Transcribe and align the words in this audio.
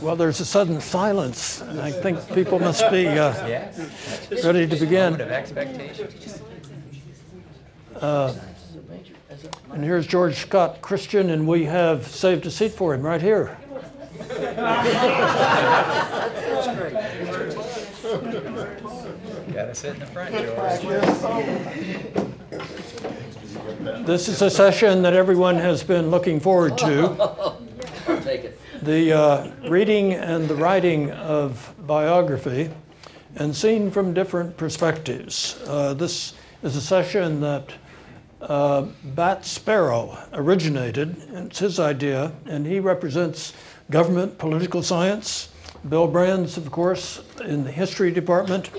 Well, 0.00 0.14
there's 0.14 0.40
a 0.40 0.44
sudden 0.44 0.80
silence. 0.80 1.62
I 1.62 1.90
think 1.90 2.32
people 2.34 2.58
must 2.58 2.90
be 2.90 3.08
uh, 3.08 3.32
ready 4.44 4.66
to 4.66 4.76
begin. 4.76 5.20
Uh, 8.00 8.34
and 9.72 9.82
here's 9.82 10.06
George 10.06 10.36
Scott 10.36 10.80
Christian, 10.82 11.30
and 11.30 11.48
we 11.48 11.64
have 11.64 12.06
saved 12.06 12.46
a 12.46 12.50
seat 12.50 12.72
for 12.72 12.94
him 12.94 13.02
right 13.02 13.22
here. 13.22 13.56
Gotta 19.52 19.74
sit 19.74 19.94
in 19.94 20.00
the 20.00 20.06
front, 20.06 20.34
George. 20.34 20.46
This 24.06 24.28
is 24.28 24.42
a 24.42 24.50
session 24.50 25.02
that 25.02 25.14
everyone 25.14 25.56
has 25.56 25.82
been 25.82 26.10
looking 26.10 26.38
forward 26.38 26.76
to. 26.78 27.56
The 28.86 29.12
uh, 29.12 29.50
reading 29.68 30.12
and 30.12 30.46
the 30.46 30.54
writing 30.54 31.10
of 31.10 31.74
biography, 31.76 32.70
and 33.34 33.54
seen 33.56 33.90
from 33.90 34.14
different 34.14 34.56
perspectives. 34.56 35.60
Uh, 35.66 35.92
this 35.94 36.34
is 36.62 36.76
a 36.76 36.80
session 36.80 37.40
that 37.40 37.72
uh, 38.40 38.82
Bat 39.02 39.44
Sparrow 39.44 40.16
originated. 40.32 41.16
It's 41.32 41.58
his 41.58 41.80
idea, 41.80 42.30
and 42.44 42.64
he 42.64 42.78
represents 42.78 43.54
government, 43.90 44.38
political 44.38 44.84
science. 44.84 45.48
Bill 45.88 46.06
Brands, 46.06 46.56
of 46.56 46.70
course, 46.70 47.24
in 47.44 47.64
the 47.64 47.72
history 47.72 48.12
department, 48.12 48.70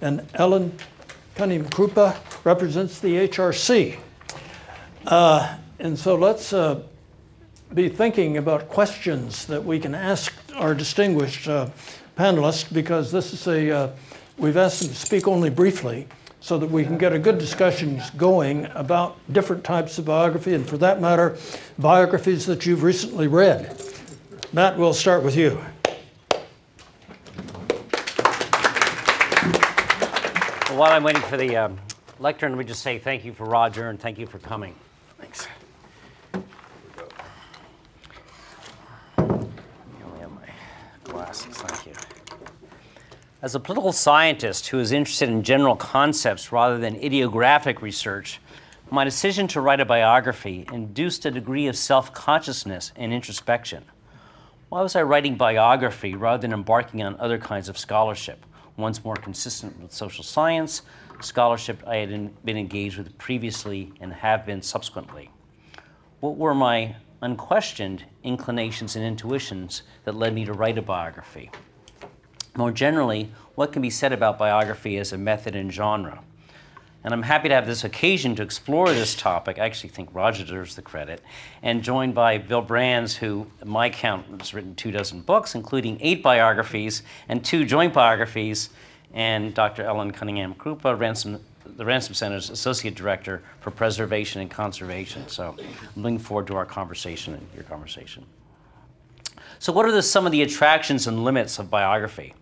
and 0.00 0.26
Ellen 0.34 0.76
Cunningham 1.36 1.70
Kruppa 1.70 2.16
represents 2.44 2.98
the 2.98 3.28
HRC. 3.28 3.96
Uh, 5.06 5.56
and 5.78 5.96
so 5.96 6.16
let's 6.16 6.52
uh, 6.52 6.82
be 7.74 7.88
thinking 7.88 8.36
about 8.36 8.68
questions 8.68 9.46
that 9.46 9.64
we 9.64 9.78
can 9.78 9.94
ask 9.94 10.32
our 10.54 10.74
distinguished 10.74 11.48
uh, 11.48 11.68
panelists 12.16 12.72
because 12.72 13.10
this 13.10 13.32
is 13.32 13.46
a, 13.46 13.70
uh, 13.70 13.90
we've 14.36 14.56
asked 14.56 14.80
them 14.80 14.88
to 14.90 14.94
speak 14.94 15.26
only 15.26 15.48
briefly 15.48 16.06
so 16.40 16.58
that 16.58 16.70
we 16.70 16.84
can 16.84 16.98
get 16.98 17.12
a 17.12 17.18
good 17.18 17.38
discussion 17.38 18.02
going 18.16 18.66
about 18.74 19.16
different 19.32 19.62
types 19.62 19.96
of 19.96 20.04
biography 20.04 20.54
and 20.54 20.68
for 20.68 20.76
that 20.76 21.00
matter, 21.00 21.38
biographies 21.78 22.46
that 22.46 22.66
you've 22.66 22.82
recently 22.82 23.28
read. 23.28 23.80
Bat, 24.52 24.76
we'll 24.76 24.92
start 24.92 25.22
with 25.22 25.36
you. 25.36 25.58
Well, 30.68 30.80
while 30.80 30.92
I'm 30.92 31.04
waiting 31.04 31.22
for 31.22 31.36
the 31.36 31.56
um, 31.56 31.78
lectern, 32.18 32.52
let 32.52 32.58
me 32.58 32.64
just 32.64 32.82
say 32.82 32.98
thank 32.98 33.24
you 33.24 33.32
for 33.32 33.44
Roger 33.44 33.88
and 33.88 34.00
thank 34.00 34.18
you 34.18 34.26
for 34.26 34.38
coming. 34.38 34.74
Thanks. 35.18 35.46
I 39.16 39.24
only 40.04 40.20
have 40.20 40.32
my 40.32 40.48
glasses, 41.04 41.56
thank 41.56 41.86
you. 41.86 41.92
As 43.42 43.56
a 43.56 43.60
political 43.60 43.90
scientist 43.90 44.68
who 44.68 44.78
is 44.78 44.92
interested 44.92 45.28
in 45.28 45.42
general 45.42 45.74
concepts 45.74 46.52
rather 46.52 46.78
than 46.78 46.94
idiographic 46.94 47.82
research, 47.82 48.40
my 48.88 49.02
decision 49.02 49.48
to 49.48 49.60
write 49.60 49.80
a 49.80 49.84
biography 49.84 50.64
induced 50.72 51.26
a 51.26 51.30
degree 51.32 51.66
of 51.66 51.74
self 51.74 52.14
consciousness 52.14 52.92
and 52.94 53.12
introspection. 53.12 53.82
Why 54.68 54.80
was 54.80 54.94
I 54.94 55.02
writing 55.02 55.34
biography 55.34 56.14
rather 56.14 56.40
than 56.40 56.52
embarking 56.52 57.02
on 57.02 57.18
other 57.18 57.36
kinds 57.36 57.68
of 57.68 57.76
scholarship, 57.76 58.46
ones 58.76 59.04
more 59.04 59.16
consistent 59.16 59.80
with 59.82 59.92
social 59.92 60.22
science, 60.22 60.82
scholarship 61.20 61.82
I 61.84 61.96
had 61.96 62.44
been 62.44 62.56
engaged 62.56 62.96
with 62.96 63.18
previously 63.18 63.92
and 64.00 64.12
have 64.12 64.46
been 64.46 64.62
subsequently? 64.62 65.30
What 66.20 66.36
were 66.36 66.54
my 66.54 66.94
unquestioned 67.20 68.04
inclinations 68.22 68.94
and 68.94 69.04
intuitions 69.04 69.82
that 70.04 70.14
led 70.14 70.32
me 70.32 70.44
to 70.44 70.52
write 70.52 70.78
a 70.78 70.82
biography? 70.82 71.50
More 72.54 72.70
generally, 72.70 73.30
what 73.54 73.72
can 73.72 73.80
be 73.80 73.90
said 73.90 74.12
about 74.12 74.38
biography 74.38 74.98
as 74.98 75.12
a 75.12 75.18
method 75.18 75.56
and 75.56 75.72
genre? 75.72 76.22
And 77.04 77.12
I'm 77.12 77.22
happy 77.22 77.48
to 77.48 77.54
have 77.54 77.66
this 77.66 77.82
occasion 77.82 78.36
to 78.36 78.42
explore 78.42 78.88
this 78.88 79.16
topic. 79.16 79.58
I 79.58 79.64
actually 79.64 79.90
think 79.90 80.10
Roger 80.12 80.44
deserves 80.44 80.76
the 80.76 80.82
credit. 80.82 81.20
And 81.62 81.82
joined 81.82 82.14
by 82.14 82.38
Bill 82.38 82.62
Brands, 82.62 83.16
who, 83.16 83.48
my 83.64 83.90
count, 83.90 84.26
has 84.38 84.54
written 84.54 84.74
two 84.76 84.92
dozen 84.92 85.20
books, 85.22 85.54
including 85.54 85.98
eight 86.00 86.22
biographies 86.22 87.02
and 87.28 87.44
two 87.44 87.64
joint 87.64 87.92
biographies, 87.92 88.70
and 89.14 89.52
Dr. 89.52 89.82
Ellen 89.82 90.12
Cunningham 90.12 90.54
Kruppa, 90.54 90.96
Ransom, 90.96 91.40
the 91.64 91.84
Ransom 91.84 92.14
Center's 92.14 92.50
Associate 92.50 92.94
Director 92.94 93.42
for 93.60 93.70
Preservation 93.72 94.40
and 94.40 94.50
Conservation. 94.50 95.26
So 95.28 95.56
I'm 95.96 96.02
looking 96.02 96.18
forward 96.18 96.46
to 96.48 96.56
our 96.56 96.66
conversation 96.66 97.34
and 97.34 97.46
your 97.54 97.64
conversation. 97.64 98.24
So, 99.58 99.72
what 99.72 99.86
are 99.86 99.92
the, 99.92 100.02
some 100.02 100.26
of 100.26 100.32
the 100.32 100.42
attractions 100.42 101.06
and 101.06 101.24
limits 101.24 101.58
of 101.58 101.70
biography? 101.70 102.34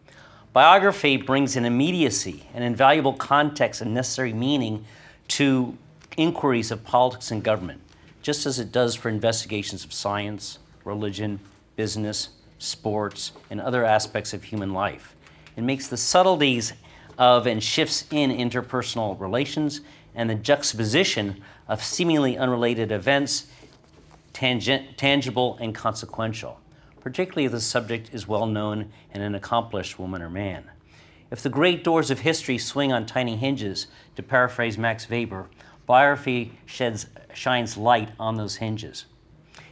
Biography 0.53 1.17
brings 1.17 1.55
an 1.55 1.65
immediacy, 1.65 2.45
an 2.55 2.65
invaluable 2.65 3.13
context, 3.13 3.81
and 3.81 3.95
necessary 3.95 4.33
meaning 4.33 4.85
to 5.29 5.79
inquiries 6.17 6.73
of 6.73 6.83
politics 6.83 7.31
and 7.31 7.45
government, 7.45 7.81
just 8.21 8.47
as 8.47 8.59
it 8.59 8.73
does 8.73 8.97
for 8.97 9.09
investigations 9.09 9.85
of 9.85 9.93
science, 9.93 10.59
religion, 10.85 11.39
business, 11.77 12.31
sports, 12.59 13.31
and 13.49 13.61
other 13.61 13.85
aspects 13.85 14.35
of 14.35 14.43
human 14.43 14.73
life. 14.73 15.15
It 15.57 15.63
makes 15.63 15.87
the 15.87 15.97
subtleties 15.97 16.73
of 17.17 17.47
and 17.47 17.63
shifts 17.63 18.07
in 18.11 18.33
interpersonal 18.33 19.21
relations 19.21 19.83
and 20.17 20.29
the 20.29 20.35
juxtaposition 20.35 21.41
of 21.69 21.81
seemingly 21.81 22.37
unrelated 22.37 22.91
events 22.91 23.47
tangent, 24.33 24.99
tangible 24.99 25.57
and 25.61 25.73
consequential 25.75 26.59
particularly 27.01 27.47
if 27.47 27.53
the 27.53 27.61
subject 27.61 28.11
is 28.13 28.29
well 28.29 28.47
known 28.47 28.91
and 29.13 29.23
an 29.23 29.35
accomplished 29.35 29.99
woman 29.99 30.23
or 30.23 30.31
man. 30.31 30.71
If 31.31 31.43
the 31.43 31.49
great 31.49 31.85
doors 31.85 32.11
of 32.11 32.21
history 32.21 32.59
swing 32.59 32.93
on 32.93 33.07
tiny 33.07 33.37
hinges, 33.37 33.87
to 34.17 34.23
paraphrase 34.23 34.77
Max 34.77 35.09
Weber, 35.09 35.49
biography 35.87 36.59
sheds, 36.67 37.07
shines 37.33 37.77
light 37.77 38.11
on 38.19 38.37
those 38.37 38.57
hinges. 38.57 39.07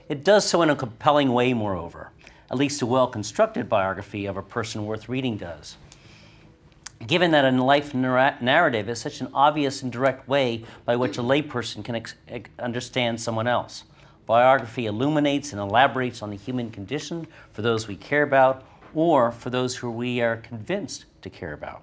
It 0.09 0.25
does 0.25 0.49
so 0.49 0.63
in 0.63 0.71
a 0.71 0.77
compelling 0.77 1.33
way, 1.33 1.53
moreover, 1.53 2.13
at 2.51 2.57
least 2.57 2.81
a 2.81 2.87
well 2.87 3.09
constructed 3.09 3.69
biography 3.69 4.27
of 4.27 4.37
a 4.37 4.43
person 4.43 4.87
worth 4.87 5.09
reading 5.09 5.37
does. 5.37 5.77
Given 7.07 7.31
that 7.33 7.45
a 7.45 7.51
life 7.51 7.95
narrative 7.95 8.89
is 8.89 9.01
such 9.01 9.21
an 9.21 9.29
obvious 9.33 9.83
and 9.83 9.93
direct 9.93 10.29
way 10.29 10.65
by 10.85 10.97
which 10.97 11.19
a 11.19 11.23
layperson 11.23 11.85
can 11.85 11.95
ex- 11.95 12.15
understand 12.59 13.21
someone 13.21 13.47
else. 13.47 13.85
Biography 14.29 14.85
illuminates 14.85 15.53
and 15.53 15.61
elaborates 15.61 16.21
on 16.21 16.29
the 16.29 16.37
human 16.37 16.71
condition 16.71 17.27
for 17.55 17.63
those 17.63 17.89
we 17.89 17.97
care 17.97 18.23
about 18.23 18.63
or 18.95 19.33
for 19.33 19.49
those 19.49 19.77
who 19.77 19.91
we 19.91 20.21
are 20.21 20.37
convinced 20.37 21.07
to 21.23 21.31
care 21.31 21.55
about. 21.55 21.81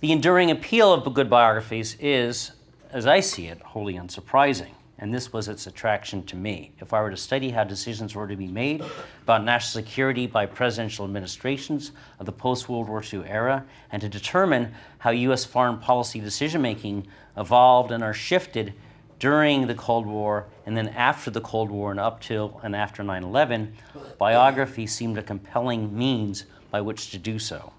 The 0.00 0.12
enduring 0.12 0.50
appeal 0.50 0.90
of 0.90 1.12
good 1.12 1.28
biographies 1.28 1.98
is, 2.00 2.52
as 2.90 3.06
I 3.06 3.20
see 3.20 3.48
it, 3.48 3.60
wholly 3.60 3.94
unsurprising, 3.96 4.70
and 4.98 5.12
this 5.12 5.30
was 5.30 5.46
its 5.46 5.66
attraction 5.66 6.24
to 6.24 6.36
me. 6.36 6.72
If 6.80 6.94
I 6.94 7.02
were 7.02 7.10
to 7.10 7.18
study 7.18 7.50
how 7.50 7.64
decisions 7.64 8.14
were 8.14 8.26
to 8.26 8.34
be 8.34 8.46
made 8.46 8.82
about 9.24 9.44
national 9.44 9.84
security 9.84 10.26
by 10.26 10.46
presidential 10.46 11.04
administrations 11.04 11.92
of 12.18 12.24
the 12.24 12.32
post 12.32 12.70
World 12.70 12.88
War 12.88 13.04
II 13.04 13.24
era, 13.26 13.66
and 13.90 14.00
to 14.00 14.08
determine 14.08 14.72
how 15.00 15.10
U.S. 15.10 15.44
foreign 15.44 15.76
policy 15.76 16.18
decision 16.18 16.62
making 16.62 17.06
evolved 17.36 17.92
and 17.92 18.02
are 18.02 18.14
shifted 18.14 18.72
during 19.22 19.68
the 19.68 19.74
Cold 19.76 20.04
War 20.04 20.48
and 20.66 20.76
then 20.76 20.88
after 20.88 21.30
the 21.30 21.40
Cold 21.40 21.70
War 21.70 21.92
and 21.92 22.00
up 22.00 22.20
till 22.20 22.60
and 22.64 22.74
after 22.74 23.04
9 23.04 23.22
11, 23.22 23.72
biography 24.18 24.84
seemed 24.84 25.16
a 25.16 25.22
compelling 25.22 25.96
means 25.96 26.44
by 26.72 26.80
which 26.80 27.12
to 27.12 27.18
do 27.18 27.38
so. 27.38 27.72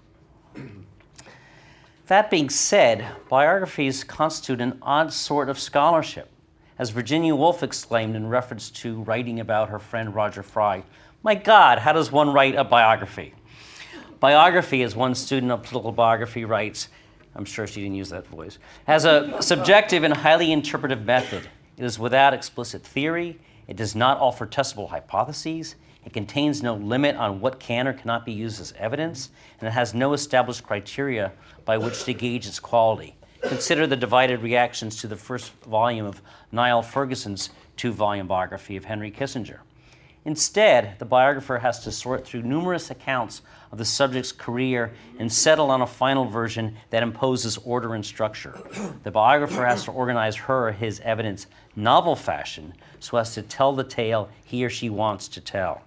That 2.06 2.30
being 2.30 2.48
said, 2.48 3.06
biographies 3.28 4.04
constitute 4.04 4.62
an 4.62 4.78
odd 4.80 5.12
sort 5.12 5.50
of 5.50 5.58
scholarship. 5.58 6.30
As 6.78 6.88
Virginia 6.88 7.34
Woolf 7.34 7.62
exclaimed 7.62 8.16
in 8.16 8.26
reference 8.28 8.70
to 8.70 9.02
writing 9.02 9.38
about 9.38 9.68
her 9.68 9.78
friend 9.78 10.14
Roger 10.14 10.42
Fry, 10.42 10.82
My 11.22 11.34
God, 11.34 11.80
how 11.80 11.92
does 11.92 12.10
one 12.10 12.32
write 12.32 12.54
a 12.54 12.64
biography? 12.64 13.34
Biography, 14.18 14.82
as 14.82 14.96
one 14.96 15.14
student 15.14 15.52
of 15.52 15.62
political 15.62 15.92
biography 15.92 16.46
writes, 16.46 16.88
I'm 17.36 17.44
sure 17.44 17.66
she 17.66 17.82
didn't 17.82 17.96
use 17.96 18.10
that 18.10 18.26
voice, 18.26 18.58
has 18.86 19.04
a 19.04 19.42
subjective 19.42 20.04
and 20.04 20.14
highly 20.14 20.52
interpretive 20.52 21.04
method. 21.04 21.48
It 21.76 21.84
is 21.84 21.98
without 21.98 22.34
explicit 22.34 22.82
theory. 22.82 23.38
It 23.66 23.76
does 23.76 23.94
not 23.94 24.18
offer 24.18 24.46
testable 24.46 24.90
hypotheses. 24.90 25.74
It 26.04 26.12
contains 26.12 26.62
no 26.62 26.74
limit 26.74 27.16
on 27.16 27.40
what 27.40 27.58
can 27.58 27.88
or 27.88 27.92
cannot 27.92 28.24
be 28.24 28.32
used 28.32 28.60
as 28.60 28.74
evidence, 28.78 29.30
and 29.58 29.66
it 29.66 29.72
has 29.72 29.94
no 29.94 30.12
established 30.12 30.62
criteria 30.62 31.32
by 31.64 31.78
which 31.78 32.04
to 32.04 32.12
gauge 32.12 32.46
its 32.46 32.60
quality. 32.60 33.16
Consider 33.42 33.86
the 33.86 33.96
divided 33.96 34.42
reactions 34.42 34.96
to 34.96 35.06
the 35.06 35.16
first 35.16 35.52
volume 35.64 36.06
of 36.06 36.22
Niall 36.52 36.82
Ferguson's 36.82 37.50
two 37.76 37.92
volume 37.92 38.26
biography 38.26 38.76
of 38.76 38.84
Henry 38.84 39.10
Kissinger. 39.10 39.60
Instead, 40.26 40.98
the 40.98 41.04
biographer 41.04 41.58
has 41.58 41.80
to 41.80 41.92
sort 41.92 42.26
through 42.26 42.42
numerous 42.42 42.90
accounts 42.90 43.42
of 43.70 43.76
the 43.76 43.84
subject's 43.84 44.32
career 44.32 44.92
and 45.18 45.30
settle 45.30 45.70
on 45.70 45.82
a 45.82 45.86
final 45.86 46.24
version 46.24 46.74
that 46.88 47.02
imposes 47.02 47.58
order 47.58 47.94
and 47.94 48.06
structure. 48.06 48.58
The 49.02 49.10
biographer 49.10 49.66
has 49.66 49.84
to 49.84 49.90
organize 49.90 50.36
her 50.36 50.68
or 50.68 50.72
his 50.72 51.00
evidence 51.00 51.46
novel 51.76 52.16
fashion 52.16 52.72
so 53.00 53.18
as 53.18 53.34
to 53.34 53.42
tell 53.42 53.74
the 53.74 53.84
tale 53.84 54.30
he 54.44 54.64
or 54.64 54.70
she 54.70 54.88
wants 54.88 55.28
to 55.28 55.42
tell. 55.42 55.82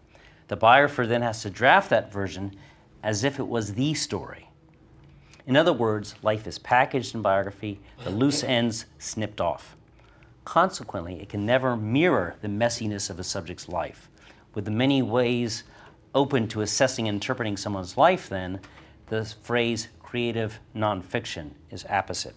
The 0.50 0.56
biographer 0.56 1.08
then 1.08 1.24
has 1.24 1.42
to 1.42 1.50
draft 1.50 1.90
that 1.90 2.14
version 2.14 2.56
as 3.02 3.24
if 3.24 3.40
it 3.40 3.48
was 3.48 3.74
the 3.74 3.96
story. 3.96 4.50
In 5.48 5.56
other 5.56 5.74
words, 5.74 6.14
life 6.22 6.46
is 6.46 6.60
packaged 6.60 7.16
in 7.16 7.22
biography, 7.22 7.80
the 8.04 8.12
loose 8.12 8.44
ends 8.44 8.86
snipped 9.00 9.42
off. 9.42 9.76
Consequently, 10.46 11.22
it 11.22 11.30
can 11.30 11.46
never 11.46 11.76
mirror 11.76 12.36
the 12.42 12.48
messiness 12.48 13.10
of 13.10 13.20
a 13.20 13.24
subject's 13.24 13.68
life. 13.68 14.10
With 14.58 14.66
the 14.66 14.72
many 14.72 15.04
ways 15.04 15.66
open 16.16 16.48
to 16.48 16.62
assessing 16.62 17.08
and 17.08 17.18
interpreting 17.18 17.58
someone's 17.58 17.96
life, 17.96 18.28
then, 18.28 18.60
the 19.06 19.24
phrase 19.44 19.88
creative 20.02 20.60
nonfiction 20.76 21.52
is 21.70 21.86
apposite. 21.88 22.34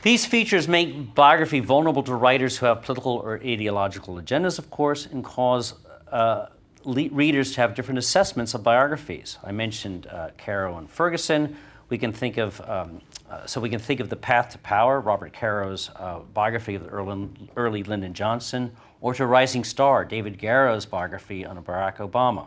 These 0.00 0.24
features 0.24 0.66
make 0.66 1.14
biography 1.14 1.60
vulnerable 1.60 2.02
to 2.04 2.14
writers 2.14 2.56
who 2.56 2.64
have 2.64 2.80
political 2.80 3.16
or 3.16 3.34
ideological 3.44 4.14
agendas, 4.14 4.58
of 4.58 4.70
course, 4.70 5.04
and 5.04 5.22
cause 5.22 5.74
uh, 6.10 6.46
le- 6.84 7.10
readers 7.10 7.52
to 7.52 7.60
have 7.60 7.74
different 7.74 7.98
assessments 7.98 8.54
of 8.54 8.62
biographies. 8.62 9.36
I 9.44 9.52
mentioned 9.52 10.06
uh, 10.06 10.30
Caro 10.38 10.78
and 10.78 10.90
Ferguson. 10.90 11.54
We 11.92 11.98
can 11.98 12.14
think 12.14 12.38
of 12.38 12.58
um, 12.62 13.02
uh, 13.30 13.44
so 13.44 13.60
we 13.60 13.68
can 13.68 13.78
think 13.78 14.00
of 14.00 14.08
the 14.08 14.16
Path 14.16 14.48
to 14.52 14.58
Power, 14.60 14.98
Robert 14.98 15.34
Caro's 15.34 15.90
uh, 15.96 16.20
biography 16.32 16.74
of 16.74 16.84
the 16.84 16.88
early, 16.88 17.28
early 17.54 17.82
Lyndon 17.82 18.14
Johnson, 18.14 18.74
or 19.02 19.12
to 19.12 19.26
Rising 19.26 19.62
Star, 19.62 20.02
David 20.06 20.38
Garrow's 20.38 20.86
biography 20.86 21.44
on 21.44 21.62
Barack 21.62 21.98
Obama. 21.98 22.46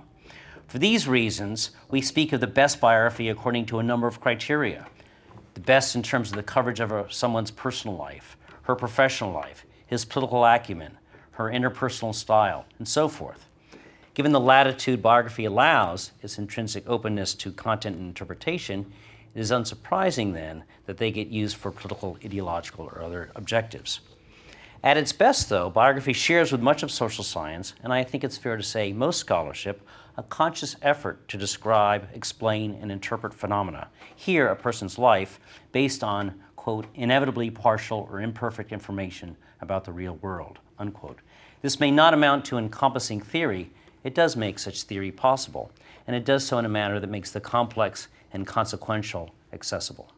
For 0.65 0.79
these 0.79 1.07
reasons, 1.07 1.69
we 1.91 2.01
speak 2.01 2.33
of 2.33 2.41
the 2.41 2.47
best 2.47 2.81
biography 2.81 3.29
according 3.29 3.67
to 3.67 3.77
a 3.77 3.83
number 3.83 4.07
of 4.07 4.19
criteria. 4.19 4.87
The 5.53 5.59
best 5.59 5.95
in 5.95 6.01
terms 6.01 6.31
of 6.31 6.37
the 6.37 6.41
coverage 6.41 6.79
of 6.79 6.91
a, 6.91 7.05
someone's 7.13 7.51
personal 7.51 7.95
life, 7.95 8.37
her 8.63 8.75
professional 8.75 9.31
life, 9.31 9.63
his 9.85 10.05
political 10.05 10.43
acumen, 10.43 10.97
her 11.33 11.51
interpersonal 11.51 12.15
style, 12.15 12.65
and 12.79 12.87
so 12.87 13.07
forth. 13.07 13.45
Given 14.15 14.31
the 14.31 14.39
latitude 14.39 15.03
biography 15.03 15.45
allows, 15.45 16.13
its 16.23 16.39
intrinsic 16.39 16.89
openness 16.89 17.35
to 17.35 17.51
content 17.51 17.97
and 17.97 18.07
interpretation, 18.07 18.91
it 19.35 19.41
is 19.41 19.51
unsurprising 19.51 20.33
then 20.33 20.63
that 20.85 20.97
they 20.97 21.11
get 21.11 21.27
used 21.27 21.57
for 21.57 21.69
political, 21.69 22.17
ideological, 22.23 22.85
or 22.85 23.01
other 23.01 23.31
objectives. 23.35 23.99
At 24.81 24.97
its 24.97 25.11
best, 25.11 25.49
though, 25.49 25.69
biography 25.69 26.13
shares 26.13 26.51
with 26.51 26.61
much 26.61 26.83
of 26.83 26.91
social 26.91 27.23
science, 27.23 27.73
and 27.83 27.91
I 27.91 28.03
think 28.03 28.23
it's 28.23 28.37
fair 28.37 28.55
to 28.55 28.63
say 28.63 28.93
most 28.93 29.19
scholarship, 29.19 29.81
a 30.15 30.23
conscious 30.23 30.75
effort 30.81 31.27
to 31.27 31.37
describe, 31.37 32.07
explain, 32.13 32.77
and 32.81 32.91
interpret 32.91 33.33
phenomena, 33.33 33.89
here 34.15 34.47
a 34.47 34.55
person's 34.55 34.97
life, 34.97 35.39
based 35.71 36.03
on, 36.03 36.39
quote, 36.55 36.85
inevitably 36.95 37.49
partial 37.49 38.07
or 38.11 38.21
imperfect 38.21 38.71
information 38.71 39.35
about 39.59 39.85
the 39.85 39.91
real 39.91 40.15
world, 40.17 40.59
unquote. 40.79 41.19
This 41.61 41.79
may 41.79 41.91
not 41.91 42.13
amount 42.13 42.45
to 42.45 42.57
encompassing 42.57 43.19
theory, 43.19 43.71
it 44.03 44.13
does 44.13 44.35
make 44.35 44.59
such 44.59 44.83
theory 44.83 45.11
possible, 45.11 45.71
and 46.05 46.15
it 46.15 46.23
does 46.23 46.45
so 46.45 46.59
in 46.59 46.65
a 46.65 46.69
manner 46.69 46.99
that 46.99 47.09
makes 47.09 47.31
the 47.31 47.41
complex 47.41 48.07
and 48.35 48.45
consequential 48.45 49.33
accessible. 49.53 50.11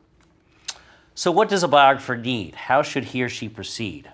So, 1.14 1.32
what 1.32 1.50
does 1.50 1.64
a 1.64 1.68
biographer 1.68 2.18
need? 2.18 2.56
How 2.56 2.82
should 2.82 3.06
he 3.06 3.24
or 3.24 3.30
she 3.30 3.48
proceed? 3.48 4.12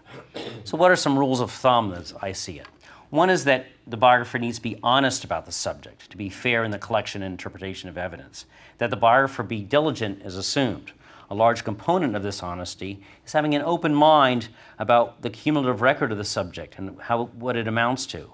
So, 0.65 0.77
what 0.77 0.91
are 0.91 0.95
some 0.95 1.17
rules 1.17 1.39
of 1.39 1.51
thumb 1.51 1.93
as 1.93 2.13
I 2.21 2.33
see 2.33 2.59
it? 2.59 2.67
One 3.09 3.29
is 3.29 3.45
that 3.45 3.67
the 3.87 3.97
biographer 3.97 4.39
needs 4.39 4.57
to 4.57 4.63
be 4.63 4.79
honest 4.83 5.23
about 5.23 5.45
the 5.45 5.51
subject, 5.51 6.09
to 6.11 6.17
be 6.17 6.29
fair 6.29 6.63
in 6.63 6.71
the 6.71 6.79
collection 6.79 7.23
and 7.23 7.31
interpretation 7.31 7.89
of 7.89 7.97
evidence. 7.97 8.45
That 8.77 8.89
the 8.89 8.97
biographer 8.97 9.43
be 9.43 9.61
diligent 9.61 10.21
is 10.23 10.35
assumed. 10.35 10.91
A 11.29 11.35
large 11.35 11.63
component 11.63 12.15
of 12.15 12.23
this 12.23 12.43
honesty 12.43 13.01
is 13.25 13.33
having 13.33 13.55
an 13.55 13.61
open 13.61 13.93
mind 13.95 14.49
about 14.79 15.21
the 15.21 15.29
cumulative 15.29 15.81
record 15.81 16.11
of 16.11 16.17
the 16.17 16.23
subject 16.23 16.75
and 16.77 16.99
how, 17.01 17.25
what 17.25 17.55
it 17.55 17.67
amounts 17.67 18.05
to. 18.07 18.31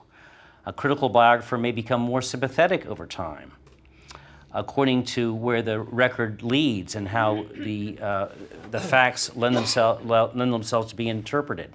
A 0.66 0.74
critical 0.74 1.10
biographer 1.10 1.58
may 1.58 1.72
become 1.72 2.02
more 2.02 2.22
sympathetic 2.22 2.86
over 2.86 3.06
time 3.06 3.54
according 4.54 5.04
to 5.04 5.34
where 5.34 5.62
the 5.62 5.80
record 5.80 6.42
leads 6.42 6.96
and 6.96 7.08
how 7.08 7.46
the, 7.56 7.98
uh, 8.02 8.28
the 8.72 8.80
facts 8.80 9.36
lend, 9.36 9.56
themselves, 9.56 10.04
lend 10.06 10.54
themselves 10.54 10.90
to 10.90 10.96
be 10.96 11.08
interpreted. 11.08 11.74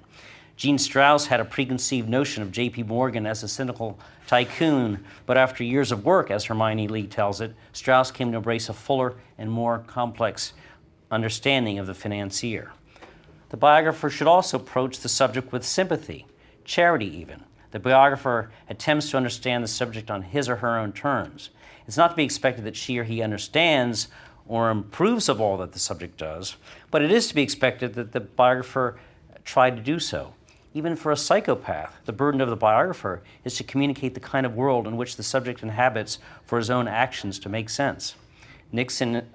Jean 0.57 0.77
Strouse 0.77 1.27
had 1.27 1.41
a 1.41 1.45
preconceived 1.45 2.07
notion 2.07 2.41
of 2.41 2.51
J.P. 2.51 2.83
Morgan 2.83 3.25
as 3.25 3.43
a 3.43 3.47
cynical 3.47 3.99
tycoon, 4.25 5.03
but 5.25 5.37
after 5.37 5.63
years 5.63 5.91
of 5.91 6.05
work, 6.05 6.31
as 6.31 6.45
Hermione 6.45 6.87
Lee 6.87 7.07
tells 7.07 7.41
it, 7.41 7.53
Strouse 7.73 8.11
came 8.13 8.31
to 8.31 8.37
embrace 8.37 8.69
a 8.69 8.73
fuller 8.73 9.15
and 9.37 9.51
more 9.51 9.79
complex 9.79 10.53
understanding 11.11 11.77
of 11.77 11.87
the 11.87 11.93
financier. 11.93 12.71
The 13.49 13.57
biographer 13.57 14.09
should 14.09 14.27
also 14.27 14.57
approach 14.57 14.99
the 14.99 15.09
subject 15.09 15.51
with 15.51 15.65
sympathy, 15.65 16.25
charity 16.63 17.05
even. 17.19 17.43
The 17.71 17.79
biographer 17.79 18.51
attempts 18.69 19.11
to 19.11 19.17
understand 19.17 19.63
the 19.63 19.67
subject 19.67 20.09
on 20.09 20.21
his 20.21 20.47
or 20.47 20.57
her 20.57 20.77
own 20.77 20.93
terms. 20.93 21.49
It's 21.87 21.97
not 21.97 22.09
to 22.11 22.15
be 22.15 22.23
expected 22.23 22.65
that 22.65 22.75
she 22.75 22.97
or 22.97 23.03
he 23.03 23.21
understands 23.21 24.07
or 24.47 24.69
improves 24.69 25.29
of 25.29 25.41
all 25.41 25.57
that 25.57 25.71
the 25.71 25.79
subject 25.79 26.17
does, 26.17 26.55
but 26.91 27.01
it 27.01 27.11
is 27.11 27.27
to 27.27 27.35
be 27.35 27.41
expected 27.41 27.93
that 27.95 28.11
the 28.11 28.19
biographer 28.19 28.97
tried 29.43 29.75
to 29.75 29.81
do 29.81 29.99
so. 29.99 30.33
Even 30.73 30.95
for 30.95 31.11
a 31.11 31.17
psychopath, 31.17 31.97
the 32.05 32.11
burden 32.11 32.41
of 32.41 32.49
the 32.49 32.55
biographer 32.55 33.21
is 33.43 33.55
to 33.55 33.63
communicate 33.63 34.13
the 34.13 34.19
kind 34.19 34.45
of 34.45 34.55
world 34.55 34.87
in 34.87 34.97
which 34.97 35.15
the 35.15 35.23
subject 35.23 35.63
inhabits 35.63 36.19
for 36.43 36.57
his 36.57 36.69
own 36.69 36.87
actions 36.87 37.39
to 37.39 37.49
make 37.49 37.69
sense. 37.69 38.15
Nixon 38.71 39.25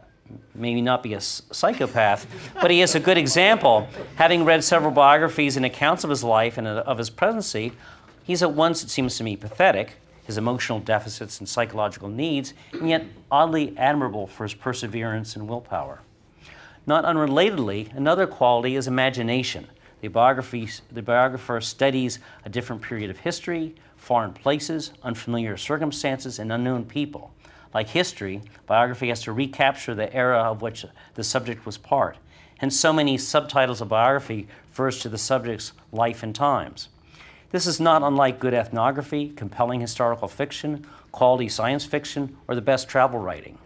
may 0.54 0.80
not 0.80 1.02
be 1.02 1.14
a 1.14 1.20
psychopath, 1.20 2.26
but 2.60 2.70
he 2.70 2.82
is 2.82 2.94
a 2.94 3.00
good 3.00 3.16
example. 3.16 3.88
Having 4.16 4.44
read 4.44 4.62
several 4.62 4.92
biographies 4.92 5.56
and 5.56 5.64
accounts 5.64 6.04
of 6.04 6.10
his 6.10 6.22
life 6.22 6.58
and 6.58 6.66
of 6.68 6.98
his 6.98 7.10
presidency, 7.10 7.72
he's 8.22 8.42
at 8.42 8.52
once, 8.52 8.84
it 8.84 8.90
seems 8.90 9.16
to 9.16 9.24
me, 9.24 9.34
pathetic, 9.34 9.96
his 10.30 10.38
emotional 10.38 10.78
deficits 10.78 11.40
and 11.40 11.48
psychological 11.48 12.08
needs, 12.08 12.54
and 12.72 12.88
yet 12.88 13.04
oddly 13.32 13.76
admirable 13.76 14.28
for 14.28 14.44
his 14.44 14.54
perseverance 14.54 15.34
and 15.34 15.48
willpower. 15.48 16.02
Not 16.86 17.04
unrelatedly, 17.04 17.92
another 17.96 18.28
quality 18.28 18.76
is 18.76 18.86
imagination. 18.86 19.66
The, 20.02 20.08
the 20.92 21.02
biographer 21.02 21.60
studies 21.60 22.20
a 22.44 22.48
different 22.48 22.80
period 22.80 23.10
of 23.10 23.18
history, 23.18 23.74
foreign 23.96 24.32
places, 24.32 24.92
unfamiliar 25.02 25.56
circumstances, 25.56 26.38
and 26.38 26.52
unknown 26.52 26.84
people. 26.84 27.32
Like 27.74 27.88
history, 27.88 28.42
biography 28.66 29.08
has 29.08 29.22
to 29.22 29.32
recapture 29.32 29.96
the 29.96 30.14
era 30.14 30.38
of 30.38 30.62
which 30.62 30.86
the 31.14 31.24
subject 31.24 31.66
was 31.66 31.76
part. 31.76 32.18
Hence, 32.58 32.78
so 32.78 32.92
many 32.92 33.18
subtitles 33.18 33.80
of 33.80 33.88
biography 33.88 34.46
refers 34.68 35.00
to 35.00 35.08
the 35.08 35.18
subject's 35.18 35.72
life 35.90 36.22
and 36.22 36.34
times. 36.34 36.88
This 37.50 37.66
is 37.66 37.80
not 37.80 38.02
unlike 38.02 38.38
good 38.38 38.54
ethnography, 38.54 39.30
compelling 39.30 39.80
historical 39.80 40.28
fiction, 40.28 40.86
quality 41.10 41.48
science 41.48 41.84
fiction, 41.84 42.36
or 42.46 42.54
the 42.54 42.60
best 42.60 42.88
travel 42.88 43.18
writing. 43.18 43.58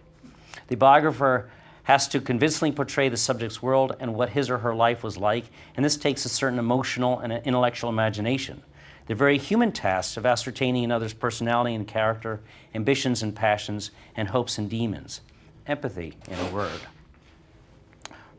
The 0.69 0.77
biographer 0.77 1.51
has 1.83 2.09
to 2.09 2.21
convincingly 2.21 2.73
portray 2.73 3.11
the 3.11 3.19
subject's 3.19 3.63
world 3.63 3.95
and 4.01 4.15
what 4.15 4.31
his 4.31 4.49
or 4.49 4.59
her 4.59 4.75
life 4.75 5.03
was 5.03 5.19
like, 5.19 5.45
and 5.77 5.85
this 5.85 5.99
takes 5.99 6.25
a 6.25 6.31
certain 6.31 6.59
emotional 6.59 7.19
and 7.19 7.33
intellectual 7.33 7.91
imagination. 7.91 8.63
The 9.07 9.15
very 9.15 9.37
human 9.37 9.71
task 9.71 10.17
of 10.17 10.25
ascertaining 10.25 10.83
another's 10.83 11.13
personality 11.13 11.75
and 11.75 11.87
character, 11.87 12.41
ambitions 12.75 13.23
and 13.23 13.37
passions, 13.37 13.91
and 14.17 14.29
hopes 14.29 14.57
and 14.57 14.71
demons. 14.71 15.21
Empathy, 15.67 16.15
in 16.27 16.39
a 16.39 16.51
word. 16.51 16.81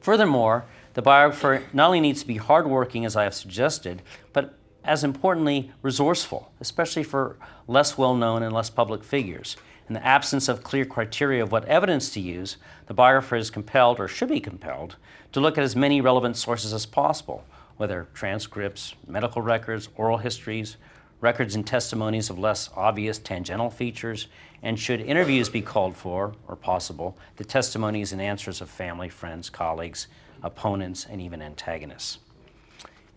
Furthermore, 0.01 0.65
the 0.95 1.03
biographer 1.03 1.63
not 1.71 1.87
only 1.87 1.99
needs 1.99 2.21
to 2.21 2.27
be 2.27 2.37
hardworking, 2.37 3.05
as 3.05 3.15
I 3.15 3.23
have 3.23 3.35
suggested, 3.35 4.01
but 4.33 4.57
as 4.85 5.03
importantly, 5.03 5.71
resourceful, 5.81 6.51
especially 6.59 7.03
for 7.03 7.37
less 7.67 7.97
well 7.97 8.15
known 8.15 8.43
and 8.43 8.53
less 8.53 8.69
public 8.69 9.03
figures. 9.03 9.57
In 9.87 9.93
the 9.93 10.05
absence 10.05 10.47
of 10.47 10.63
clear 10.63 10.85
criteria 10.85 11.43
of 11.43 11.51
what 11.51 11.65
evidence 11.65 12.09
to 12.11 12.19
use, 12.19 12.57
the 12.87 12.93
biographer 12.93 13.35
is 13.35 13.51
compelled, 13.51 13.99
or 13.99 14.07
should 14.07 14.29
be 14.29 14.39
compelled, 14.39 14.95
to 15.31 15.39
look 15.39 15.57
at 15.57 15.63
as 15.63 15.75
many 15.75 16.01
relevant 16.01 16.37
sources 16.37 16.73
as 16.73 16.85
possible, 16.85 17.43
whether 17.77 18.07
transcripts, 18.13 18.95
medical 19.07 19.41
records, 19.41 19.89
oral 19.95 20.17
histories, 20.17 20.77
records 21.21 21.55
and 21.55 21.67
testimonies 21.67 22.29
of 22.29 22.39
less 22.39 22.69
obvious 22.75 23.19
tangential 23.19 23.69
features, 23.69 24.27
and 24.63 24.79
should 24.79 25.01
interviews 25.01 25.49
be 25.49 25.61
called 25.61 25.95
for, 25.95 26.33
or 26.47 26.55
possible, 26.55 27.17
the 27.37 27.45
testimonies 27.45 28.11
and 28.11 28.21
answers 28.21 28.61
of 28.61 28.69
family, 28.69 29.09
friends, 29.09 29.49
colleagues, 29.49 30.07
opponents, 30.41 31.05
and 31.09 31.21
even 31.21 31.41
antagonists. 31.41 32.19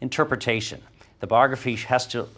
Interpretation. 0.00 0.82
The 1.20 1.26
biography 1.26 1.74
has 1.76 2.06
to, 2.08 2.28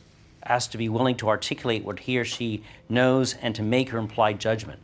has 0.42 0.66
to 0.68 0.78
be 0.78 0.88
willing 0.88 1.16
to 1.16 1.28
articulate 1.28 1.84
what 1.84 2.00
he 2.00 2.18
or 2.18 2.24
she 2.24 2.62
knows 2.88 3.34
and 3.34 3.54
to 3.54 3.62
make 3.62 3.90
her 3.90 3.98
implied 3.98 4.40
judgment. 4.40 4.80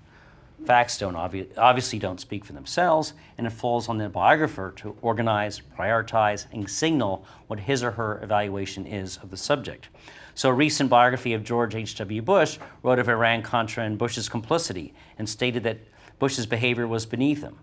Facts 0.64 0.98
don't 0.98 1.14
obvi- 1.14 1.48
obviously 1.56 1.98
don't 1.98 2.20
speak 2.20 2.44
for 2.44 2.52
themselves, 2.52 3.12
and 3.38 3.46
it 3.46 3.50
falls 3.50 3.88
on 3.88 3.98
the 3.98 4.08
biographer 4.08 4.72
to 4.76 4.96
organize, 5.02 5.60
prioritize, 5.78 6.46
and 6.52 6.68
signal 6.68 7.24
what 7.46 7.60
his 7.60 7.82
or 7.82 7.92
her 7.92 8.20
evaluation 8.22 8.86
is 8.86 9.18
of 9.18 9.30
the 9.30 9.36
subject. 9.36 9.88
So, 10.34 10.48
a 10.48 10.52
recent 10.52 10.90
biography 10.90 11.34
of 11.34 11.44
George 11.44 11.74
H.W. 11.74 12.20
Bush 12.22 12.58
wrote 12.82 12.98
of 12.98 13.08
Iran 13.08 13.42
Contra 13.42 13.84
and 13.84 13.96
Bush's 13.96 14.28
complicity 14.28 14.92
and 15.18 15.28
stated 15.28 15.62
that 15.62 15.78
Bush's 16.18 16.46
behavior 16.46 16.86
was 16.86 17.06
beneath 17.06 17.42
him. 17.42 17.58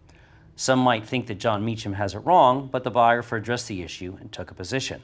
Some 0.55 0.79
might 0.79 1.05
think 1.05 1.27
that 1.27 1.39
Jon 1.39 1.65
Meacham 1.65 1.93
has 1.93 2.13
it 2.13 2.19
wrong, 2.19 2.69
but 2.71 2.83
the 2.83 2.91
biographer 2.91 3.37
addressed 3.37 3.67
the 3.67 3.81
issue 3.81 4.17
and 4.19 4.31
took 4.31 4.51
a 4.51 4.55
position. 4.55 5.01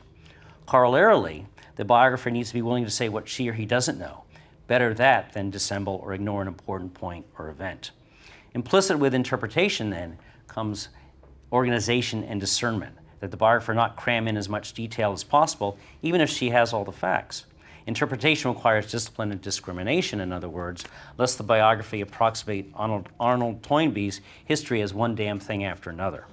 Corollarily, 0.70 1.46
the 1.78 1.84
biographer 1.84 2.30
needs 2.30 2.50
to 2.50 2.54
be 2.54 2.62
willing 2.62 2.86
to 2.86 2.92
say 2.92 3.10
what 3.10 3.28
she 3.28 3.50
or 3.50 3.54
he 3.54 3.66
doesn't 3.66 3.98
know 3.98 4.24
Better 4.70 4.94
that 4.94 5.34
than 5.34 5.50
dissemble 5.50 6.00
or 6.04 6.14
ignore 6.14 6.44
an 6.44 6.48
important 6.48 6.94
point 6.94 7.26
or 7.40 7.50
event. 7.50 7.90
Implicit 8.54 9.00
with 9.00 9.16
interpretation, 9.16 9.90
then, 9.90 10.20
comes 10.48 10.90
organization 11.52 12.24
and 12.24 12.40
discernment, 12.40 12.96
that 13.20 13.32
the 13.32 13.38
biographer 13.38 13.74
not 13.74 13.96
cram 13.96 14.28
in 14.28 14.38
as 14.38 14.48
much 14.48 14.74
detail 14.74 15.12
as 15.12 15.24
possible, 15.24 15.76
even 16.04 16.22
if 16.22 16.30
she 16.30 16.52
has 16.52 16.72
all 16.72 16.86
the 16.86 16.92
facts. 16.92 17.46
Interpretation 17.88 18.52
requires 18.52 18.92
discipline 18.92 19.32
and 19.32 19.42
discrimination, 19.42 20.20
in 20.20 20.32
other 20.32 20.50
words, 20.50 20.86
lest 21.18 21.40
the 21.40 21.44
biography 21.44 22.02
approximate 22.02 22.70
Arnold, 22.76 23.10
Arnold 23.20 23.64
Toynbee's 23.64 24.22
history 24.46 24.84
as 24.84 24.94
one 24.94 25.16
damn 25.16 25.40
thing 25.40 25.64
after 25.64 25.90
another. 25.90 26.26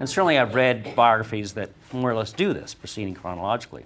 And 0.00 0.08
certainly 0.08 0.38
I've 0.38 0.54
read 0.54 0.94
biographies 0.94 1.52
that 1.54 1.70
more 1.92 2.10
or 2.10 2.14
less 2.14 2.32
do 2.32 2.52
this, 2.52 2.74
proceeding 2.74 3.14
chronologically 3.14 3.84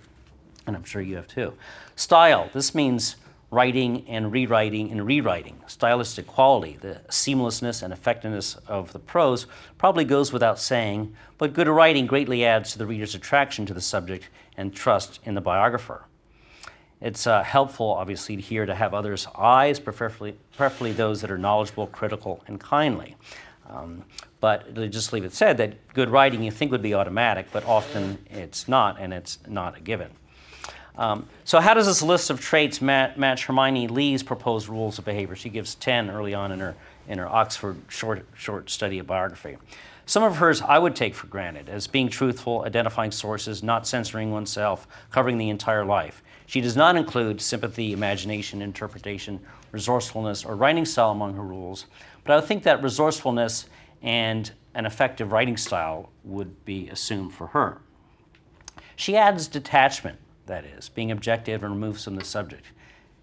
and 0.66 0.76
I'm 0.76 0.84
sure 0.84 1.02
you 1.02 1.16
have 1.16 1.26
too. 1.26 1.54
Style, 1.96 2.48
this 2.52 2.74
means 2.74 3.16
writing 3.50 4.08
and 4.08 4.30
rewriting 4.30 4.90
and 4.92 5.04
rewriting. 5.04 5.60
Stylistic 5.66 6.26
quality, 6.26 6.78
the 6.80 7.00
seamlessness 7.08 7.82
and 7.82 7.92
effectiveness 7.92 8.54
of 8.68 8.92
the 8.92 9.00
prose, 9.00 9.46
probably 9.76 10.04
goes 10.04 10.32
without 10.32 10.60
saying, 10.60 11.14
but 11.38 11.52
good 11.52 11.66
writing 11.66 12.06
greatly 12.06 12.44
adds 12.44 12.72
to 12.72 12.78
the 12.78 12.86
reader's 12.86 13.16
attraction 13.16 13.66
to 13.66 13.74
the 13.74 13.80
subject 13.80 14.28
and 14.56 14.72
trust 14.72 15.18
in 15.24 15.34
the 15.34 15.40
biographer. 15.40 16.04
It's 17.00 17.26
uh, 17.26 17.42
helpful, 17.42 17.90
obviously, 17.92 18.36
here 18.36 18.66
to 18.66 18.74
have 18.74 18.94
others' 18.94 19.26
eyes, 19.36 19.80
preferably, 19.80 20.36
preferably 20.56 20.92
those 20.92 21.22
that 21.22 21.30
are 21.30 21.38
knowledgeable, 21.38 21.86
critical, 21.88 22.44
and 22.46 22.60
kindly. 22.60 23.16
Um, 23.68 24.04
but 24.40 24.74
just 24.90 25.12
leave 25.12 25.24
it 25.24 25.32
said 25.32 25.58
that 25.58 25.92
good 25.92 26.08
writing 26.08 26.42
you 26.42 26.50
think 26.50 26.72
would 26.72 26.82
be 26.82 26.94
automatic, 26.94 27.46
but 27.52 27.64
often 27.66 28.18
it's 28.30 28.66
not, 28.66 28.98
and 28.98 29.12
it's 29.12 29.38
not 29.46 29.76
a 29.76 29.80
given. 29.80 30.10
Um, 30.96 31.28
so, 31.44 31.60
how 31.60 31.74
does 31.74 31.86
this 31.86 32.02
list 32.02 32.30
of 32.30 32.40
traits 32.40 32.82
match, 32.82 33.16
match 33.16 33.46
Hermione 33.46 33.88
Lee's 33.88 34.22
proposed 34.22 34.68
rules 34.68 34.98
of 34.98 35.04
behavior? 35.04 35.36
She 35.36 35.48
gives 35.48 35.74
10 35.76 36.10
early 36.10 36.34
on 36.34 36.52
in 36.52 36.60
her, 36.60 36.74
in 37.08 37.18
her 37.18 37.28
Oxford 37.28 37.76
short, 37.88 38.26
short 38.34 38.68
study 38.70 38.98
of 38.98 39.06
biography. 39.06 39.56
Some 40.04 40.24
of 40.24 40.36
hers 40.36 40.60
I 40.60 40.78
would 40.78 40.96
take 40.96 41.14
for 41.14 41.28
granted 41.28 41.68
as 41.68 41.86
being 41.86 42.08
truthful, 42.08 42.64
identifying 42.66 43.12
sources, 43.12 43.62
not 43.62 43.86
censoring 43.86 44.32
oneself, 44.32 44.88
covering 45.10 45.38
the 45.38 45.50
entire 45.50 45.84
life. 45.84 46.22
She 46.46 46.60
does 46.60 46.76
not 46.76 46.96
include 46.96 47.40
sympathy, 47.40 47.92
imagination, 47.92 48.60
interpretation, 48.60 49.38
resourcefulness, 49.70 50.44
or 50.44 50.56
writing 50.56 50.84
style 50.84 51.12
among 51.12 51.34
her 51.34 51.44
rules, 51.44 51.86
but 52.24 52.36
I 52.36 52.44
think 52.44 52.64
that 52.64 52.82
resourcefulness 52.82 53.66
and 54.02 54.50
an 54.74 54.86
effective 54.86 55.32
writing 55.32 55.56
style 55.56 56.10
would 56.24 56.64
be 56.64 56.88
assumed 56.88 57.32
for 57.32 57.48
her. 57.48 57.80
She 58.96 59.16
adds 59.16 59.48
detachment 59.48 60.18
that 60.50 60.64
is, 60.64 60.88
being 60.90 61.10
objective 61.10 61.62
and 61.62 61.72
removes 61.72 62.04
from 62.04 62.16
the 62.16 62.24
subject? 62.24 62.66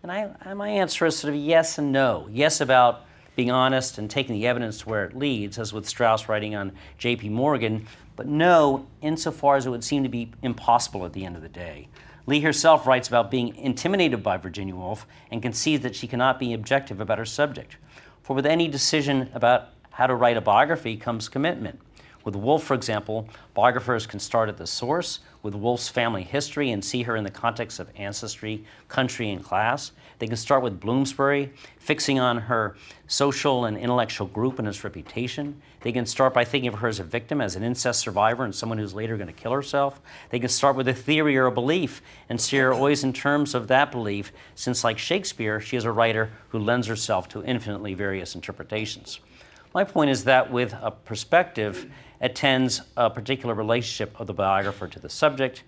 And 0.02 0.12
I, 0.12 0.54
my 0.54 0.70
answer 0.70 1.06
is 1.06 1.18
sort 1.18 1.34
of 1.34 1.40
yes 1.40 1.78
and 1.78 1.92
no. 1.92 2.28
Yes, 2.32 2.62
about 2.62 3.06
being 3.36 3.52
honest 3.52 4.00
and 4.00 4.10
taking 4.10 4.34
the 4.34 4.48
evidence 4.48 4.80
to 4.80 4.90
where 4.90 5.06
it 5.06 5.16
leads, 5.16 5.60
as 5.60 5.72
with 5.74 5.88
Strouse 5.88 6.28
writing 6.28 6.56
on 6.56 6.72
J.P. 6.98 7.30
Morgan, 7.30 7.86
but 8.16 8.26
no, 8.26 8.88
insofar 9.02 9.58
as 9.58 9.68
it 9.68 9.70
would 9.70 9.84
seem 9.84 10.02
to 10.04 10.10
be 10.10 10.32
impossible 10.42 11.06
at 11.06 11.14
the 11.14 11.26
end 11.26 11.36
of 11.36 11.44
the 11.44 11.50
day. 11.50 11.90
Lee 12.26 12.42
herself 12.42 12.88
writes 12.88 13.08
about 13.08 13.30
being 13.30 13.56
intimidated 13.56 14.24
by 14.24 14.38
Virginia 14.38 14.76
Woolf 14.76 15.06
and 15.30 15.42
concedes 15.42 15.84
that 15.84 15.96
she 15.96 16.08
cannot 16.08 16.40
be 16.40 16.54
objective 16.54 17.00
about 17.00 17.20
her 17.20 17.26
subject. 17.26 17.78
For 18.24 18.36
with 18.36 18.46
any 18.46 18.68
decision 18.68 19.30
about 19.34 19.77
how 19.98 20.06
to 20.06 20.14
write 20.14 20.38
a 20.38 20.42
biography 20.42 20.96
comes 20.96 21.28
commitment. 21.28 21.80
With 22.24 22.36
Woolf, 22.36 22.64
for 22.64 22.76
example, 22.76 23.28
biographers 23.56 24.06
can 24.06 24.20
start 24.20 24.48
at 24.48 24.58
the 24.58 24.68
source 24.68 25.22
with 25.42 25.56
Woolf's 25.56 25.90
family 25.90 26.22
history 26.22 26.70
and 26.70 26.86
see 26.86 27.02
her 27.02 27.16
in 27.16 27.24
the 27.24 27.32
context 27.32 27.80
of 27.80 27.90
ancestry, 27.96 28.64
country, 28.90 29.32
and 29.32 29.44
class. 29.44 29.94
They 30.20 30.28
can 30.28 30.36
start 30.36 30.62
with 30.62 30.80
Bloomsbury, 30.80 31.52
fixing 31.80 32.20
on 32.20 32.38
her 32.38 32.76
social 33.08 33.66
and 33.66 33.76
intellectual 33.76 34.28
group 34.28 34.60
and 34.60 34.68
its 34.68 34.84
reputation. 34.84 35.60
They 35.82 35.92
can 35.92 36.06
start 36.06 36.32
by 36.32 36.46
thinking 36.46 36.68
of 36.68 36.80
her 36.80 36.88
as 36.88 37.00
a 37.00 37.04
victim, 37.04 37.42
as 37.42 37.56
an 37.56 37.64
incest 37.64 38.02
survivor, 38.02 38.44
and 38.44 38.54
someone 38.54 38.78
who's 38.78 38.94
later 38.94 39.18
going 39.18 39.34
to 39.34 39.34
kill 39.34 39.54
herself. 39.54 40.00
They 40.30 40.40
can 40.40 40.50
start 40.50 40.76
with 40.76 40.88
a 40.88 40.94
theory 40.94 41.36
or 41.38 41.48
a 41.48 41.52
belief 41.52 42.04
and 42.30 42.40
see 42.40 42.58
her 42.58 42.72
always 42.72 43.04
in 43.04 43.14
terms 43.14 43.56
of 43.56 43.68
that 43.70 43.92
belief, 43.92 44.32
since, 44.54 44.84
like 44.84 45.00
Shakespeare, 45.00 45.60
she 45.60 45.76
is 45.76 45.86
a 45.86 45.92
writer 45.92 46.30
who 46.50 46.60
lends 46.60 46.86
herself 46.86 47.28
to 47.30 47.44
infinitely 47.44 47.96
various 47.96 48.36
interpretations. 48.36 49.22
My 49.78 49.84
point 49.84 50.10
is 50.10 50.24
that 50.24 50.52
with 50.52 50.74
a 50.82 50.90
perspective, 50.90 51.86
attends 52.20 52.82
a 52.98 53.12
particular 53.12 53.54
relationship 53.54 54.20
of 54.20 54.26
the 54.26 54.34
biographer 54.34 54.88
to 54.88 55.00
the 55.00 55.08
subject. 55.08 55.62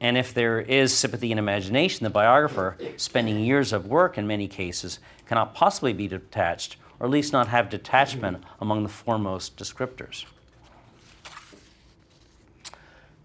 And 0.00 0.18
if 0.18 0.34
there 0.34 0.58
is 0.58 0.92
sympathy 0.92 1.30
and 1.30 1.38
imagination, 1.38 2.02
the 2.02 2.10
biographer, 2.10 2.76
spending 2.96 3.38
years 3.38 3.72
of 3.72 3.86
work 3.86 4.18
in 4.18 4.26
many 4.26 4.48
cases, 4.48 4.98
cannot 5.28 5.54
possibly 5.54 5.92
be 5.92 6.08
detached, 6.08 6.78
or 6.98 7.06
at 7.06 7.12
least 7.12 7.32
not 7.32 7.46
have 7.46 7.70
detachment 7.70 8.42
among 8.60 8.82
the 8.82 8.88
foremost 8.88 9.56
descriptors. 9.56 10.24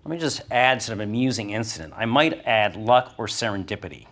Let 0.06 0.12
me 0.12 0.20
just 0.20 0.44
add 0.52 0.84
sort 0.84 0.94
of 0.94 1.00
an 1.00 1.10
amusing 1.10 1.50
incident. 1.50 1.96
I 1.98 2.06
might 2.06 2.46
add 2.46 2.76
luck 2.76 3.16
or 3.18 3.26
serendipity. 3.26 4.06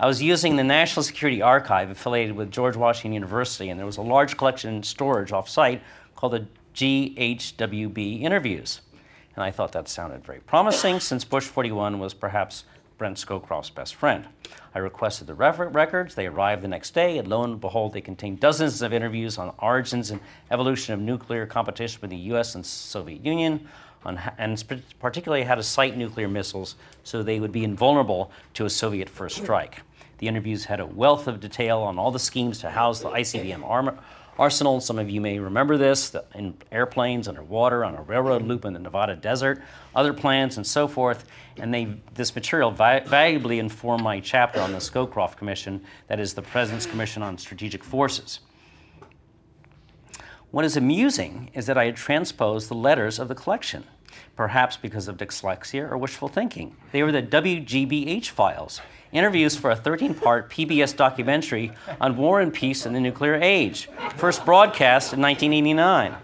I 0.00 0.06
was 0.06 0.22
using 0.22 0.54
the 0.54 0.62
National 0.62 1.02
Security 1.02 1.42
Archive 1.42 1.90
affiliated 1.90 2.36
with 2.36 2.52
George 2.52 2.76
Washington 2.76 3.14
University, 3.14 3.68
and 3.68 3.80
there 3.80 3.86
was 3.86 3.96
a 3.96 4.02
large 4.02 4.36
collection 4.36 4.76
in 4.76 4.82
storage 4.84 5.32
off 5.32 5.48
site 5.48 5.82
called 6.14 6.34
the 6.34 6.46
GHWB 6.76 8.22
interviews. 8.22 8.80
And 9.34 9.42
I 9.42 9.50
thought 9.50 9.72
that 9.72 9.88
sounded 9.88 10.24
very 10.24 10.38
promising 10.38 11.00
since 11.00 11.24
Bush 11.24 11.46
41 11.46 11.98
was 11.98 12.14
perhaps 12.14 12.62
Brent 12.96 13.16
Scowcroft's 13.16 13.70
best 13.70 13.96
friend. 13.96 14.26
I 14.72 14.78
requested 14.78 15.26
the 15.26 15.34
records. 15.34 16.14
They 16.14 16.26
arrived 16.26 16.62
the 16.62 16.68
next 16.68 16.94
day, 16.94 17.18
and 17.18 17.26
lo 17.26 17.42
and 17.42 17.60
behold, 17.60 17.92
they 17.92 18.00
contained 18.00 18.38
dozens 18.38 18.82
of 18.82 18.92
interviews 18.92 19.36
on 19.36 19.52
origins 19.58 20.12
and 20.12 20.20
evolution 20.52 20.94
of 20.94 21.00
nuclear 21.00 21.44
competition 21.44 22.00
with 22.02 22.10
the 22.10 22.16
US 22.32 22.54
and 22.54 22.64
Soviet 22.64 23.24
Union, 23.24 23.66
on, 24.04 24.20
and 24.38 24.62
particularly 25.00 25.42
how 25.42 25.56
to 25.56 25.62
sight 25.64 25.96
nuclear 25.96 26.28
missiles 26.28 26.76
so 27.02 27.24
they 27.24 27.40
would 27.40 27.50
be 27.50 27.64
invulnerable 27.64 28.30
to 28.54 28.64
a 28.64 28.70
Soviet 28.70 29.08
first 29.08 29.36
strike. 29.36 29.82
The 30.18 30.28
interviews 30.28 30.64
had 30.64 30.80
a 30.80 30.86
wealth 30.86 31.28
of 31.28 31.40
detail 31.40 31.78
on 31.78 31.98
all 31.98 32.10
the 32.10 32.18
schemes 32.18 32.58
to 32.60 32.70
house 32.70 33.00
the 33.00 33.08
ICBM 33.08 33.62
arsenal. 34.36 34.80
Some 34.80 34.98
of 34.98 35.08
you 35.08 35.20
may 35.20 35.38
remember 35.38 35.76
this 35.76 36.14
in 36.34 36.56
airplanes, 36.72 37.28
underwater, 37.28 37.84
on 37.84 37.94
a 37.94 38.02
railroad 38.02 38.42
loop 38.42 38.64
in 38.64 38.72
the 38.72 38.78
Nevada 38.78 39.14
desert, 39.14 39.62
other 39.94 40.12
plans, 40.12 40.56
and 40.56 40.66
so 40.66 40.88
forth. 40.88 41.24
And 41.56 41.72
they, 41.72 41.96
this 42.14 42.34
material 42.34 42.70
vi- 42.70 43.00
valuably 43.00 43.58
informed 43.58 44.02
my 44.02 44.18
chapter 44.20 44.60
on 44.60 44.72
the 44.72 44.78
Scowcroft 44.78 45.36
Commission, 45.36 45.84
that 46.08 46.18
is 46.18 46.34
the 46.34 46.42
President's 46.42 46.86
Commission 46.86 47.22
on 47.22 47.38
Strategic 47.38 47.84
Forces. 47.84 48.40
What 50.50 50.64
is 50.64 50.76
amusing 50.76 51.50
is 51.52 51.66
that 51.66 51.76
I 51.76 51.84
had 51.84 51.96
transposed 51.96 52.68
the 52.68 52.74
letters 52.74 53.18
of 53.18 53.28
the 53.28 53.34
collection, 53.34 53.84
perhaps 54.36 54.76
because 54.76 55.08
of 55.08 55.16
dyslexia 55.16 55.90
or 55.90 55.96
wishful 55.98 56.28
thinking. 56.28 56.76
They 56.92 57.02
were 57.02 57.12
the 57.12 57.22
WGBH 57.22 58.28
files 58.28 58.80
interviews 59.12 59.56
for 59.56 59.70
a 59.70 59.76
13 59.76 60.14
part 60.14 60.50
PBS 60.50 60.96
documentary 60.96 61.72
on 62.00 62.16
war 62.16 62.40
and 62.40 62.52
peace 62.52 62.86
in 62.86 62.92
the 62.92 63.00
nuclear 63.00 63.34
age, 63.36 63.88
first 64.16 64.44
broadcast 64.44 65.12
in 65.12 65.20
1989. 65.20 66.14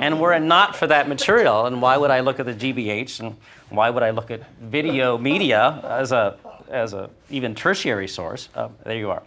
And 0.00 0.20
were 0.20 0.32
it 0.32 0.40
not 0.40 0.74
for 0.74 0.86
that 0.88 1.08
material, 1.08 1.66
and 1.66 1.80
why 1.80 1.96
would 1.96 2.10
I 2.10 2.20
look 2.20 2.40
at 2.40 2.46
the 2.46 2.54
GBH 2.54 3.20
and 3.20 3.36
why 3.70 3.90
would 3.90 4.02
I 4.02 4.10
look 4.10 4.30
at 4.30 4.42
video 4.60 5.16
media 5.16 5.80
as 5.84 6.12
a, 6.12 6.36
as 6.68 6.94
a 6.94 7.10
even 7.30 7.54
tertiary 7.54 8.08
source? 8.08 8.48
Uh, 8.54 8.68
there 8.84 8.96
you 8.96 9.10
are. 9.10 9.22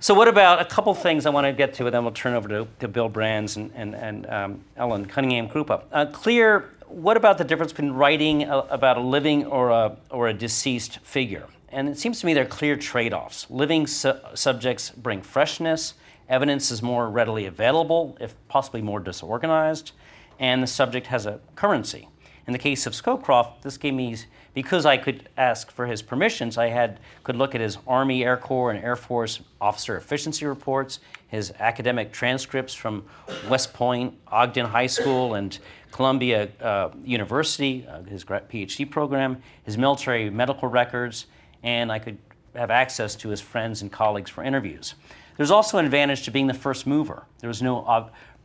So, 0.00 0.14
what 0.14 0.28
about 0.28 0.60
a 0.60 0.64
couple 0.64 0.94
things 0.94 1.26
I 1.26 1.30
want 1.30 1.46
to 1.46 1.52
get 1.52 1.74
to, 1.74 1.86
and 1.86 1.94
then 1.94 2.04
we'll 2.04 2.12
turn 2.12 2.34
over 2.34 2.48
to, 2.48 2.68
to 2.78 2.86
Bill 2.86 3.08
Brands 3.08 3.56
and, 3.56 3.72
and, 3.74 3.96
and 3.96 4.26
um, 4.26 4.64
Ellen 4.76 5.06
Cunningham 5.06 5.48
Kruppa. 5.48 5.82
Uh, 5.90 6.06
clear, 6.06 6.70
what 6.88 7.16
about 7.16 7.38
the 7.38 7.44
difference 7.44 7.72
between 7.72 7.92
writing 7.92 8.44
a, 8.44 8.58
about 8.58 8.96
a 8.96 9.00
living 9.00 9.46
or 9.46 9.70
a, 9.70 9.96
or 10.10 10.28
a 10.28 10.34
deceased 10.34 10.98
figure? 11.00 11.46
And 11.70 11.88
it 11.88 11.98
seems 11.98 12.20
to 12.20 12.26
me 12.26 12.34
there 12.34 12.44
are 12.44 12.48
clear 12.48 12.76
trade 12.76 13.12
offs. 13.12 13.46
Living 13.50 13.86
su- 13.86 14.18
subjects 14.34 14.90
bring 14.90 15.22
freshness, 15.22 15.94
evidence 16.28 16.70
is 16.70 16.82
more 16.82 17.08
readily 17.10 17.46
available, 17.46 18.16
if 18.20 18.34
possibly 18.48 18.82
more 18.82 19.00
disorganized, 19.00 19.92
and 20.38 20.62
the 20.62 20.66
subject 20.66 21.08
has 21.08 21.26
a 21.26 21.40
currency. 21.56 22.08
In 22.46 22.52
the 22.52 22.58
case 22.58 22.86
of 22.86 22.94
Scowcroft, 22.94 23.60
this 23.60 23.76
gave 23.76 23.92
me, 23.92 24.16
because 24.54 24.86
I 24.86 24.96
could 24.96 25.28
ask 25.36 25.70
for 25.70 25.86
his 25.86 26.00
permissions, 26.00 26.56
I 26.56 26.68
had 26.68 26.98
could 27.22 27.36
look 27.36 27.54
at 27.54 27.60
his 27.60 27.76
Army, 27.86 28.24
Air 28.24 28.38
Corps, 28.38 28.70
and 28.70 28.82
Air 28.82 28.96
Force 28.96 29.40
officer 29.60 29.98
efficiency 29.98 30.46
reports, 30.46 31.00
his 31.26 31.52
academic 31.58 32.10
transcripts 32.10 32.72
from 32.72 33.04
West 33.50 33.74
Point, 33.74 34.14
Ogden 34.28 34.64
High 34.64 34.86
School, 34.86 35.34
and 35.34 35.58
Columbia 35.90 36.48
uh, 36.60 36.90
University, 37.04 37.86
uh, 37.88 38.02
his 38.02 38.24
PhD 38.24 38.90
program, 38.90 39.42
his 39.64 39.78
military 39.78 40.30
medical 40.30 40.68
records, 40.68 41.26
and 41.62 41.90
I 41.90 41.98
could 41.98 42.18
have 42.54 42.70
access 42.70 43.14
to 43.16 43.28
his 43.28 43.40
friends 43.40 43.82
and 43.82 43.90
colleagues 43.90 44.30
for 44.30 44.42
interviews. 44.42 44.94
There's 45.36 45.50
also 45.50 45.78
an 45.78 45.84
advantage 45.84 46.24
to 46.24 46.30
being 46.30 46.48
the 46.48 46.54
first 46.54 46.86
mover. 46.86 47.24
There 47.38 47.48
was 47.48 47.62
no 47.62 47.84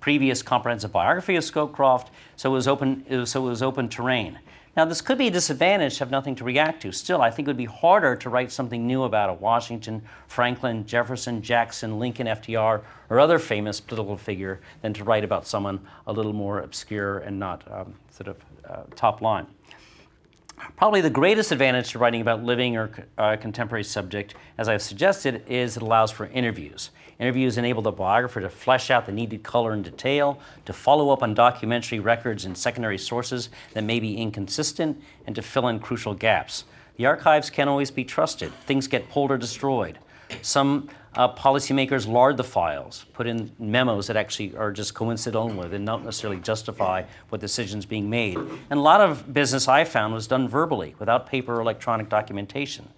previous 0.03 0.41
comprehensive 0.41 0.91
biography 0.91 1.37
of 1.37 1.43
Scowcroft, 1.45 2.07
so 2.35 2.51
it 2.51 2.53
was 2.53 2.67
open, 2.67 3.25
so 3.25 3.45
it 3.45 3.49
was 3.49 3.63
open 3.63 3.87
terrain. 3.87 4.37
Now, 4.75 4.83
this 4.83 4.99
could 4.99 5.17
be 5.17 5.27
a 5.27 5.31
disadvantage 5.31 5.93
to 5.93 5.99
have 5.99 6.11
nothing 6.11 6.35
to 6.35 6.43
react 6.43 6.81
to. 6.81 6.91
Still, 6.91 7.21
I 7.21 7.31
think 7.31 7.47
it 7.47 7.51
would 7.51 7.55
be 7.55 7.63
harder 7.63 8.17
to 8.17 8.29
write 8.29 8.51
something 8.51 8.85
new 8.85 9.03
about 9.03 9.29
a 9.29 9.33
Washington, 9.33 10.01
Franklin, 10.27 10.85
Jefferson, 10.85 11.41
Jackson, 11.41 11.99
Lincoln, 11.99 12.27
FDR, 12.27 12.81
or 13.09 13.19
other 13.21 13.39
famous 13.39 13.79
political 13.79 14.17
figure 14.17 14.59
than 14.81 14.93
to 14.93 15.05
write 15.05 15.23
about 15.23 15.47
someone 15.47 15.79
a 16.05 16.11
little 16.11 16.33
more 16.33 16.59
obscure 16.59 17.19
and 17.19 17.39
not 17.39 17.63
um, 17.71 17.93
sort 18.11 18.27
of 18.27 18.37
uh, 18.69 18.83
top 18.97 19.21
line. 19.21 19.47
Probably 20.75 20.99
the 20.99 21.09
greatest 21.09 21.53
advantage 21.53 21.91
to 21.91 21.99
writing 21.99 22.19
about 22.19 22.43
living 22.43 22.75
or 22.75 22.91
uh, 23.17 23.37
contemporary 23.37 23.85
subject, 23.85 24.35
as 24.57 24.67
I've 24.67 24.81
suggested, 24.81 25.43
is 25.47 25.77
it 25.77 25.83
allows 25.83 26.11
for 26.11 26.25
interviews. 26.25 26.89
Interviews 27.19 27.57
enable 27.57 27.81
the 27.81 27.91
biographer 27.91 28.41
to 28.41 28.49
flesh 28.49 28.89
out 28.89 29.05
the 29.05 29.11
needed 29.11 29.43
color 29.43 29.71
and 29.71 29.83
detail, 29.83 30.39
to 30.65 30.73
follow 30.73 31.11
up 31.11 31.23
on 31.23 31.33
documentary 31.33 31.99
records 31.99 32.45
and 32.45 32.57
secondary 32.57 32.97
sources 32.97 33.49
that 33.73 33.83
may 33.83 33.99
be 33.99 34.17
inconsistent, 34.17 35.01
and 35.25 35.35
to 35.35 35.41
fill 35.41 35.67
in 35.67 35.79
crucial 35.79 36.13
gaps. 36.13 36.65
The 36.97 37.05
archives 37.05 37.49
can't 37.49 37.69
always 37.69 37.91
be 37.91 38.03
trusted. 38.03 38.53
Things 38.65 38.87
get 38.87 39.09
pulled 39.09 39.31
or 39.31 39.37
destroyed. 39.37 39.99
Some 40.41 40.89
uh, 41.15 41.33
policymakers 41.33 42.07
lard 42.07 42.37
the 42.37 42.43
files, 42.43 43.05
put 43.13 43.27
in 43.27 43.51
memos 43.59 44.07
that 44.07 44.17
actually 44.17 44.55
are 44.55 44.71
just 44.71 44.93
coincidental 44.93 45.49
with 45.49 45.73
and 45.73 45.85
not 45.85 46.03
necessarily 46.03 46.39
justify 46.39 47.03
what 47.29 47.39
decisions 47.39 47.85
being 47.85 48.09
made. 48.09 48.37
And 48.37 48.79
a 48.79 48.81
lot 48.81 49.01
of 49.01 49.31
business 49.31 49.67
I 49.67 49.83
found 49.83 50.13
was 50.13 50.27
done 50.27 50.47
verbally, 50.47 50.95
without 50.97 51.27
paper 51.27 51.55
or 51.55 51.61
electronic 51.61 52.09
documentation. 52.09 52.89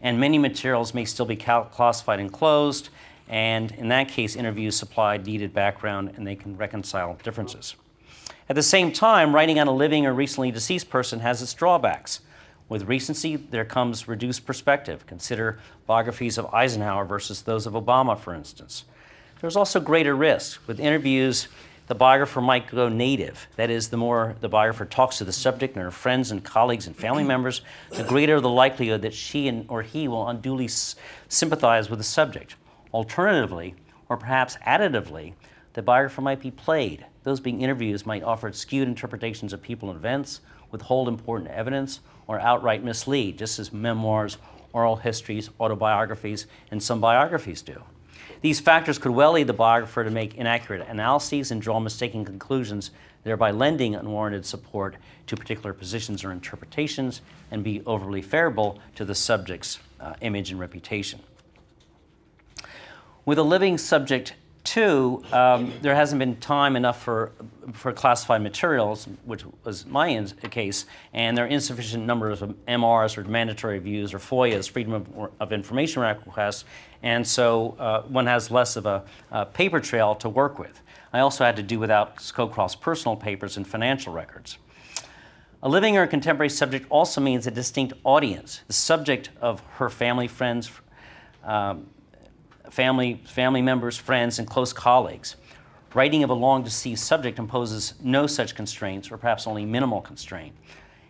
And 0.00 0.18
many 0.18 0.38
materials 0.38 0.94
may 0.94 1.04
still 1.04 1.26
be 1.26 1.36
classified 1.36 2.20
and 2.20 2.32
closed, 2.32 2.88
and 3.30 3.70
in 3.72 3.88
that 3.88 4.08
case, 4.08 4.34
interviews 4.34 4.74
supply 4.74 5.16
needed 5.16 5.54
background 5.54 6.14
and 6.16 6.26
they 6.26 6.34
can 6.34 6.56
reconcile 6.56 7.16
differences. 7.22 7.76
At 8.48 8.56
the 8.56 8.62
same 8.62 8.90
time, 8.90 9.32
writing 9.32 9.60
on 9.60 9.68
a 9.68 9.72
living 9.72 10.04
or 10.04 10.12
recently 10.12 10.50
deceased 10.50 10.90
person 10.90 11.20
has 11.20 11.40
its 11.40 11.54
drawbacks. 11.54 12.20
With 12.68 12.88
recency, 12.88 13.36
there 13.36 13.64
comes 13.64 14.08
reduced 14.08 14.46
perspective. 14.46 15.06
Consider 15.06 15.60
biographies 15.86 16.38
of 16.38 16.52
Eisenhower 16.52 17.04
versus 17.04 17.42
those 17.42 17.66
of 17.66 17.74
Obama, 17.74 18.18
for 18.18 18.34
instance. 18.34 18.84
There's 19.40 19.56
also 19.56 19.78
greater 19.78 20.16
risk. 20.16 20.66
With 20.66 20.80
interviews, 20.80 21.46
the 21.86 21.94
biographer 21.94 22.40
might 22.40 22.66
go 22.66 22.88
native. 22.88 23.46
That 23.54 23.70
is, 23.70 23.90
the 23.90 23.96
more 23.96 24.34
the 24.40 24.48
biographer 24.48 24.86
talks 24.86 25.18
to 25.18 25.24
the 25.24 25.32
subject 25.32 25.76
and 25.76 25.84
her 25.84 25.92
friends 25.92 26.32
and 26.32 26.42
colleagues 26.42 26.88
and 26.88 26.96
family 26.96 27.24
members, 27.24 27.62
the 27.90 28.02
greater 28.02 28.40
the 28.40 28.48
likelihood 28.48 29.02
that 29.02 29.14
she 29.14 29.46
and, 29.46 29.66
or 29.68 29.82
he 29.82 30.08
will 30.08 30.28
unduly 30.28 30.68
sympathize 31.28 31.88
with 31.88 32.00
the 32.00 32.04
subject. 32.04 32.56
Alternatively, 32.92 33.74
or 34.08 34.16
perhaps 34.16 34.56
additively, 34.66 35.34
the 35.74 35.82
biographer 35.82 36.20
might 36.20 36.40
be 36.40 36.50
played. 36.50 37.06
Those 37.22 37.40
being 37.40 37.60
interviews 37.60 38.04
might 38.04 38.24
offer 38.24 38.50
skewed 38.52 38.88
interpretations 38.88 39.52
of 39.52 39.62
people 39.62 39.90
and 39.90 39.96
events, 39.96 40.40
withhold 40.70 41.08
important 41.08 41.50
evidence, 41.50 42.00
or 42.26 42.40
outright 42.40 42.82
mislead, 42.82 43.38
just 43.38 43.58
as 43.58 43.72
memoirs, 43.72 44.38
oral 44.72 44.96
histories, 44.96 45.50
autobiographies, 45.60 46.46
and 46.70 46.82
some 46.82 47.00
biographies 47.00 47.62
do. 47.62 47.82
These 48.40 48.60
factors 48.60 48.98
could 48.98 49.12
well 49.12 49.32
lead 49.32 49.46
the 49.46 49.52
biographer 49.52 50.02
to 50.02 50.10
make 50.10 50.36
inaccurate 50.36 50.86
analyses 50.88 51.50
and 51.50 51.60
draw 51.60 51.78
mistaken 51.78 52.24
conclusions, 52.24 52.90
thereby 53.22 53.50
lending 53.50 53.94
unwarranted 53.94 54.46
support 54.46 54.96
to 55.26 55.36
particular 55.36 55.74
positions 55.74 56.24
or 56.24 56.32
interpretations 56.32 57.20
and 57.50 57.62
be 57.62 57.82
overly 57.84 58.22
favorable 58.22 58.78
to 58.94 59.04
the 59.04 59.14
subject's 59.14 59.78
uh, 60.00 60.14
image 60.22 60.50
and 60.50 60.58
reputation. 60.58 61.20
With 63.24 63.38
a 63.38 63.42
living 63.42 63.78
subject 63.78 64.34
Two, 64.62 65.24
um, 65.32 65.72
there 65.80 65.94
hasn't 65.94 66.18
been 66.18 66.36
time 66.36 66.76
enough 66.76 67.02
for, 67.02 67.32
for 67.72 67.92
classified 67.92 68.42
materials, 68.42 69.08
which 69.24 69.42
was 69.64 69.86
my 69.86 70.22
case, 70.50 70.84
and 71.14 71.36
there 71.36 71.46
are 71.46 71.48
insufficient 71.48 72.04
numbers 72.04 72.42
of 72.42 72.50
MRs 72.68 73.16
or 73.16 73.24
mandatory 73.24 73.78
views 73.78 74.12
or 74.12 74.18
FOIAs, 74.18 74.68
Freedom 74.68 74.92
of, 74.92 75.32
of 75.40 75.52
Information 75.54 76.02
requests, 76.02 76.66
and 77.02 77.26
so 77.26 77.74
uh, 77.78 78.02
one 78.02 78.26
has 78.26 78.50
less 78.50 78.76
of 78.76 78.84
a, 78.84 79.02
a, 79.30 79.46
paper 79.46 79.80
trail 79.80 80.14
to 80.16 80.28
work 80.28 80.58
with. 80.58 80.82
I 81.10 81.20
also 81.20 81.42
had 81.42 81.56
to 81.56 81.62
do 81.62 81.78
without 81.78 82.16
Scowcroft's 82.16 82.76
personal 82.76 83.16
papers 83.16 83.56
and 83.56 83.66
financial 83.66 84.12
records. 84.12 84.58
A 85.62 85.68
living 85.70 85.96
or 85.96 86.06
contemporary 86.06 86.50
subject 86.50 86.86
also 86.90 87.22
means 87.22 87.46
a 87.46 87.50
distinct 87.50 87.94
audience, 88.04 88.60
the 88.66 88.74
subject 88.74 89.30
of 89.40 89.62
her 89.76 89.88
family, 89.88 90.28
friends, 90.28 90.70
um, 91.44 91.86
family, 92.70 93.20
family 93.26 93.62
members, 93.62 93.96
friends, 93.96 94.38
and 94.38 94.48
close 94.48 94.72
colleagues. 94.72 95.36
Writing 95.92 96.22
of 96.22 96.30
a 96.30 96.34
long 96.34 96.62
deceased 96.62 97.04
subject 97.04 97.38
imposes 97.38 97.94
no 98.00 98.26
such 98.26 98.54
constraints, 98.54 99.10
or 99.10 99.18
perhaps 99.18 99.46
only 99.46 99.64
minimal 99.64 100.00
constraint. 100.00 100.54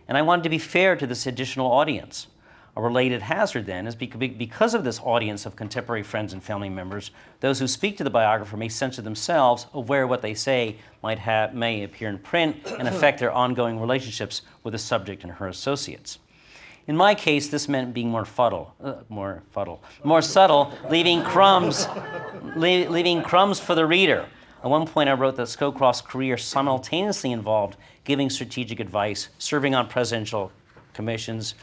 And 0.07 0.17
I 0.17 0.23
wanted 0.23 0.43
to 0.43 0.49
be 0.49 0.57
fair 0.57 0.95
to 0.95 1.05
this 1.07 1.27
additional 1.27 1.71
audience. 1.71 2.27
A 2.75 2.81
related 2.81 3.21
hazard, 3.21 3.65
then, 3.65 3.85
is 3.85 3.95
because 3.95 4.73
of 4.73 4.85
this 4.85 4.99
audience 5.01 5.45
of 5.45 5.57
contemporary 5.57 6.03
friends 6.03 6.31
and 6.31 6.41
family 6.41 6.69
members, 6.69 7.11
those 7.41 7.59
who 7.59 7.67
speak 7.67 7.97
to 7.97 8.03
the 8.03 8.09
biographer 8.09 8.55
may 8.55 8.69
censor 8.69 9.01
themselves, 9.01 9.67
aware 9.73 10.07
what 10.07 10.21
they 10.21 10.33
say 10.33 10.77
might 11.03 11.19
have, 11.19 11.53
may 11.53 11.83
appear 11.83 12.07
in 12.07 12.17
print 12.17 12.55
and 12.79 12.87
affect 12.87 13.19
their 13.19 13.31
ongoing 13.31 13.77
relationships 13.77 14.41
with 14.63 14.71
the 14.71 14.77
subject 14.77 15.23
and 15.23 15.33
her 15.33 15.49
associates. 15.49 16.17
In 16.91 16.97
my 16.97 17.15
case, 17.15 17.47
this 17.47 17.69
meant 17.69 17.93
being 17.93 18.09
more 18.09 18.25
fuddle, 18.25 18.75
uh, 18.83 18.95
more 19.07 19.43
fuddle, 19.51 19.81
more 20.03 20.21
subtle, 20.21 20.73
leaving 20.89 21.23
crumbs, 21.23 21.87
leaving 22.57 23.23
crumbs 23.23 23.61
for 23.61 23.75
the 23.75 23.85
reader. 23.85 24.25
At 24.61 24.69
one 24.69 24.85
point, 24.85 25.07
I 25.07 25.13
wrote 25.13 25.37
that 25.37 25.47
Scowcroft's 25.47 26.01
career 26.01 26.35
simultaneously 26.35 27.31
involved 27.31 27.77
giving 28.03 28.29
strategic 28.29 28.81
advice, 28.81 29.29
serving 29.37 29.73
on 29.73 29.87
presidential 29.87 30.51
commissions, 30.91 31.55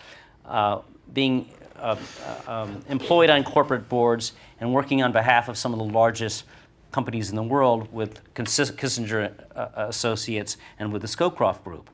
uh, 0.47 0.79
being 1.13 1.51
uh, 1.77 1.97
uh 2.47 2.63
um, 2.63 2.83
employed 2.89 3.29
on 3.29 3.45
corporate 3.45 3.87
boards, 3.87 4.33
and 4.61 4.73
working 4.73 5.03
on 5.03 5.13
behalf 5.13 5.51
of 5.51 5.59
some 5.59 5.75
of 5.75 5.79
the 5.79 5.93
largest 5.93 6.45
companies 6.91 7.29
in 7.29 7.37
the 7.37 7.43
world 7.43 7.93
with 7.93 8.23
Kissinger 8.33 9.35
uh, 9.55 9.69
Associates 9.77 10.57
and 10.79 10.91
with 10.91 11.03
the 11.03 11.09
Scowcroft 11.09 11.65
Group. 11.65 11.91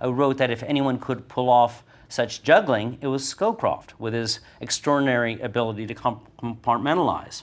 I 0.00 0.06
wrote 0.06 0.38
that 0.38 0.50
if 0.50 0.62
anyone 0.62 0.98
could 0.98 1.28
pull 1.28 1.50
off 1.50 1.82
such 2.08 2.42
juggling, 2.42 2.98
it 3.00 3.06
was 3.06 3.22
Scowcroft 3.22 3.92
with 3.98 4.14
his 4.14 4.40
extraordinary 4.60 5.40
ability 5.40 5.86
to 5.86 5.94
compartmentalize. 5.94 7.42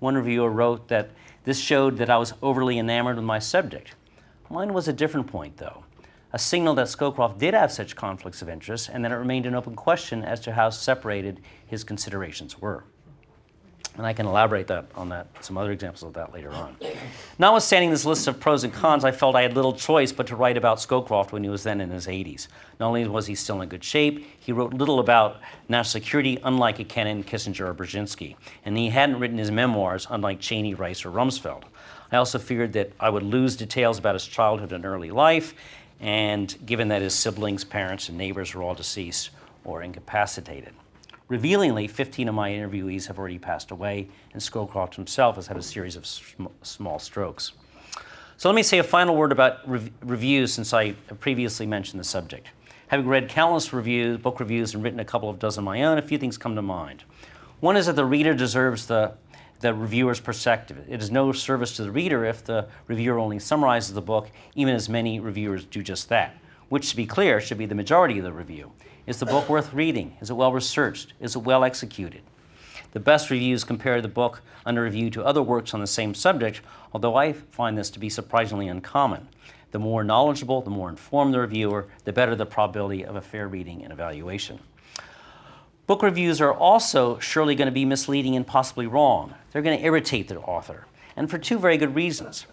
One 0.00 0.16
reviewer 0.16 0.50
wrote 0.50 0.88
that 0.88 1.10
this 1.44 1.60
showed 1.60 1.96
that 1.98 2.10
I 2.10 2.18
was 2.18 2.34
overly 2.42 2.78
enamored 2.78 3.16
with 3.16 3.24
my 3.24 3.38
subject. 3.38 3.94
Mine 4.50 4.74
was 4.74 4.88
a 4.88 4.92
different 4.92 5.28
point, 5.28 5.58
though, 5.58 5.84
a 6.32 6.38
signal 6.38 6.74
that 6.74 6.88
Scowcroft 6.88 7.38
did 7.38 7.54
have 7.54 7.70
such 7.70 7.96
conflicts 7.96 8.42
of 8.42 8.48
interest 8.48 8.90
and 8.92 9.04
that 9.04 9.12
it 9.12 9.16
remained 9.16 9.46
an 9.46 9.54
open 9.54 9.76
question 9.76 10.24
as 10.24 10.40
to 10.40 10.52
how 10.52 10.70
separated 10.70 11.40
his 11.64 11.84
considerations 11.84 12.60
were. 12.60 12.84
And 13.96 14.06
I 14.06 14.12
can 14.12 14.26
elaborate 14.26 14.68
that 14.68 14.86
on 14.94 15.08
that, 15.08 15.26
some 15.40 15.58
other 15.58 15.72
examples 15.72 16.04
of 16.04 16.14
that 16.14 16.32
later 16.32 16.50
on. 16.52 16.76
Notwithstanding 17.38 17.90
this 17.90 18.04
list 18.04 18.28
of 18.28 18.38
pros 18.38 18.64
and 18.64 18.72
cons, 18.72 19.04
I 19.04 19.10
felt 19.10 19.34
I 19.34 19.42
had 19.42 19.54
little 19.54 19.72
choice 19.72 20.12
but 20.12 20.28
to 20.28 20.36
write 20.36 20.56
about 20.56 20.78
Scowcroft 20.78 21.32
when 21.32 21.42
he 21.42 21.50
was 21.50 21.64
then 21.64 21.80
in 21.80 21.90
his 21.90 22.06
80s. 22.06 22.46
Not 22.78 22.88
only 22.88 23.06
was 23.08 23.26
he 23.26 23.34
still 23.34 23.60
in 23.60 23.68
good 23.68 23.84
shape, 23.84 24.26
he 24.38 24.52
wrote 24.52 24.72
little 24.72 25.00
about 25.00 25.40
national 25.68 26.00
security, 26.02 26.38
unlike 26.44 26.78
a 26.78 26.84
Kennan, 26.84 27.24
Kissinger, 27.24 27.68
or 27.68 27.74
Brzezinski. 27.74 28.36
And 28.64 28.78
he 28.78 28.90
hadn't 28.90 29.18
written 29.18 29.38
his 29.38 29.50
memoirs, 29.50 30.06
unlike 30.08 30.40
Cheney, 30.40 30.74
Rice, 30.74 31.04
or 31.04 31.10
Rumsfeld. 31.10 31.64
I 32.12 32.16
also 32.16 32.38
feared 32.38 32.72
that 32.74 32.92
I 32.98 33.10
would 33.10 33.22
lose 33.22 33.56
details 33.56 33.98
about 33.98 34.14
his 34.14 34.26
childhood 34.26 34.72
and 34.72 34.84
early 34.84 35.10
life, 35.10 35.52
and 36.00 36.54
given 36.64 36.88
that 36.88 37.02
his 37.02 37.14
siblings, 37.14 37.64
parents, 37.64 38.08
and 38.08 38.16
neighbors 38.16 38.54
were 38.54 38.62
all 38.62 38.74
deceased 38.74 39.30
or 39.64 39.82
incapacitated. 39.82 40.72
Revealingly, 41.30 41.86
15 41.86 42.28
of 42.28 42.34
my 42.34 42.50
interviewees 42.50 43.06
have 43.06 43.16
already 43.16 43.38
passed 43.38 43.70
away, 43.70 44.08
and 44.32 44.42
Scowcroft 44.42 44.96
himself 44.96 45.36
has 45.36 45.46
had 45.46 45.56
a 45.56 45.62
series 45.62 45.94
of 45.94 46.04
sm- 46.04 46.46
small 46.62 46.98
strokes. 46.98 47.52
So 48.36 48.48
let 48.48 48.56
me 48.56 48.64
say 48.64 48.78
a 48.78 48.82
final 48.82 49.14
word 49.14 49.30
about 49.30 49.58
rev- 49.68 49.92
reviews 50.02 50.52
since 50.52 50.74
I 50.74 50.90
previously 51.20 51.66
mentioned 51.66 52.00
the 52.00 52.04
subject. 52.04 52.48
Having 52.88 53.06
read 53.06 53.28
countless 53.28 53.72
reviews, 53.72 54.18
book 54.18 54.40
reviews, 54.40 54.74
and 54.74 54.82
written 54.82 54.98
a 54.98 55.04
couple 55.04 55.30
of 55.30 55.38
dozen 55.38 55.62
of 55.62 55.66
my 55.66 55.84
own, 55.84 55.98
a 55.98 56.02
few 56.02 56.18
things 56.18 56.36
come 56.36 56.56
to 56.56 56.62
mind. 56.62 57.04
One 57.60 57.76
is 57.76 57.86
that 57.86 57.94
the 57.94 58.04
reader 58.04 58.34
deserves 58.34 58.86
the, 58.86 59.12
the 59.60 59.72
reviewer's 59.72 60.18
perspective. 60.18 60.84
It 60.88 61.00
is 61.00 61.12
no 61.12 61.30
service 61.30 61.76
to 61.76 61.84
the 61.84 61.92
reader 61.92 62.24
if 62.24 62.42
the 62.42 62.66
reviewer 62.88 63.20
only 63.20 63.38
summarizes 63.38 63.94
the 63.94 64.02
book, 64.02 64.32
even 64.56 64.74
as 64.74 64.88
many 64.88 65.20
reviewers 65.20 65.64
do 65.64 65.80
just 65.80 66.08
that. 66.08 66.34
which, 66.70 66.90
to 66.90 66.96
be 66.96 67.06
clear, 67.06 67.40
should 67.40 67.58
be 67.58 67.66
the 67.66 67.74
majority 67.76 68.18
of 68.18 68.24
the 68.24 68.32
review. 68.32 68.72
Is 69.10 69.18
the 69.18 69.26
book 69.26 69.48
worth 69.48 69.74
reading? 69.74 70.16
Is 70.20 70.30
it 70.30 70.34
well 70.34 70.52
researched? 70.52 71.14
Is 71.18 71.34
it 71.34 71.40
well 71.40 71.64
executed? 71.64 72.22
The 72.92 73.00
best 73.00 73.28
reviews 73.28 73.64
compare 73.64 74.00
the 74.00 74.06
book 74.06 74.40
under 74.64 74.84
review 74.84 75.10
to 75.10 75.24
other 75.24 75.42
works 75.42 75.74
on 75.74 75.80
the 75.80 75.88
same 75.88 76.14
subject, 76.14 76.60
although 76.92 77.16
I 77.16 77.32
find 77.32 77.76
this 77.76 77.90
to 77.90 77.98
be 77.98 78.08
surprisingly 78.08 78.68
uncommon. 78.68 79.26
The 79.72 79.80
more 79.80 80.04
knowledgeable, 80.04 80.62
the 80.62 80.70
more 80.70 80.88
informed 80.88 81.34
the 81.34 81.40
reviewer, 81.40 81.88
the 82.04 82.12
better 82.12 82.36
the 82.36 82.46
probability 82.46 83.04
of 83.04 83.16
a 83.16 83.20
fair 83.20 83.48
reading 83.48 83.82
and 83.82 83.92
evaluation. 83.92 84.60
Book 85.88 86.04
reviews 86.04 86.40
are 86.40 86.54
also 86.54 87.18
surely 87.18 87.56
going 87.56 87.66
to 87.66 87.72
be 87.72 87.84
misleading 87.84 88.36
and 88.36 88.46
possibly 88.46 88.86
wrong. 88.86 89.34
They're 89.50 89.60
going 89.60 89.76
to 89.76 89.84
irritate 89.84 90.28
the 90.28 90.38
author, 90.38 90.86
and 91.16 91.28
for 91.28 91.36
two 91.36 91.58
very 91.58 91.78
good 91.78 91.96
reasons. 91.96 92.46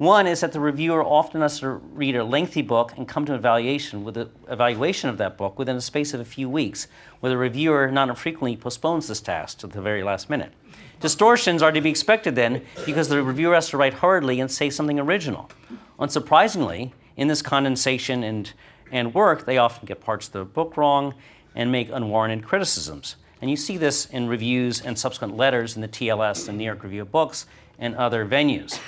One 0.00 0.26
is 0.26 0.40
that 0.40 0.52
the 0.52 0.60
reviewer 0.60 1.04
often 1.04 1.42
has 1.42 1.60
to 1.60 1.72
read 1.72 2.16
a 2.16 2.24
lengthy 2.24 2.62
book 2.62 2.94
and 2.96 3.06
come 3.06 3.26
to 3.26 3.34
an 3.34 3.38
evaluation 3.38 4.02
with 4.02 4.16
an 4.16 4.30
evaluation 4.48 5.10
of 5.10 5.18
that 5.18 5.36
book 5.36 5.58
within 5.58 5.76
a 5.76 5.80
space 5.82 6.14
of 6.14 6.20
a 6.20 6.24
few 6.24 6.48
weeks, 6.48 6.88
where 7.20 7.28
the 7.28 7.36
reviewer 7.36 7.90
not 7.90 8.08
infrequently 8.08 8.56
postpones 8.56 9.08
this 9.08 9.20
task 9.20 9.58
to 9.58 9.66
the 9.66 9.82
very 9.82 10.02
last 10.02 10.30
minute. 10.30 10.54
Distortions 11.00 11.62
are 11.62 11.70
to 11.70 11.82
be 11.82 11.90
expected 11.90 12.34
then 12.34 12.62
because 12.86 13.10
the 13.10 13.22
reviewer 13.22 13.54
has 13.54 13.68
to 13.68 13.76
write 13.76 13.92
hurriedly 13.92 14.40
and 14.40 14.50
say 14.50 14.70
something 14.70 14.98
original. 14.98 15.50
Unsurprisingly, 15.98 16.92
in 17.18 17.28
this 17.28 17.42
condensation 17.42 18.24
and, 18.24 18.54
and 18.90 19.12
work, 19.12 19.44
they 19.44 19.58
often 19.58 19.84
get 19.84 20.00
parts 20.00 20.28
of 20.28 20.32
the 20.32 20.44
book 20.46 20.78
wrong 20.78 21.12
and 21.54 21.70
make 21.70 21.90
unwarranted 21.90 22.42
criticisms. 22.42 23.16
And 23.42 23.50
you 23.50 23.56
see 23.56 23.76
this 23.76 24.06
in 24.06 24.28
reviews 24.28 24.80
and 24.80 24.98
subsequent 24.98 25.36
letters 25.36 25.76
in 25.76 25.82
the 25.82 25.88
TLS, 25.88 26.46
the 26.46 26.52
New 26.52 26.64
York 26.64 26.82
Review 26.82 27.02
of 27.02 27.12
Books, 27.12 27.44
and 27.80 27.96
other 27.96 28.26
venues, 28.26 28.78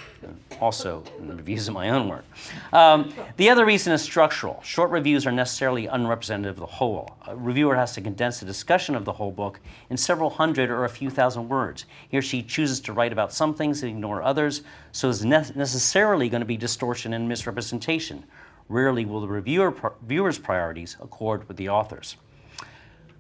also 0.61 1.02
reviews 1.18 1.66
of 1.66 1.74
my 1.74 1.88
own 1.88 2.09
work. 2.09 2.24
Um, 2.72 3.12
the 3.38 3.50
other 3.50 3.64
reason 3.64 3.92
is 3.92 4.02
structural. 4.02 4.61
Short 4.62 4.90
reviews 4.90 5.26
are 5.26 5.33
necessarily 5.33 5.87
unrepresentative 5.87 6.57
of 6.57 6.61
the 6.61 6.66
whole. 6.66 7.16
A 7.26 7.35
reviewer 7.35 7.74
has 7.74 7.94
to 7.94 8.00
condense 8.00 8.42
a 8.42 8.44
discussion 8.44 8.94
of 8.94 9.05
the 9.05 9.14
whole 9.14 9.33
book 9.33 9.59
in 9.90 9.96
several 9.96 10.31
hundred 10.31 10.70
or 10.70 10.85
a 10.85 10.88
few 10.88 11.11
thousand 11.11 11.48
words. 11.48 11.87
He 12.09 12.18
or 12.18 12.22
she 12.22 12.42
chooses 12.42 12.78
to 12.81 12.92
write 12.92 13.12
about 13.12 13.33
some 13.33 13.55
things 13.55 13.83
and 13.83 13.90
ignore 13.90 14.22
others, 14.22 14.62
so 14.92 15.09
it's 15.09 15.22
ne- 15.22 15.50
necessarily 15.57 16.28
going 16.28 16.42
to 16.42 16.46
be 16.46 16.57
distortion 16.57 17.12
and 17.14 17.28
misrepresentation. 17.28 18.24
Rarely 18.68 19.05
will 19.05 19.22
the 19.22 19.28
reviewer, 19.28 19.70
reviewer's 19.70 20.38
priorities 20.38 20.96
accord 21.00 21.48
with 21.48 21.57
the 21.57 21.68
author's. 21.68 22.16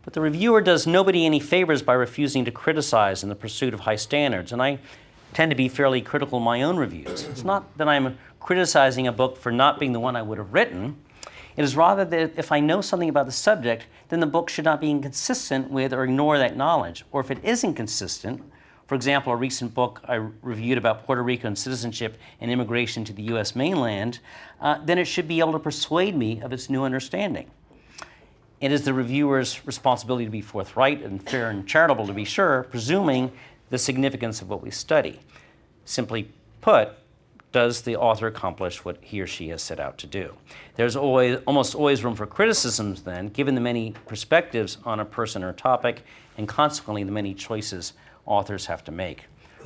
But 0.04 0.14
the 0.14 0.20
reviewer 0.20 0.60
does 0.60 0.86
nobody 0.86 1.24
any 1.24 1.40
favors 1.40 1.82
by 1.82 1.94
refusing 1.94 2.44
to 2.44 2.50
criticize 2.50 3.22
in 3.22 3.28
the 3.28 3.34
pursuit 3.34 3.72
of 3.72 3.80
high 3.80 3.96
standards, 3.96 4.52
and 4.52 4.60
I 4.60 4.78
tend 5.32 5.50
to 5.50 5.56
be 5.56 5.68
fairly 5.68 6.00
critical 6.00 6.38
of 6.38 6.44
my 6.44 6.62
own 6.62 6.76
reviews. 6.76 7.24
It's 7.24 7.44
not 7.44 7.76
that 7.78 7.88
I'm 7.88 8.18
criticizing 8.40 9.06
a 9.06 9.12
book 9.12 9.36
for 9.36 9.52
not 9.52 9.78
being 9.78 9.92
the 9.92 10.00
one 10.00 10.16
I 10.16 10.22
would 10.22 10.38
have 10.38 10.52
written. 10.52 10.96
It 11.56 11.62
is 11.62 11.76
rather 11.76 12.04
that 12.04 12.32
if 12.36 12.50
I 12.50 12.60
know 12.60 12.80
something 12.80 13.08
about 13.08 13.26
the 13.26 13.32
subject, 13.32 13.86
then 14.08 14.20
the 14.20 14.26
book 14.26 14.48
should 14.48 14.64
not 14.64 14.80
be 14.80 14.90
inconsistent 14.90 15.70
with 15.70 15.92
or 15.92 16.04
ignore 16.04 16.38
that 16.38 16.56
knowledge. 16.56 17.04
Or 17.12 17.20
if 17.20 17.30
it 17.30 17.44
is 17.44 17.62
inconsistent, 17.62 18.42
for 18.86 18.94
example, 18.94 19.32
a 19.32 19.36
recent 19.36 19.74
book 19.74 20.02
I 20.06 20.14
reviewed 20.42 20.78
about 20.78 21.06
Puerto 21.06 21.22
Rican 21.22 21.56
citizenship 21.56 22.18
and 22.40 22.50
immigration 22.50 23.04
to 23.04 23.12
the 23.12 23.22
US 23.34 23.54
mainland, 23.54 24.18
uh, 24.60 24.78
then 24.84 24.98
it 24.98 25.06
should 25.06 25.28
be 25.28 25.40
able 25.40 25.52
to 25.52 25.58
persuade 25.58 26.16
me 26.16 26.40
of 26.40 26.52
its 26.52 26.68
new 26.68 26.84
understanding. 26.84 27.50
It 28.60 28.70
is 28.70 28.84
the 28.84 28.94
reviewer's 28.94 29.66
responsibility 29.66 30.24
to 30.24 30.30
be 30.30 30.40
forthright 30.40 31.02
and 31.02 31.22
fair 31.22 31.50
and 31.50 31.66
charitable, 31.66 32.06
to 32.06 32.12
be 32.12 32.24
sure, 32.24 32.62
presuming 32.70 33.32
the 33.72 33.78
significance 33.78 34.42
of 34.42 34.50
what 34.50 34.62
we 34.62 34.70
study. 34.70 35.18
Simply 35.86 36.30
put, 36.60 36.90
does 37.52 37.80
the 37.80 37.96
author 37.96 38.26
accomplish 38.26 38.84
what 38.84 38.98
he 39.00 39.18
or 39.18 39.26
she 39.26 39.48
has 39.48 39.62
set 39.62 39.80
out 39.80 39.96
to 39.96 40.06
do? 40.06 40.34
There's 40.74 40.94
always, 40.94 41.38
almost 41.46 41.74
always 41.74 42.04
room 42.04 42.14
for 42.14 42.26
criticisms, 42.26 43.04
then, 43.04 43.28
given 43.28 43.54
the 43.54 43.62
many 43.62 43.94
perspectives 44.06 44.76
on 44.84 45.00
a 45.00 45.06
person 45.06 45.42
or 45.42 45.54
topic, 45.54 46.02
and 46.36 46.46
consequently 46.46 47.02
the 47.02 47.12
many 47.12 47.32
choices 47.32 47.94
authors 48.26 48.66
have 48.66 48.84
to 48.84 48.92
make. 48.92 49.24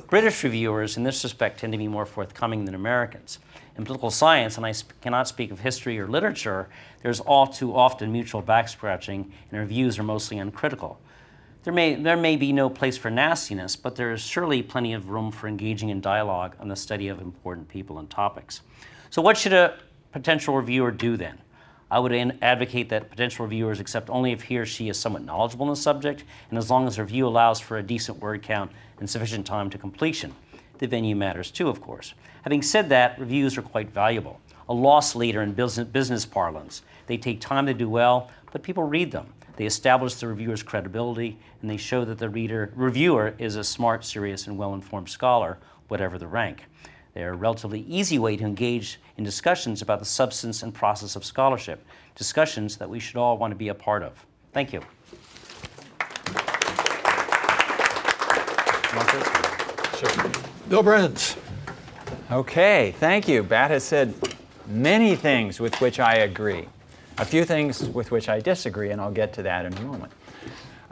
British 0.09 0.41
reviewers, 0.41 0.95
in 0.95 1.03
this 1.03 1.21
respect, 1.25 1.59
tend 1.59 1.73
to 1.73 1.77
be 1.77 1.89
more 1.89 2.05
forthcoming 2.05 2.63
than 2.63 2.75
Americans. 2.75 3.39
In 3.77 3.83
political 3.83 4.09
science, 4.09 4.55
and 4.55 4.65
I 4.65 4.71
sp- 4.71 4.95
cannot 5.01 5.27
speak 5.27 5.51
of 5.51 5.59
history 5.59 5.99
or 5.99 6.07
literature, 6.07 6.69
there's 7.03 7.19
all 7.19 7.45
too 7.45 7.75
often 7.75 8.13
mutual 8.13 8.41
backscratching, 8.41 9.29
and 9.51 9.59
reviews 9.59 9.99
are 9.99 10.03
mostly 10.03 10.37
uncritical. 10.37 10.97
There 11.67 11.73
may, 11.73 11.95
there 11.95 12.15
may 12.15 12.37
be 12.37 12.53
no 12.53 12.69
place 12.69 12.95
for 12.95 13.09
nastiness, 13.09 13.75
but 13.75 13.97
there 13.97 14.13
is 14.13 14.21
surely 14.21 14.63
plenty 14.63 14.93
of 14.93 15.09
room 15.09 15.31
for 15.31 15.49
engaging 15.49 15.89
in 15.89 15.99
dialogue 15.99 16.55
on 16.61 16.69
the 16.69 16.77
study 16.77 17.09
of 17.09 17.19
important 17.19 17.67
people 17.67 17.99
and 17.99 18.09
topics. 18.09 18.61
So, 19.09 19.21
what 19.21 19.35
should 19.35 19.51
a 19.51 19.77
potential 20.13 20.55
reviewer 20.55 20.91
do 20.91 21.17
then? 21.17 21.39
I 21.91 21.99
would 21.99 22.13
advocate 22.41 22.87
that 22.87 23.09
potential 23.09 23.43
reviewers 23.43 23.81
accept 23.81 24.09
only 24.09 24.31
if 24.31 24.43
he 24.43 24.57
or 24.57 24.65
she 24.65 24.87
is 24.87 24.97
somewhat 24.97 25.25
knowledgeable 25.25 25.65
in 25.65 25.71
the 25.71 25.75
subject, 25.75 26.23
and 26.49 26.57
as 26.57 26.71
long 26.71 26.87
as 26.87 26.95
the 26.95 27.01
review 27.01 27.27
allows 27.27 27.59
for 27.59 27.77
a 27.77 27.83
decent 27.83 28.19
word 28.19 28.43
count 28.43 28.71
and 29.01 29.09
sufficient 29.09 29.45
time 29.45 29.69
to 29.69 29.77
completion. 29.77 30.33
The 30.77 30.87
venue 30.87 31.17
matters 31.17 31.51
too, 31.51 31.67
of 31.67 31.81
course. 31.81 32.13
Having 32.43 32.61
said 32.61 32.87
that, 32.91 33.19
reviews 33.19 33.57
are 33.57 33.61
quite 33.61 33.89
valuable. 33.89 34.39
A 34.69 34.73
loss 34.73 35.17
leader 35.17 35.41
in 35.41 35.51
business, 35.51 35.89
business 35.89 36.25
parlance. 36.25 36.83
They 37.07 37.17
take 37.17 37.41
time 37.41 37.65
to 37.65 37.73
do 37.73 37.89
well, 37.89 38.31
but 38.53 38.63
people 38.63 38.83
read 38.83 39.11
them. 39.11 39.33
They 39.57 39.65
establish 39.65 40.13
the 40.13 40.27
reviewer's 40.27 40.63
credibility, 40.63 41.37
and 41.61 41.69
they 41.69 41.77
show 41.77 42.05
that 42.05 42.19
the 42.19 42.29
reader, 42.29 42.71
reviewer 42.75 43.33
is 43.37 43.55
a 43.55 43.63
smart, 43.63 44.05
serious, 44.05 44.47
and 44.47 44.57
well 44.57 44.73
informed 44.73 45.09
scholar, 45.09 45.57
whatever 45.87 46.17
the 46.17 46.27
rank. 46.27 46.65
They 47.13 47.23
are 47.23 47.31
a 47.31 47.35
relatively 47.35 47.81
easy 47.81 48.19
way 48.19 48.37
to 48.37 48.43
engage 48.43 48.99
in 49.17 49.23
discussions 49.23 49.81
about 49.81 49.99
the 49.99 50.05
substance 50.05 50.61
and 50.61 50.73
process 50.73 51.15
of 51.15 51.25
scholarship, 51.25 51.83
discussions 52.15 52.77
that 52.77 52.89
we 52.89 52.99
should 52.99 53.15
all 53.15 53.37
want 53.37 53.51
to 53.51 53.55
be 53.55 53.69
a 53.69 53.73
part 53.73 54.03
of. 54.03 54.25
Thank 54.53 54.71
you. 54.71 54.81
Sure. 59.97 60.31
Bill 60.69 60.83
Brands. 60.83 61.37
Okay, 62.29 62.93
thank 62.99 63.27
you. 63.27 63.41
Bat 63.41 63.71
has 63.71 63.83
said 63.83 64.13
many 64.67 65.15
things 65.15 65.59
with 65.59 65.79
which 65.81 65.99
I 65.99 66.17
agree, 66.17 66.67
a 67.17 67.25
few 67.25 67.45
things 67.45 67.87
with 67.89 68.11
which 68.11 68.29
I 68.29 68.39
disagree, 68.41 68.91
and 68.91 69.01
I'll 69.01 69.11
get 69.11 69.33
to 69.33 69.43
that 69.43 69.65
in 69.65 69.73
a 69.73 69.81
moment. 69.81 70.11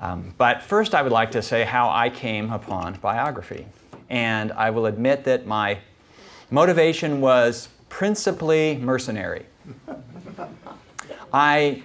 Um, 0.06 0.34
but 0.38 0.62
first, 0.62 0.94
I 0.94 1.02
would 1.02 1.12
like 1.12 1.32
to 1.32 1.42
say 1.42 1.64
how 1.64 1.90
I 1.90 2.10
came 2.10 2.52
upon 2.52 2.94
biography. 2.96 3.66
And 4.10 4.52
I 4.52 4.70
will 4.70 4.86
admit 4.86 5.24
that 5.24 5.48
my 5.48 5.80
motivation 6.52 7.22
was 7.22 7.70
principally 7.90 8.78
mercenary. 8.78 9.46
I, 11.34 11.82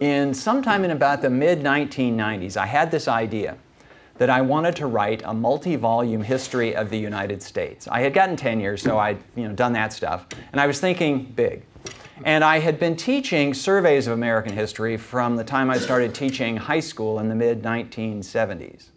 in 0.00 0.34
sometime 0.34 0.84
in 0.84 0.90
about 0.90 1.22
the 1.22 1.30
mid 1.30 1.60
1990s, 1.60 2.56
I 2.56 2.66
had 2.66 2.90
this 2.90 3.06
idea 3.06 3.56
that 4.18 4.30
I 4.30 4.40
wanted 4.40 4.74
to 4.76 4.86
write 4.86 5.22
a 5.24 5.32
multi-volume 5.32 6.22
history 6.22 6.74
of 6.74 6.90
the 6.90 6.98
United 6.98 7.42
States. 7.42 7.86
I 7.88 8.00
had 8.00 8.14
gotten 8.14 8.36
tenure, 8.36 8.76
so 8.76 8.98
I'd 8.98 9.18
you 9.36 9.48
know, 9.48 9.54
done 9.54 9.72
that 9.74 9.92
stuff, 9.92 10.26
and 10.52 10.60
I 10.60 10.66
was 10.66 10.80
thinking 10.80 11.24
big. 11.24 11.64
And 12.22 12.44
I 12.44 12.60
had 12.60 12.78
been 12.78 12.94
teaching 12.94 13.54
surveys 13.54 14.06
of 14.06 14.12
American 14.12 14.52
history 14.52 14.96
from 14.96 15.36
the 15.36 15.42
time 15.42 15.70
I 15.70 15.78
started 15.78 16.14
teaching 16.14 16.56
high 16.56 16.80
school 16.80 17.18
in 17.18 17.28
the 17.28 17.34
mid 17.34 17.62
1970s. 17.62 18.90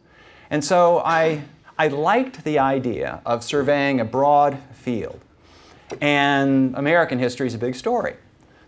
And 0.50 0.64
so 0.64 1.00
I, 1.00 1.44
I 1.80 1.88
liked 1.88 2.44
the 2.44 2.60
idea 2.60 3.22
of 3.26 3.44
surveying 3.44 4.00
a 4.00 4.06
broad 4.06 4.60
field. 4.74 5.20
And 6.00 6.76
American 6.76 7.18
history 7.18 7.48
is 7.48 7.56
a 7.56 7.58
big 7.58 7.76
story. 7.76 8.16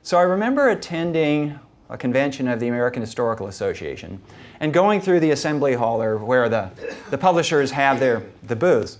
So 0.02 0.18
I 0.18 0.24
remember 0.24 0.70
attending 0.70 1.60
a 1.90 1.98
convention 1.98 2.48
of 2.48 2.60
the 2.60 2.68
American 2.68 3.02
Historical 3.02 3.48
Association, 3.48 4.22
and 4.60 4.74
going 4.74 5.02
through 5.02 5.20
the 5.20 5.32
assembly 5.32 5.74
hall 5.74 6.02
or 6.02 6.18
where 6.18 6.48
the, 6.48 6.70
the 7.10 7.18
publishers 7.18 7.72
have 7.72 8.00
their 8.00 8.24
the 8.44 8.56
booths, 8.56 9.00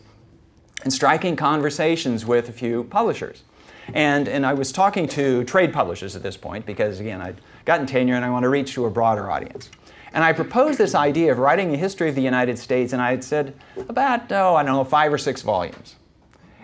and 0.84 0.92
striking 0.92 1.36
conversations 1.36 2.26
with 2.26 2.50
a 2.50 2.52
few 2.52 2.86
publishers. 2.86 3.44
And, 3.94 4.28
and 4.28 4.46
I 4.46 4.54
was 4.54 4.72
talking 4.72 5.08
to 5.10 5.44
trade 5.44 5.74
publishers 5.74 6.16
at 6.16 6.24
this 6.24 6.38
point 6.38 6.66
because, 6.66 7.00
again, 7.00 7.22
I'd 7.22 7.42
gotten 7.66 7.86
tenure 7.86 8.16
and 8.16 8.26
I 8.26 8.30
want 8.30 8.44
to 8.44 8.50
reach 8.50 8.74
to 8.74 8.86
a 8.86 8.90
broader 8.90 9.30
audience. 9.30 9.70
And 10.14 10.24
I 10.24 10.34
proposed 10.34 10.80
this 10.80 10.96
idea 10.96 11.32
of 11.32 11.38
writing 11.38 11.74
a 11.74 11.78
history 11.78 12.10
of 12.10 12.16
the 12.16 12.22
United 12.22 12.58
States, 12.58 12.94
and 12.94 13.02
I 13.02 13.12
had 13.12 13.24
said 13.24 13.54
about, 13.88 14.32
oh, 14.32 14.56
I 14.56 14.64
don't 14.64 14.74
know, 14.74 14.84
five 14.84 15.14
or 15.14 15.20
six 15.20 15.42
volumes. 15.44 15.96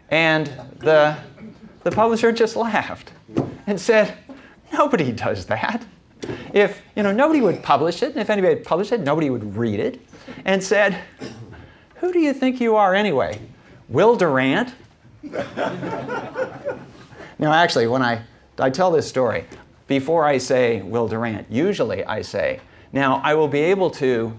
And 0.09 0.47
the, 0.79 1.15
the 1.83 1.91
publisher 1.91 2.31
just 2.31 2.55
laughed 2.55 3.11
and 3.67 3.79
said, 3.79 4.17
nobody 4.73 5.11
does 5.11 5.45
that 5.45 5.85
if 6.53 6.81
you 6.95 7.03
know 7.03 7.11
nobody 7.11 7.41
would 7.41 7.61
publish 7.61 8.01
it, 8.01 8.11
and 8.11 8.21
if 8.21 8.29
anybody 8.29 8.55
published 8.55 8.91
it, 8.91 9.01
nobody 9.01 9.29
would 9.29 9.55
read 9.55 9.79
it, 9.79 10.01
and 10.45 10.63
said, 10.63 10.99
"Who 11.95 12.11
do 12.13 12.19
you 12.19 12.33
think 12.33 12.59
you 12.59 12.75
are 12.75 12.93
anyway, 12.95 13.39
Will 13.89 14.15
Durant?" 14.15 14.73
Now, 17.39 17.54
actually, 17.54 17.88
when 17.88 18.02
I 18.02 18.21
I 18.58 18.69
tell 18.69 18.91
this 18.91 19.08
story, 19.08 19.45
before 19.88 20.26
I 20.26 20.38
say 20.38 20.82
Will 20.82 21.08
Durant, 21.08 21.48
usually 21.50 22.04
I 22.04 22.21
say, 22.21 22.60
"Now 22.91 23.21
I 23.24 23.34
will 23.36 23.48
be 23.48 23.62
able 23.62 23.89
to." 23.91 24.34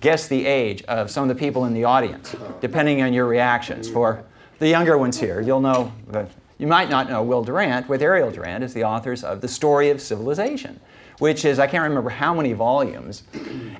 Guess 0.00 0.28
the 0.28 0.44
age 0.44 0.82
of 0.82 1.10
some 1.10 1.22
of 1.22 1.34
the 1.34 1.34
people 1.34 1.64
in 1.64 1.72
the 1.72 1.84
audience, 1.84 2.36
depending 2.60 3.00
on 3.00 3.14
your 3.14 3.24
reactions. 3.24 3.88
For 3.88 4.22
the 4.58 4.68
younger 4.68 4.98
ones 4.98 5.18
here, 5.18 5.40
you'll 5.40 5.62
know 5.62 5.92
that 6.08 6.28
You 6.58 6.66
might 6.66 6.88
not 6.88 7.10
know 7.10 7.22
Will 7.22 7.42
Durant 7.42 7.88
with 7.88 8.00
Ariel 8.00 8.30
Durant 8.30 8.62
as 8.62 8.74
the 8.74 8.84
authors 8.84 9.24
of 9.24 9.40
The 9.40 9.48
Story 9.48 9.90
of 9.90 10.00
Civilization, 10.00 10.78
which 11.18 11.44
is, 11.44 11.58
I 11.58 11.66
can't 11.66 11.82
remember 11.82 12.10
how 12.10 12.32
many 12.32 12.52
volumes. 12.52 13.24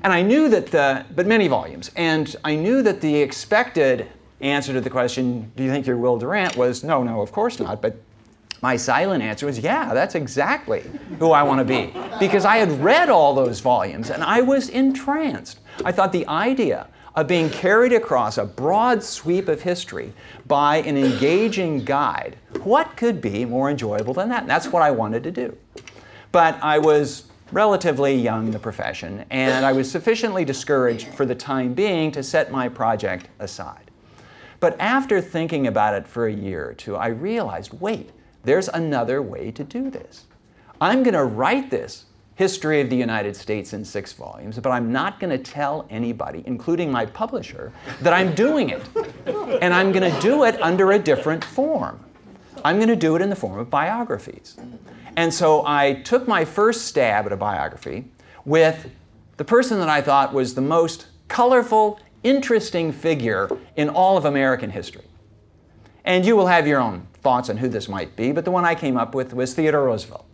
And 0.03 0.13
I 0.13 0.23
knew 0.23 0.49
that 0.49 0.67
the, 0.69 1.05
but 1.15 1.27
many 1.27 1.47
volumes. 1.47 1.91
And 1.95 2.35
I 2.45 2.57
knew 2.57 2.83
that 2.83 3.01
the 3.01 3.17
expected 3.17 4.09
answer 4.41 4.73
to 4.73 4.81
the 4.81 4.91
question, 4.91 5.53
do 5.57 5.63
you 5.63 5.71
think 5.71 5.87
you're 5.87 5.97
Will 5.97 6.19
Durant, 6.19 6.57
was 6.57 6.83
no, 6.83 7.03
no, 7.05 7.21
of 7.21 7.31
course 7.31 7.61
not. 7.61 7.81
But 7.81 7.97
my 8.63 8.77
silent 8.77 9.23
answer 9.23 9.47
was, 9.47 9.59
yeah, 9.59 9.93
that's 9.93 10.15
exactly 10.15 10.85
who 11.19 11.33
I 11.33 11.43
want 11.43 11.59
to 11.59 11.65
be. 11.65 11.93
Because 12.19 12.45
I 12.45 12.57
had 12.57 12.71
read 12.83 13.11
all 13.11 13.35
those 13.35 13.61
volumes 13.61 14.11
and 14.11 14.23
I 14.23 14.41
was 14.41 14.69
entranced. 14.69 15.61
I 15.85 15.93
thought 15.93 16.13
the 16.13 16.27
idea 16.29 16.89
of 17.15 17.29
being 17.29 17.49
carried 17.51 17.93
across 17.93 18.39
a 18.39 18.45
broad 18.45 19.03
sweep 19.03 19.49
of 19.49 19.63
history 19.63 20.13
by 20.47 20.79
an 20.79 20.97
engaging 20.97 21.85
guide. 21.85 22.37
What 22.63 22.97
could 22.97 23.21
be 23.21 23.45
more 23.45 23.71
enjoyable 23.71 24.15
than 24.15 24.29
that? 24.31 24.43
And 24.43 24.51
that's 24.51 24.69
what 24.69 24.83
I 24.83 24.91
wanted 24.91 25.23
to 25.25 25.31
do. 25.31 25.57
But 26.33 26.59
I 26.63 26.79
was 26.79 27.25
relatively 27.53 28.17
young 28.17 28.47
in 28.47 28.51
the 28.51 28.59
profession, 28.59 29.25
and 29.31 29.65
I 29.65 29.73
was 29.73 29.89
sufficiently 29.89 30.45
discouraged 30.45 31.09
for 31.09 31.25
the 31.25 31.35
time 31.35 31.73
being 31.73 32.11
to 32.13 32.23
set 32.23 32.51
my 32.51 32.69
project 32.69 33.29
aside. 33.39 33.91
But 34.59 34.81
after 34.81 35.21
thinking 35.21 35.67
about 35.67 35.95
it 35.95 36.09
for 36.09 36.27
a 36.27 36.33
year 36.33 36.69
or 36.69 36.75
two, 36.75 36.97
I 36.97 37.09
realized 37.09 37.79
wait, 37.81 38.11
there's 38.45 38.69
another 38.69 39.23
way 39.23 39.51
to 39.51 39.65
do 39.65 39.91
this. 39.91 40.25
I'm 40.81 41.03
going 41.03 41.15
to 41.15 41.25
write 41.25 41.71
this 41.71 42.05
history 42.35 42.81
of 42.81 42.91
the 42.91 42.97
United 42.97 43.37
States 43.37 43.73
in 43.73 43.85
six 43.85 44.13
volumes, 44.13 44.59
but 44.59 44.71
I'm 44.71 44.91
not 44.91 45.21
going 45.21 45.31
to 45.31 45.39
tell 45.39 45.87
anybody, 45.89 46.43
including 46.47 46.91
my 46.91 47.07
publisher, 47.07 47.73
that 48.03 48.13
I'm 48.13 48.35
doing 48.35 48.71
it. 48.71 48.83
And 49.61 49.73
I'm 49.73 49.93
going 49.93 50.13
to 50.13 50.21
do 50.21 50.45
it 50.45 50.61
under 50.61 50.93
a 50.93 50.99
different 50.99 51.45
form. 51.45 52.05
I'm 52.65 52.77
going 52.77 52.89
to 52.89 52.97
do 52.97 53.15
it 53.15 53.23
in 53.23 53.31
the 53.31 53.37
form 53.37 53.59
of 53.59 53.71
biographies. 53.71 54.57
And 55.17 55.33
so 55.33 55.65
I 55.65 55.95
took 56.03 56.27
my 56.27 56.45
first 56.45 56.87
stab 56.87 57.27
at 57.27 57.33
a 57.33 57.37
biography 57.37 58.07
with 58.45 58.91
the 59.37 59.45
person 59.45 59.79
that 59.79 59.89
I 59.89 60.01
thought 60.01 60.33
was 60.33 60.55
the 60.55 60.61
most 60.61 61.07
colorful, 61.29 62.01
interesting 62.25 62.91
figure 62.91 63.49
in 63.77 63.89
all 63.89 64.17
of 64.17 64.25
American 64.25 64.71
history. 64.71 65.05
And 66.05 66.27
you 66.27 66.37
will 66.37 66.49
have 66.49 66.67
your 66.67 66.81
own 66.81 67.07
thoughts 67.25 67.51
on 67.51 67.57
who 67.57 67.69
this 67.69 67.89
might 67.89 68.15
be, 68.15 68.31
but 68.31 68.45
the 68.45 68.51
one 68.51 68.65
I 68.65 68.75
came 68.75 68.97
up 68.97 69.15
with 69.15 69.35
was 69.35 69.55
Theodore 69.55 69.85
Roosevelt. 69.85 70.25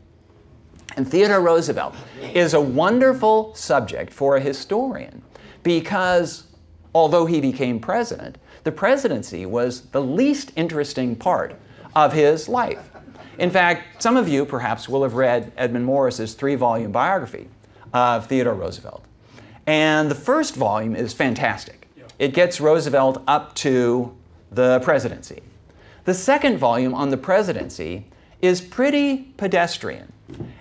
And 0.96 1.08
Theodore 1.08 1.40
Roosevelt 1.40 1.94
is 2.34 2.52
a 2.52 2.60
wonderful 2.60 3.54
subject 3.54 4.12
for 4.12 4.36
a 4.36 4.40
historian 4.40 5.22
because 5.62 6.48
although 6.94 7.26
he 7.26 7.40
became 7.40 7.78
president, 7.78 8.36
the 8.64 8.72
presidency 8.72 9.46
was 9.46 9.82
the 9.92 10.02
least 10.02 10.52
interesting 10.56 11.16
part 11.16 11.54
of 11.94 12.12
his 12.12 12.48
life. 12.48 12.90
In 13.38 13.50
fact, 13.50 14.02
some 14.02 14.16
of 14.16 14.28
you 14.28 14.44
perhaps 14.44 14.88
will 14.88 15.02
have 15.04 15.14
read 15.14 15.52
Edmund 15.56 15.86
Morris's 15.86 16.34
three 16.34 16.56
volume 16.56 16.92
biography 16.92 17.48
of 17.94 18.26
Theodore 18.26 18.54
Roosevelt. 18.54 19.04
And 19.66 20.10
the 20.10 20.16
first 20.16 20.56
volume 20.56 20.96
is 20.96 21.12
fantastic. 21.12 21.88
It 22.18 22.34
gets 22.34 22.60
Roosevelt 22.60 23.22
up 23.26 23.54
to 23.56 24.14
the 24.50 24.80
presidency. 24.80 25.40
The 26.04 26.14
second 26.14 26.58
volume 26.58 26.94
on 26.94 27.10
the 27.10 27.16
presidency 27.16 28.06
is 28.40 28.60
pretty 28.60 29.32
pedestrian. 29.36 30.12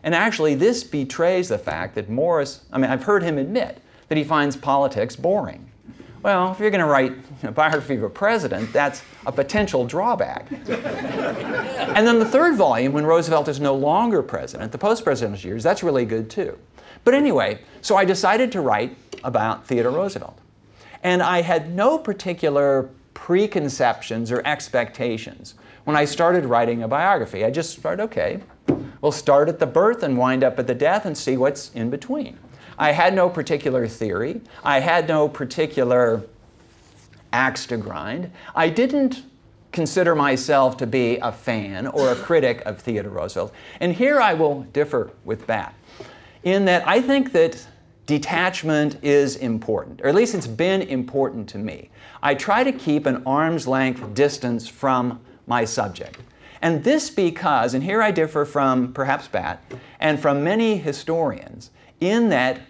And 0.03 0.15
actually, 0.15 0.55
this 0.55 0.83
betrays 0.83 1.49
the 1.49 1.57
fact 1.57 1.95
that 1.95 2.09
Morris, 2.09 2.65
I 2.71 2.77
mean, 2.77 2.89
I've 2.89 3.03
heard 3.03 3.23
him 3.23 3.37
admit 3.37 3.81
that 4.07 4.17
he 4.17 4.23
finds 4.23 4.57
politics 4.57 5.15
boring. 5.15 5.69
Well, 6.21 6.51
if 6.51 6.59
you're 6.59 6.71
going 6.71 6.81
to 6.81 6.87
write 6.87 7.13
a 7.43 7.51
biography 7.51 7.95
of 7.95 8.03
a 8.03 8.09
president, 8.09 8.73
that's 8.73 9.03
a 9.25 9.31
potential 9.31 9.85
drawback. 9.85 10.51
and 10.51 12.05
then 12.05 12.19
the 12.19 12.25
third 12.25 12.55
volume, 12.55 12.91
when 12.91 13.05
Roosevelt 13.05 13.47
is 13.47 13.61
no 13.61 13.73
longer 13.73 14.21
president, 14.21 14.73
the 14.73 14.77
post 14.77 15.05
presidential 15.05 15.47
years, 15.47 15.63
that's 15.63 15.81
really 15.81 16.03
good 16.03 16.29
too. 16.29 16.57
But 17.05 17.13
anyway, 17.13 17.59
so 17.81 17.95
I 17.95 18.03
decided 18.03 18.51
to 18.51 18.61
write 18.61 18.97
about 19.23 19.65
Theodore 19.65 19.93
Roosevelt. 19.93 20.37
And 21.03 21.23
I 21.23 21.41
had 21.41 21.73
no 21.73 21.97
particular 21.97 22.89
preconceptions 23.29 24.31
or 24.31 24.41
expectations 24.43 25.53
when 25.83 25.95
I 25.95 26.05
started 26.05 26.45
writing 26.45 26.81
a 26.81 26.87
biography. 26.87 27.45
I 27.45 27.51
just 27.51 27.77
started, 27.77 28.01
okay, 28.05 28.39
we'll 29.01 29.11
start 29.11 29.49
at 29.49 29.59
the 29.59 29.67
birth 29.67 30.01
and 30.01 30.17
wind 30.17 30.43
up 30.43 30.57
at 30.57 30.65
the 30.65 30.73
death 30.73 31.05
and 31.05 31.15
see 31.15 31.37
what's 31.37 31.71
in 31.75 31.91
between. 31.91 32.39
I 32.79 32.91
had 32.91 33.13
no 33.13 33.29
particular 33.29 33.87
theory. 33.87 34.41
I 34.63 34.79
had 34.79 35.07
no 35.07 35.29
particular 35.29 36.23
axe 37.31 37.67
to 37.67 37.77
grind. 37.77 38.31
I 38.55 38.67
didn't 38.69 39.21
consider 39.71 40.15
myself 40.15 40.75
to 40.77 40.87
be 40.87 41.17
a 41.17 41.31
fan 41.31 41.85
or 41.85 42.11
a 42.11 42.15
critic 42.15 42.63
of 42.65 42.79
Theodore 42.79 43.11
Roosevelt. 43.11 43.53
And 43.79 43.93
here 43.93 44.19
I 44.19 44.33
will 44.33 44.63
differ 44.73 45.11
with 45.23 45.45
Bat 45.45 45.75
in 46.41 46.65
that 46.65 46.87
I 46.87 46.99
think 46.99 47.31
that 47.33 47.63
detachment 48.07 48.97
is 49.03 49.35
important, 49.35 50.01
or 50.01 50.07
at 50.07 50.15
least 50.15 50.33
it's 50.33 50.47
been 50.47 50.81
important 50.81 51.47
to 51.49 51.59
me. 51.59 51.91
I 52.21 52.35
try 52.35 52.63
to 52.63 52.71
keep 52.71 53.05
an 53.05 53.23
arm's 53.25 53.67
length 53.67 54.13
distance 54.13 54.67
from 54.67 55.21
my 55.47 55.65
subject. 55.65 56.19
And 56.61 56.83
this 56.83 57.09
because, 57.09 57.73
and 57.73 57.83
here 57.83 58.01
I 58.01 58.11
differ 58.11 58.45
from 58.45 58.93
perhaps 58.93 59.27
Bat 59.27 59.63
and 59.99 60.19
from 60.19 60.43
many 60.43 60.77
historians, 60.77 61.71
in 61.99 62.29
that 62.29 62.61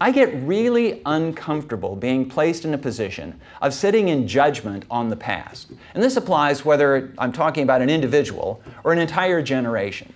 I 0.00 0.10
get 0.10 0.34
really 0.42 1.00
uncomfortable 1.06 1.96
being 1.96 2.28
placed 2.28 2.64
in 2.64 2.74
a 2.74 2.78
position 2.78 3.40
of 3.62 3.72
sitting 3.72 4.08
in 4.08 4.28
judgment 4.28 4.84
on 4.90 5.08
the 5.08 5.16
past. 5.16 5.72
And 5.94 6.02
this 6.02 6.16
applies 6.16 6.64
whether 6.64 7.12
I'm 7.18 7.32
talking 7.32 7.62
about 7.62 7.80
an 7.80 7.90
individual 7.90 8.62
or 8.82 8.92
an 8.92 8.98
entire 8.98 9.40
generation. 9.40 10.12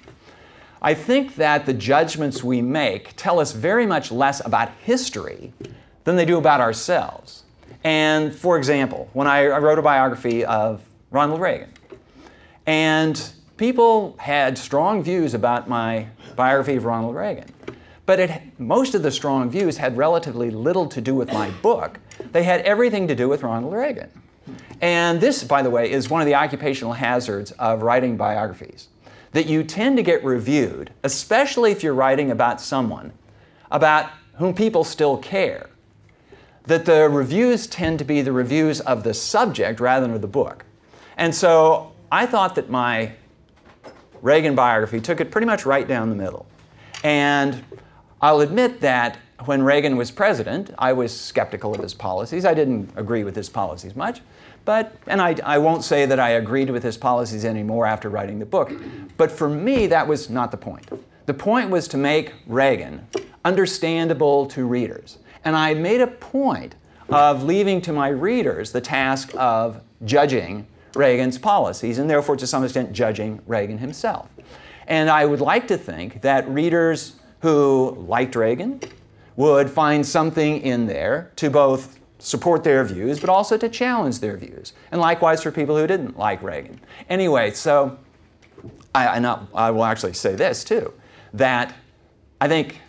I 0.80 0.94
think 0.94 1.36
that 1.36 1.66
the 1.66 1.72
judgments 1.72 2.44
we 2.44 2.60
make 2.60 3.14
tell 3.16 3.40
us 3.40 3.52
very 3.52 3.86
much 3.86 4.12
less 4.12 4.44
about 4.44 4.70
history 4.82 5.52
than 6.04 6.16
they 6.16 6.24
do 6.24 6.38
about 6.38 6.60
ourselves. 6.60 7.44
And 7.84 8.34
for 8.34 8.56
example, 8.56 9.08
when 9.12 9.26
I, 9.26 9.46
wrote 9.46 9.78
a 9.78 9.82
biography 9.82 10.44
of 10.44 10.82
Ronald 11.10 11.40
Reagan, 11.40 11.72
and 12.66 13.30
people 13.56 14.16
had 14.18 14.58
strong 14.58 15.02
views 15.02 15.34
about 15.34 15.68
my 15.68 16.08
biography 16.36 16.76
of 16.76 16.84
Ronald 16.84 17.14
Reagan. 17.14 17.48
But 18.06 18.20
it, 18.20 18.42
most 18.58 18.94
of 18.94 19.02
the 19.02 19.10
strong 19.10 19.50
views 19.50 19.76
had 19.76 19.96
relatively 19.96 20.50
little 20.50 20.86
to 20.86 21.00
do 21.00 21.14
with 21.14 21.32
my 21.32 21.50
book. 21.50 21.98
They 22.32 22.42
had 22.42 22.62
everything 22.62 23.08
to 23.08 23.14
do 23.14 23.28
with 23.28 23.42
Ronald 23.42 23.74
Reagan. 23.74 24.10
And 24.80 25.20
this, 25.20 25.42
by 25.44 25.62
the 25.62 25.70
way, 25.70 25.90
is 25.90 26.08
one 26.08 26.22
of 26.22 26.26
the 26.26 26.34
occupational 26.34 26.94
hazards 26.94 27.50
of 27.52 27.82
writing 27.82 28.16
biographies 28.16 28.88
that 29.32 29.46
you 29.46 29.62
tend 29.62 29.96
to 29.96 30.02
get 30.02 30.24
reviewed, 30.24 30.90
especially 31.02 31.70
if 31.70 31.82
you're 31.82 31.94
writing 31.94 32.30
about 32.30 32.60
someone 32.60 33.12
about 33.70 34.10
whom 34.36 34.54
people 34.54 34.84
still 34.84 35.18
care, 35.18 35.68
that 36.68 36.84
the 36.84 37.08
reviews 37.08 37.66
tend 37.66 37.98
to 37.98 38.04
be 38.04 38.20
the 38.20 38.32
reviews 38.32 38.80
of 38.82 39.02
the 39.02 39.14
subject 39.14 39.80
rather 39.80 40.06
than 40.06 40.14
of 40.14 40.20
the 40.20 40.28
book. 40.28 40.66
And 41.16 41.34
so 41.34 41.92
I 42.12 42.26
thought 42.26 42.54
that 42.56 42.68
my 42.68 43.12
Reagan 44.20 44.54
biography 44.54 45.00
took 45.00 45.20
it 45.20 45.30
pretty 45.30 45.46
much 45.46 45.64
right 45.64 45.88
down 45.88 46.10
the 46.10 46.16
middle. 46.16 46.46
And 47.02 47.64
I'll 48.20 48.40
admit 48.40 48.80
that 48.82 49.16
when 49.46 49.62
Reagan 49.62 49.96
was 49.96 50.10
president, 50.10 50.70
I 50.78 50.92
was 50.92 51.18
skeptical 51.18 51.74
of 51.74 51.80
his 51.80 51.94
policies. 51.94 52.44
I 52.44 52.52
didn't 52.52 52.90
agree 52.96 53.24
with 53.24 53.34
his 53.34 53.48
policies 53.48 53.96
much. 53.96 54.20
But, 54.66 54.94
and 55.06 55.22
I, 55.22 55.36
I 55.44 55.56
won't 55.56 55.84
say 55.84 56.04
that 56.04 56.20
I 56.20 56.30
agreed 56.30 56.68
with 56.68 56.82
his 56.82 56.98
policies 56.98 57.46
anymore 57.46 57.86
after 57.86 58.10
writing 58.10 58.40
the 58.40 58.46
book. 58.46 58.70
But 59.16 59.32
for 59.32 59.48
me, 59.48 59.86
that 59.86 60.06
was 60.06 60.28
not 60.28 60.50
the 60.50 60.58
point. 60.58 60.86
The 61.24 61.34
point 61.34 61.70
was 61.70 61.88
to 61.88 61.96
make 61.96 62.34
Reagan 62.46 63.06
understandable 63.44 64.44
to 64.48 64.66
readers. 64.66 65.18
And 65.48 65.56
I 65.56 65.72
made 65.72 66.02
a 66.02 66.06
point 66.06 66.74
of 67.08 67.42
leaving 67.42 67.80
to 67.80 67.90
my 67.90 68.08
readers 68.08 68.70
the 68.70 68.82
task 68.82 69.32
of 69.34 69.80
judging 70.04 70.66
Reagan's 70.94 71.38
policies, 71.38 71.96
and 71.96 72.10
therefore, 72.10 72.36
to 72.36 72.46
some 72.46 72.64
extent, 72.64 72.92
judging 72.92 73.40
Reagan 73.46 73.78
himself. 73.78 74.28
And 74.88 75.08
I 75.08 75.24
would 75.24 75.40
like 75.40 75.66
to 75.68 75.78
think 75.78 76.20
that 76.20 76.46
readers 76.50 77.16
who 77.40 77.96
liked 78.06 78.36
Reagan 78.36 78.80
would 79.36 79.70
find 79.70 80.04
something 80.04 80.60
in 80.60 80.84
there 80.84 81.32
to 81.36 81.48
both 81.48 81.98
support 82.18 82.62
their 82.62 82.84
views, 82.84 83.18
but 83.18 83.30
also 83.30 83.56
to 83.56 83.70
challenge 83.70 84.20
their 84.20 84.36
views. 84.36 84.74
And 84.92 85.00
likewise 85.00 85.42
for 85.42 85.50
people 85.50 85.78
who 85.78 85.86
didn't 85.86 86.18
like 86.18 86.42
Reagan. 86.42 86.78
Anyway, 87.08 87.52
so 87.52 87.98
I, 88.94 89.18
I, 89.18 89.40
I 89.54 89.70
will 89.70 89.86
actually 89.86 90.12
say 90.12 90.34
this 90.34 90.62
too 90.62 90.92
that 91.32 91.74
I 92.38 92.48
think 92.48 92.82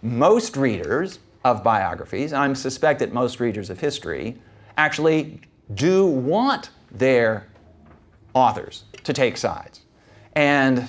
most 0.00 0.56
readers 0.56 1.18
of 1.44 1.64
biographies, 1.64 2.32
and 2.32 2.42
I 2.42 2.52
suspect 2.54 2.98
that 3.00 3.12
most 3.12 3.40
readers 3.40 3.70
of 3.70 3.80
history, 3.80 4.36
actually 4.76 5.40
do 5.74 6.06
want 6.06 6.70
their 6.90 7.46
authors 8.34 8.84
to 9.04 9.12
take 9.12 9.36
sides. 9.36 9.80
And 10.34 10.88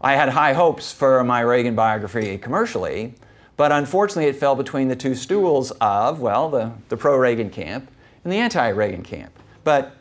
I 0.00 0.14
had 0.14 0.30
high 0.30 0.54
hopes 0.54 0.92
for 0.92 1.22
my 1.24 1.40
Reagan 1.40 1.74
biography 1.74 2.38
commercially, 2.38 3.14
but 3.56 3.70
unfortunately 3.72 4.30
it 4.30 4.36
fell 4.36 4.54
between 4.54 4.88
the 4.88 4.96
two 4.96 5.14
stools 5.14 5.70
of, 5.72 6.20
well, 6.20 6.48
the, 6.48 6.72
the 6.88 6.96
pro 6.96 7.16
Reagan 7.16 7.50
camp 7.50 7.90
and 8.24 8.32
the 8.32 8.38
anti 8.38 8.68
Reagan 8.68 9.02
camp. 9.02 9.32
But 9.64 9.94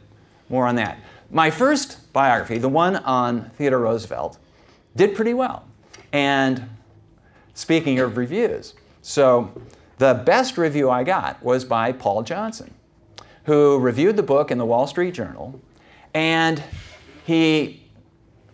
more 0.48 0.66
on 0.66 0.76
that. 0.76 1.00
my 1.30 1.52
first 1.52 2.12
biography, 2.12 2.58
the 2.58 2.70
one 2.70 2.96
on 2.96 3.52
Theodore 3.52 3.80
Roosevelt, 3.80 4.40
did 4.96 5.16
pretty 5.16 5.34
well. 5.34 5.68
And 6.12 6.70
speaking 7.54 8.00
of 8.00 8.18
reviews, 8.18 8.74
so 9.02 9.52
the 9.98 10.14
best 10.14 10.58
review 10.58 10.90
I 10.90 11.04
got 11.04 11.44
was 11.44 11.66
by 11.66 11.92
Paul 11.92 12.24
Johnson, 12.24 12.74
who 13.46 13.78
reviewed 13.80 14.16
the 14.16 14.24
book 14.24 14.52
in 14.52 14.58
the 14.58 14.66
Wall 14.66 14.88
Street 14.88 15.14
Journal. 15.14 15.60
And 16.14 16.64
he 17.26 17.84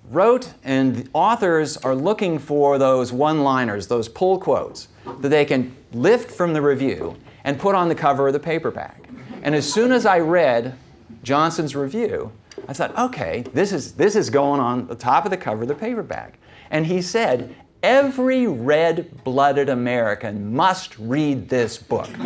wrote, 0.09 0.53
and 0.63 1.09
authors 1.13 1.77
are 1.77 1.95
looking 1.95 2.39
for 2.39 2.77
those 2.77 3.11
one 3.11 3.43
liners, 3.43 3.87
those 3.87 4.07
pull 4.09 4.39
quotes 4.39 4.87
that 5.19 5.29
they 5.29 5.45
can 5.45 5.75
lift 5.93 6.31
from 6.31 6.53
the 6.53 6.61
review 6.61 7.15
and 7.43 7.59
put 7.59 7.75
on 7.75 7.89
the 7.89 7.95
cover 7.95 8.27
of 8.27 8.33
the 8.33 8.39
paperback. 8.39 9.07
And 9.43 9.53
as 9.55 9.71
soon 9.71 9.91
as 9.91 10.05
I 10.05 10.19
read 10.19 10.75
Johnson's 11.23 11.75
review, 11.75 12.31
I 12.67 12.73
thought, 12.73 12.97
okay, 12.97 13.43
this 13.53 13.71
is, 13.71 13.93
this 13.93 14.15
is 14.15 14.29
going 14.29 14.59
on 14.59 14.87
the 14.87 14.95
top 14.95 15.25
of 15.25 15.31
the 15.31 15.37
cover 15.37 15.63
of 15.63 15.67
the 15.67 15.75
paperback. 15.75 16.39
And 16.71 16.87
he 16.87 17.01
said, 17.01 17.55
every 17.85 18.47
red 18.47 19.23
blooded 19.23 19.69
American 19.69 20.55
must 20.55 20.97
read 20.97 21.47
this 21.47 21.77
book. 21.77 22.09
you 22.09 22.17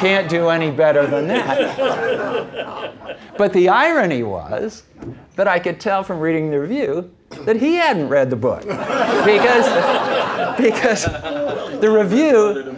can't 0.00 0.26
do 0.26 0.48
any 0.48 0.70
better 0.70 1.06
than 1.06 1.28
that. 1.28 3.04
But 3.36 3.52
the 3.52 3.68
irony 3.68 4.22
was 4.22 4.84
that 5.36 5.46
I 5.46 5.58
could 5.58 5.80
tell 5.80 6.02
from 6.02 6.18
reading 6.18 6.50
the 6.50 6.58
review 6.58 7.14
that 7.40 7.56
he 7.56 7.74
hadn't 7.74 8.08
read 8.08 8.30
the 8.30 8.36
book. 8.36 8.62
Because, 8.62 10.56
because 10.56 11.04
the 11.80 11.90
review, 11.90 12.74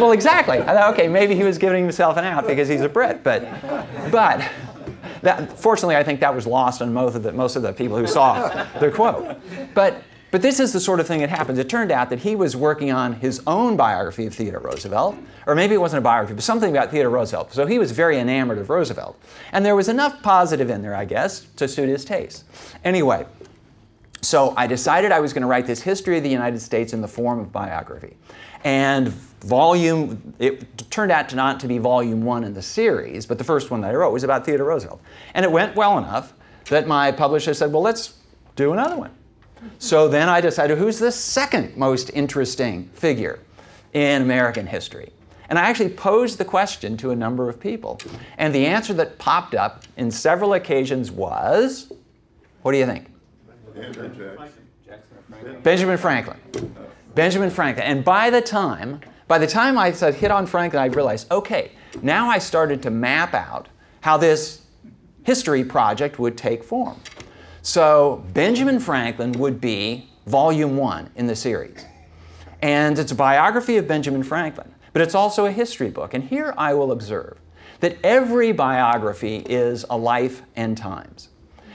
well, 0.00 0.12
exactly. 0.12 0.60
I 0.60 0.72
thought, 0.72 0.94
okay, 0.94 1.08
maybe 1.08 1.34
he 1.34 1.42
was 1.42 1.58
giving 1.58 1.82
himself 1.82 2.16
an 2.16 2.24
out 2.24 2.46
because 2.46 2.68
he's 2.68 2.80
a 2.80 2.88
Brit. 2.88 3.22
But, 3.22 3.42
but 4.10 4.50
that, 5.20 5.58
fortunately, 5.58 5.96
I 5.96 6.04
think 6.04 6.20
that 6.20 6.34
was 6.34 6.46
lost 6.46 6.80
on 6.80 6.94
most 6.94 7.16
of 7.16 7.22
the, 7.22 7.32
most 7.32 7.56
of 7.56 7.62
the 7.62 7.74
people 7.74 7.98
who 7.98 8.06
saw 8.06 8.48
the 8.78 8.90
quote. 8.90 9.36
But 9.74 10.02
but 10.30 10.42
this 10.42 10.60
is 10.60 10.72
the 10.72 10.80
sort 10.80 11.00
of 11.00 11.06
thing 11.06 11.20
that 11.20 11.30
happens. 11.30 11.58
It 11.58 11.68
turned 11.68 11.90
out 11.90 12.10
that 12.10 12.20
he 12.20 12.36
was 12.36 12.54
working 12.54 12.90
on 12.90 13.14
his 13.14 13.40
own 13.46 13.76
biography 13.76 14.26
of 14.26 14.34
Theodore 14.34 14.60
Roosevelt, 14.60 15.16
or 15.46 15.54
maybe 15.54 15.74
it 15.74 15.78
wasn't 15.78 15.98
a 15.98 16.02
biography, 16.02 16.34
but 16.34 16.44
something 16.44 16.70
about 16.70 16.90
Theodore 16.90 17.10
Roosevelt. 17.10 17.52
So 17.52 17.66
he 17.66 17.78
was 17.78 17.92
very 17.92 18.18
enamored 18.18 18.58
of 18.58 18.68
Roosevelt. 18.68 19.18
And 19.52 19.64
there 19.64 19.76
was 19.76 19.88
enough 19.88 20.22
positive 20.22 20.68
in 20.68 20.82
there, 20.82 20.94
I 20.94 21.06
guess, 21.06 21.46
to 21.56 21.66
suit 21.66 21.88
his 21.88 22.04
taste. 22.04 22.44
Anyway, 22.84 23.26
so 24.20 24.52
I 24.56 24.66
decided 24.66 25.12
I 25.12 25.20
was 25.20 25.32
going 25.32 25.42
to 25.42 25.48
write 25.48 25.66
this 25.66 25.82
history 25.82 26.18
of 26.18 26.22
the 26.24 26.30
United 26.30 26.60
States 26.60 26.92
in 26.92 27.00
the 27.00 27.08
form 27.08 27.38
of 27.38 27.52
biography. 27.52 28.16
And 28.64 29.08
volume, 29.08 30.34
it 30.38 30.90
turned 30.90 31.12
out 31.12 31.28
to 31.28 31.36
not 31.36 31.60
to 31.60 31.68
be 31.68 31.78
volume 31.78 32.22
one 32.22 32.44
in 32.44 32.54
the 32.54 32.62
series, 32.62 33.24
but 33.24 33.38
the 33.38 33.44
first 33.44 33.70
one 33.70 33.80
that 33.82 33.92
I 33.92 33.94
wrote 33.94 34.12
was 34.12 34.24
about 34.24 34.44
Theodore 34.44 34.66
Roosevelt. 34.66 35.00
And 35.34 35.44
it 35.44 35.52
went 35.52 35.76
well 35.76 35.96
enough 35.96 36.32
that 36.68 36.86
my 36.86 37.12
publisher 37.12 37.54
said, 37.54 37.72
well, 37.72 37.82
let's 37.82 38.18
do 38.56 38.72
another 38.72 38.96
one. 38.96 39.12
So 39.78 40.08
then 40.08 40.28
I 40.28 40.40
decided 40.40 40.78
who's 40.78 40.98
the 40.98 41.12
second 41.12 41.76
most 41.76 42.10
interesting 42.14 42.88
figure 42.94 43.40
in 43.92 44.22
American 44.22 44.66
history? 44.66 45.12
And 45.48 45.58
I 45.58 45.68
actually 45.68 45.90
posed 45.90 46.38
the 46.38 46.44
question 46.44 46.96
to 46.98 47.10
a 47.10 47.16
number 47.16 47.48
of 47.48 47.58
people. 47.58 48.00
And 48.36 48.54
the 48.54 48.66
answer 48.66 48.92
that 48.94 49.18
popped 49.18 49.54
up 49.54 49.84
in 49.96 50.10
several 50.10 50.52
occasions 50.54 51.10
was 51.10 51.90
what 52.62 52.72
do 52.72 52.78
you 52.78 52.86
think? 52.86 53.06
Benjamin 55.62 55.96
Franklin. 55.96 56.38
Benjamin 57.14 57.50
Franklin. 57.50 57.86
And 57.86 58.04
by 58.04 58.30
the 58.30 58.40
time, 58.40 59.00
by 59.26 59.38
the 59.38 59.46
time 59.46 59.78
I 59.78 59.92
said 59.92 60.14
hit 60.14 60.30
on 60.30 60.46
Franklin, 60.46 60.82
I 60.82 60.86
realized, 60.86 61.30
okay, 61.30 61.72
now 62.02 62.28
I 62.28 62.38
started 62.38 62.82
to 62.82 62.90
map 62.90 63.34
out 63.34 63.68
how 64.00 64.16
this 64.16 64.62
history 65.24 65.64
project 65.64 66.18
would 66.18 66.36
take 66.36 66.64
form. 66.64 67.00
So 67.68 68.24
Benjamin 68.32 68.80
Franklin 68.80 69.32
would 69.32 69.60
be 69.60 70.08
volume 70.26 70.78
one 70.78 71.10
in 71.16 71.26
the 71.26 71.36
series. 71.36 71.84
And 72.62 72.98
it's 72.98 73.12
a 73.12 73.14
biography 73.14 73.76
of 73.76 73.86
Benjamin 73.86 74.22
Franklin, 74.22 74.74
but 74.94 75.02
it's 75.02 75.14
also 75.14 75.44
a 75.44 75.52
history 75.52 75.90
book. 75.90 76.14
And 76.14 76.24
here 76.24 76.54
I 76.56 76.72
will 76.72 76.92
observe 76.92 77.36
that 77.80 77.98
every 78.02 78.52
biography 78.52 79.44
is 79.46 79.84
a 79.90 79.98
life 79.98 80.40
and 80.56 80.78
times. 80.78 81.28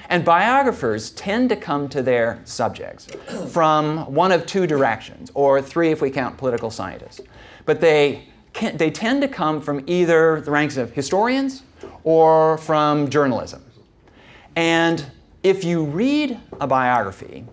And 0.10 0.26
biographers 0.26 1.12
tend 1.12 1.50
to 1.50 1.56
come 1.56 1.88
to 1.90 2.02
their 2.02 2.42
subjects 2.44 3.06
from 3.52 4.12
one 4.12 4.32
of 4.32 4.48
two 4.48 4.66
directions, 4.66 5.30
or 5.36 5.62
three 5.62 5.92
if 5.92 6.02
we 6.02 6.10
count 6.10 6.40
political 6.40 6.72
scientists. 6.72 7.22
But 7.68 7.82
they, 7.82 8.30
can, 8.54 8.78
they 8.78 8.90
tend 8.90 9.22
to 9.22 9.28
come 9.28 9.62
from 9.62 9.84
either 9.86 10.42
the 10.42 10.50
ranks 10.50 10.76
of 10.76 10.94
historians 10.94 11.62
or 12.04 12.58
from 12.58 13.12
journalism. 13.12 13.64
And 14.56 15.06
if 15.44 15.66
you 15.66 15.84
read 15.84 16.40
a 16.60 16.68
biography 16.68 17.46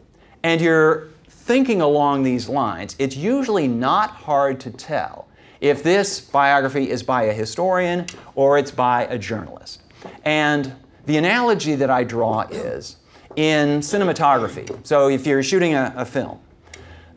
and 0.43 0.61
you're 0.61 1.09
thinking 1.29 1.81
along 1.81 2.23
these 2.23 2.49
lines, 2.49 2.95
it's 2.99 3.17
usually 3.17 3.67
not 3.67 4.11
hard 4.11 4.61
to 4.61 4.71
tell 4.71 5.27
if 5.61 5.83
this 5.83 6.21
biography 6.21 6.89
is 6.89 7.03
by 7.03 7.25
a 7.25 7.33
historian 7.33 8.07
or 8.35 8.57
it's 8.57 8.71
by 8.71 9.05
a 9.07 9.19
journalist. 9.19 9.83
And 10.25 10.73
the 11.07 11.17
analogy 11.17 11.75
that 11.75 11.91
I 11.91 12.05
draw 12.05 12.43
is 12.43 12.97
in 13.37 13.81
cinematography. 13.81 14.87
So 14.87 15.09
if 15.09 15.27
you're 15.27 15.43
shooting 15.43 15.75
a, 15.75 15.93
a 15.97 16.05
film, 16.05 16.39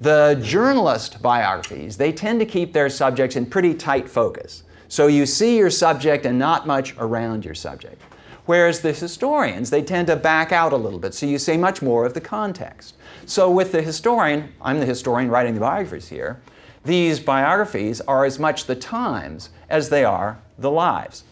the 0.02 0.40
journalist 0.44 1.22
biographies, 1.22 1.98
they 1.98 2.12
tend 2.12 2.40
to 2.40 2.46
keep 2.46 2.74
their 2.74 2.90
subjects 2.90 3.36
in 3.36 3.46
pretty 3.46 3.74
tight 3.74 4.10
focus. 4.10 4.64
So 4.90 5.08
you 5.08 5.26
see 5.26 5.58
your 5.58 5.70
subject 5.70 6.26
and 6.26 6.38
not 6.38 6.68
much 6.68 6.96
around 6.98 7.46
your 7.46 7.56
subject. 7.56 8.02
Whereas 8.46 8.82
the 8.82 8.92
historians, 8.92 9.70
they 9.70 9.82
tend 9.82 10.08
to 10.08 10.16
back 10.16 10.52
out 10.52 10.74
a 10.74 10.78
little 10.78 11.00
bit, 11.00 11.14
so 11.14 11.26
you 11.26 11.40
say 11.40 11.56
much 11.56 11.82
more 11.82 12.06
of 12.06 12.14
the 12.14 12.22
context. 12.22 12.96
So 13.26 13.50
with 13.50 13.72
the 13.72 13.82
historian, 13.82 14.54
I'm 14.62 14.80
the 14.80 14.86
historian 14.86 15.30
writing 15.30 15.54
the 15.54 15.62
biographies 15.62 16.10
here, 16.10 16.42
these 16.84 17.22
biographies 17.22 18.02
are 18.02 18.26
as 18.26 18.40
much 18.40 18.66
the 18.66 18.76
times 18.76 19.50
as 19.70 19.90
they 19.90 20.04
are 20.04 20.40
the 20.58 20.72
lives. 20.72 21.24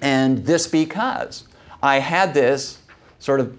And 0.00 0.46
this 0.46 0.68
because 0.68 1.44
I 1.82 1.98
had 1.98 2.34
this 2.34 2.78
sort 3.18 3.40
of 3.40 3.58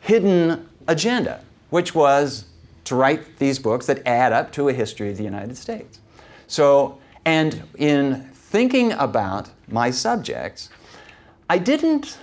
hidden 0.00 0.68
agenda, 0.86 1.42
which 1.70 1.94
was 1.94 2.44
to 2.84 2.94
write 2.94 3.38
these 3.38 3.58
books 3.58 3.86
that 3.86 4.06
add 4.06 4.32
up 4.32 4.52
to 4.52 4.68
a 4.68 4.72
history 4.72 5.10
of 5.10 5.16
the 5.16 5.24
United 5.24 5.56
States. 5.56 5.98
So, 6.46 6.98
and 7.24 7.62
in 7.76 8.30
thinking 8.32 8.92
about 8.92 9.50
my 9.68 9.90
subjects, 9.90 10.70
I 11.50 11.58
didn't, 11.58 12.16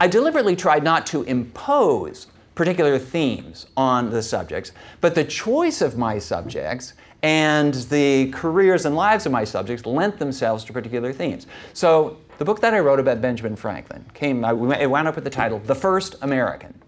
I 0.00 0.08
deliberately 0.08 0.56
tried 0.56 0.82
not 0.82 1.04
to 1.08 1.22
impose 1.24 2.28
particular 2.54 2.98
themes 2.98 3.66
on 3.76 4.08
the 4.08 4.22
subjects, 4.22 4.72
but 5.02 5.14
the 5.14 5.22
choice 5.22 5.82
of 5.82 5.98
my 5.98 6.18
subjects 6.18 6.94
and 7.22 7.74
the 7.74 8.30
careers 8.30 8.86
and 8.86 8.96
lives 8.96 9.26
of 9.26 9.32
my 9.32 9.44
subjects 9.44 9.84
lent 9.84 10.18
themselves 10.18 10.64
to 10.64 10.72
particular 10.72 11.12
themes. 11.12 11.46
So 11.74 12.16
the 12.38 12.44
book 12.46 12.62
that 12.62 12.72
I 12.72 12.78
wrote 12.78 13.00
about 13.00 13.20
Benjamin 13.20 13.54
Franklin 13.54 14.06
came, 14.14 14.42
it 14.46 14.88
wound 14.88 15.06
up 15.06 15.14
with 15.14 15.24
the 15.24 15.28
title 15.28 15.58
The 15.58 15.74
First 15.74 16.16
American. 16.22 16.80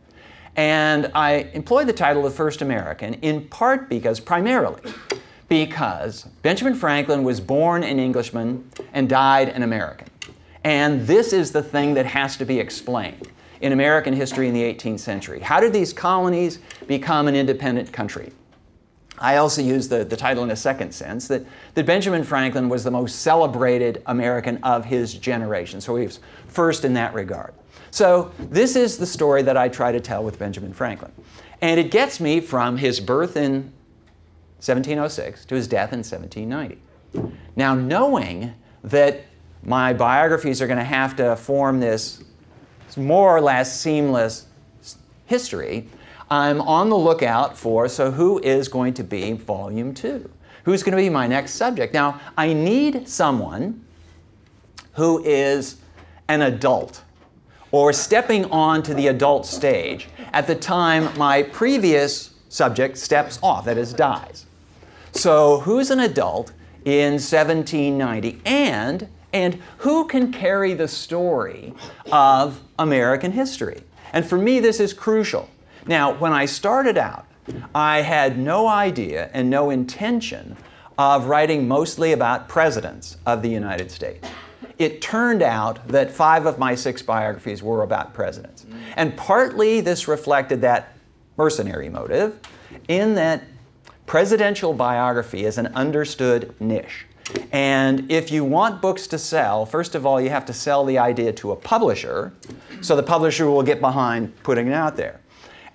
And 0.57 1.13
I 1.15 1.51
employed 1.53 1.89
the 1.89 1.93
title 1.93 2.23
The 2.23 2.31
First 2.31 2.63
American 2.63 3.13
in 3.21 3.49
part 3.49 3.91
because, 3.91 4.19
primarily, 4.19 4.81
because 5.51 6.23
Benjamin 6.41 6.75
Franklin 6.75 7.23
was 7.23 7.39
born 7.39 7.83
an 7.83 7.99
Englishman 7.99 8.71
and 8.95 9.11
died 9.11 9.51
an 9.51 9.63
American. 9.63 10.09
And 10.65 11.07
this 11.07 11.33
is 11.33 11.53
the 11.53 11.63
thing 11.63 11.95
that 11.95 12.07
has 12.07 12.37
to 12.37 12.45
be 12.45 12.61
explained 12.61 13.29
in 13.61 13.73
American 13.73 14.13
history 14.13 14.49
in 14.49 14.55
the 14.55 14.63
18th 14.63 15.01
century. 15.01 15.41
How 15.41 15.61
did 15.61 15.73
these 15.73 15.93
colonies 15.93 16.59
become 16.87 17.29
an 17.29 17.37
independent 17.37 17.93
country? 17.93 18.33
I 19.19 19.37
also 19.37 19.63
use 19.63 19.89
the, 19.89 20.05
the 20.05 20.17
title 20.17 20.43
in 20.43 20.51
a 20.51 20.57
second 20.57 20.93
sense 20.93 21.29
that, 21.29 21.45
that 21.75 21.87
Benjamin 21.87 22.25
Franklin 22.25 22.69
was 22.69 22.83
the 22.83 22.91
most 22.91 23.21
celebrated 23.21 24.03
American 24.07 24.59
of 24.65 24.85
his 24.85 25.15
generation. 25.15 25.81
So 25.81 25.95
he 25.97 26.07
was 26.07 26.19
first 26.49 26.85
in 26.85 26.95
that 26.95 27.15
regard. 27.15 27.55
So 27.93 28.33
this 28.39 28.75
is 28.75 28.99
the 28.99 29.07
story 29.07 29.43
that 29.43 29.57
I 29.57 29.69
try 29.69 29.93
to 29.93 30.01
tell 30.01 30.25
with 30.25 30.39
Benjamin 30.39 30.73
Franklin. 30.73 31.13
And 31.61 31.79
it 31.79 31.93
gets 31.93 32.19
me 32.19 32.41
from 32.41 32.79
his 32.79 32.99
birth 32.99 33.37
in 33.37 33.73
1706 34.59 35.45
to 35.45 35.55
his 35.55 35.69
death 35.69 35.93
in 35.93 36.01
1790. 36.01 37.33
Now, 37.55 37.75
knowing 37.75 38.55
that 38.83 39.25
my 39.65 39.93
biographies 39.93 40.61
are 40.61 40.67
going 40.67 40.79
to 40.79 40.85
have 40.85 41.17
to 41.17 41.37
form 41.37 41.81
this 41.81 42.23
more 42.97 43.35
or 43.37 43.41
less 43.41 43.81
seamless 43.81 44.47
history. 45.27 45.89
I'm 46.31 46.61
on 46.61 46.89
the 46.89 46.97
lookout 46.97 47.57
for 47.57 47.89
so 47.89 48.11
who 48.11 48.39
is 48.41 48.69
going 48.69 48.95
to 48.95 49.05
be 49.05 49.33
volume 49.33 49.95
two? 49.95 50.31
Who's 50.65 50.83
going 50.83 50.97
to 50.97 51.03
be 51.03 51.09
my 51.09 51.27
next 51.27 51.55
subject? 51.55 51.93
Now, 51.93 52.21
I 52.37 52.53
need 52.53 53.09
someone 53.09 53.85
who 54.95 55.23
is 55.25 55.77
an 56.29 56.43
adult 56.43 57.03
or 57.71 57.93
stepping 57.93 58.45
on 58.47 58.83
to 58.83 58.95
the 58.95 59.09
adult 59.09 59.47
stage 59.47 60.09
at 60.33 60.47
the 60.47 60.55
time 60.55 61.17
my 61.19 61.43
previous 61.43 62.35
subject 62.49 62.99
steps 62.99 63.39
off, 63.43 63.65
that 63.65 63.79
is, 63.79 63.93
dies. 63.93 64.47
So, 65.13 65.61
who's 65.61 65.91
an 65.91 66.01
adult 66.01 66.53
in 66.85 67.15
1790 67.15 68.41
and 68.45 69.09
And 69.33 69.61
who 69.79 70.07
can 70.07 70.33
carry 70.33 70.75
the 70.75 70.89
story 70.89 71.75
of 72.11 72.61
American 72.79 73.33
history? 73.33 73.83
And 74.13 74.27
for 74.27 74.37
me, 74.37 74.61
this 74.61 74.79
is 74.79 74.93
crucial. 74.93 75.49
Now, 75.87 76.13
when 76.15 76.33
I 76.33 76.45
started 76.45 76.99
out, 76.99 77.27
I 77.75 78.03
had 78.03 78.39
no 78.39 78.69
idea 78.69 79.31
and 79.33 79.51
no 79.51 79.71
intention 79.71 80.57
of 80.99 81.27
writing 81.27 81.67
mostly 81.67 82.13
about 82.13 82.49
presidents 82.49 83.17
of 83.27 83.43
the 83.43 83.49
United 83.49 83.91
States. 83.91 84.29
It 84.79 85.01
turned 85.01 85.43
out 85.43 85.89
that 85.89 86.11
five 86.11 86.47
of 86.47 86.59
my 86.59 86.75
six 86.75 87.03
biographies 87.03 87.63
were 87.63 87.83
about 87.83 88.15
presidents. 88.15 88.67
And 88.97 89.17
partly 89.17 89.81
this 89.81 90.07
reflected 90.07 90.61
that 90.61 90.97
mercenary 91.37 91.89
motive, 91.89 92.39
in 92.89 93.15
that 93.15 93.45
presidential 94.07 94.75
biography 94.75 95.45
is 95.45 95.59
an 95.59 95.69
understood 95.69 96.55
niche. 96.61 97.07
And 97.53 98.11
if 98.11 98.31
you 98.31 98.45
want 98.45 98.83
books 98.83 99.07
to 99.09 99.19
sell, 99.19 99.67
first 99.67 99.95
of 99.95 100.05
all, 100.05 100.21
you 100.21 100.31
have 100.31 100.45
to 100.47 100.53
sell 100.53 100.85
the 100.85 100.99
idea 100.99 101.33
to 101.35 101.53
a 101.53 101.57
publisher, 101.57 102.33
so 102.81 102.97
the 102.97 103.03
publisher 103.03 103.49
will 103.49 103.63
get 103.63 103.81
behind 103.81 104.43
putting 104.43 104.67
it 104.67 104.73
out 104.73 104.97
there. 104.97 105.21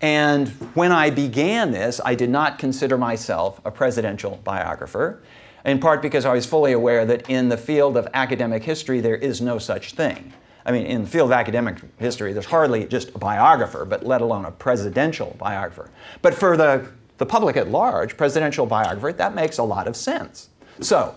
And 0.02 0.50
when 0.76 0.92
I 0.92 1.10
began 1.10 1.72
this, 1.72 2.00
I 2.04 2.14
did 2.16 2.30
not 2.30 2.60
consider 2.60 2.98
myself 2.98 3.60
a 3.66 3.72
presidential 3.72 4.40
biographer, 4.44 5.22
in 5.66 5.80
part 5.80 6.02
because 6.02 6.26
I 6.26 6.34
was 6.34 6.46
fully 6.46 6.72
aware 6.72 7.06
that 7.06 7.30
in 7.30 7.50
the 7.50 7.58
field 7.58 7.98
of 7.98 8.08
academic 8.14 8.64
history, 8.64 9.00
there 9.00 9.16
is 9.16 9.42
no 9.42 9.58
such 9.58 9.94
thing. 9.94 10.34
I 10.66 10.72
mean, 10.72 10.86
in 10.86 11.04
the 11.04 11.10
field 11.10 11.30
of 11.30 11.34
academic 11.34 11.78
history, 11.98 12.34
there's 12.34 12.46
hardly 12.46 12.86
just 12.86 13.16
a 13.16 13.18
biographer, 13.18 13.86
but 13.86 14.06
let 14.06 14.22
alone 14.22 14.46
a 14.46 14.52
presidential 14.52 15.36
biographer. 15.40 15.90
But 16.22 16.34
for 16.34 16.58
the, 16.58 16.90
the 17.18 17.26
public 17.26 17.56
at 17.56 17.70
large, 17.70 18.18
presidential 18.18 18.66
biographer, 18.66 19.14
that 19.14 19.34
makes 19.34 19.58
a 19.58 19.64
lot 19.64 19.88
of 19.88 19.96
sense. 19.96 20.50
So, 20.82 21.16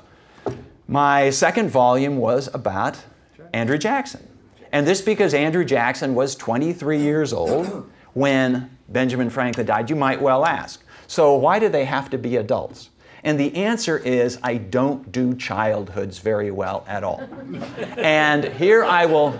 my 0.90 1.30
second 1.30 1.70
volume 1.70 2.16
was 2.16 2.52
about 2.52 2.98
Andrew 3.52 3.78
Jackson. 3.78 4.26
And 4.72 4.84
this 4.84 5.00
because 5.00 5.34
Andrew 5.34 5.64
Jackson 5.64 6.16
was 6.16 6.34
23 6.34 6.98
years 6.98 7.32
old 7.32 7.88
when 8.14 8.76
Benjamin 8.88 9.30
Franklin 9.30 9.66
died, 9.66 9.88
you 9.88 9.94
might 9.94 10.20
well 10.20 10.44
ask. 10.44 10.82
So, 11.06 11.36
why 11.36 11.60
do 11.60 11.68
they 11.68 11.84
have 11.84 12.10
to 12.10 12.18
be 12.18 12.36
adults? 12.36 12.90
And 13.22 13.38
the 13.38 13.54
answer 13.54 13.98
is 13.98 14.40
I 14.42 14.56
don't 14.56 15.12
do 15.12 15.34
childhoods 15.36 16.18
very 16.18 16.50
well 16.50 16.84
at 16.88 17.04
all. 17.04 17.22
and 17.96 18.44
here 18.44 18.82
I 18.84 19.06
will 19.06 19.38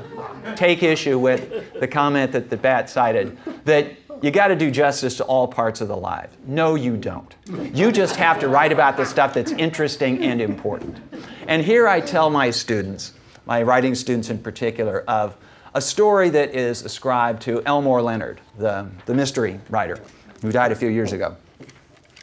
take 0.55 0.85
issue 0.85 1.19
with 1.19 1.81
the 1.81 1.89
comment 1.89 2.31
that 2.31 2.49
the 2.49 2.57
bat 2.57 2.89
cited 2.89 3.37
that 3.65 3.97
you 4.23 4.31
got 4.31 4.49
to 4.49 4.57
do 4.57 4.71
justice 4.71 5.17
to 5.17 5.25
all 5.25 5.49
parts 5.49 5.81
of 5.81 5.89
the 5.89 5.97
life. 5.97 6.29
No, 6.47 6.75
you 6.75 6.97
don't. 6.97 7.35
You 7.75 7.91
just 7.91 8.17
have 8.17 8.39
to 8.41 8.49
write 8.49 8.71
about 8.71 8.97
the 8.97 9.07
stuff 9.07 9.33
that's 9.33 9.53
interesting 9.53 10.23
and 10.23 10.43
important. 10.43 10.99
And 11.47 11.63
here 11.63 11.89
I 11.89 12.01
tell 12.01 12.31
my 12.31 12.51
students, 12.51 13.15
my 13.47 13.63
writing 13.63 13.95
students 13.95 14.31
in 14.31 14.39
particular, 14.39 15.05
of 15.09 15.37
a 15.75 15.81
story 15.81 16.31
that 16.31 16.55
is 16.55 16.83
ascribed 16.83 17.43
to 17.43 17.63
Elmore 17.65 18.03
Leonard, 18.03 18.41
the, 18.59 18.89
the 19.07 19.15
mystery 19.15 19.61
writer 19.71 20.01
who 20.43 20.51
died 20.51 20.73
a 20.73 20.75
few 20.75 20.89
years 20.89 21.13
ago. 21.13 21.37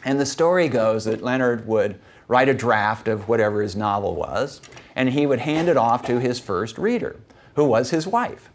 And 0.04 0.20
the 0.20 0.26
story 0.26 0.68
goes 0.68 1.04
that 1.04 1.22
Leonard 1.22 1.66
would 1.66 1.98
write 2.28 2.48
a 2.48 2.54
draft 2.54 3.08
of 3.08 3.28
whatever 3.28 3.62
his 3.62 3.74
novel 3.74 4.14
was, 4.14 4.60
and 4.94 5.08
he 5.08 5.26
would 5.26 5.40
hand 5.40 5.68
it 5.68 5.76
off 5.76 6.04
to 6.06 6.20
his 6.20 6.38
first 6.38 6.78
reader, 6.78 7.16
who 7.54 7.64
was 7.64 7.90
his 7.90 8.06
wife. 8.06 8.50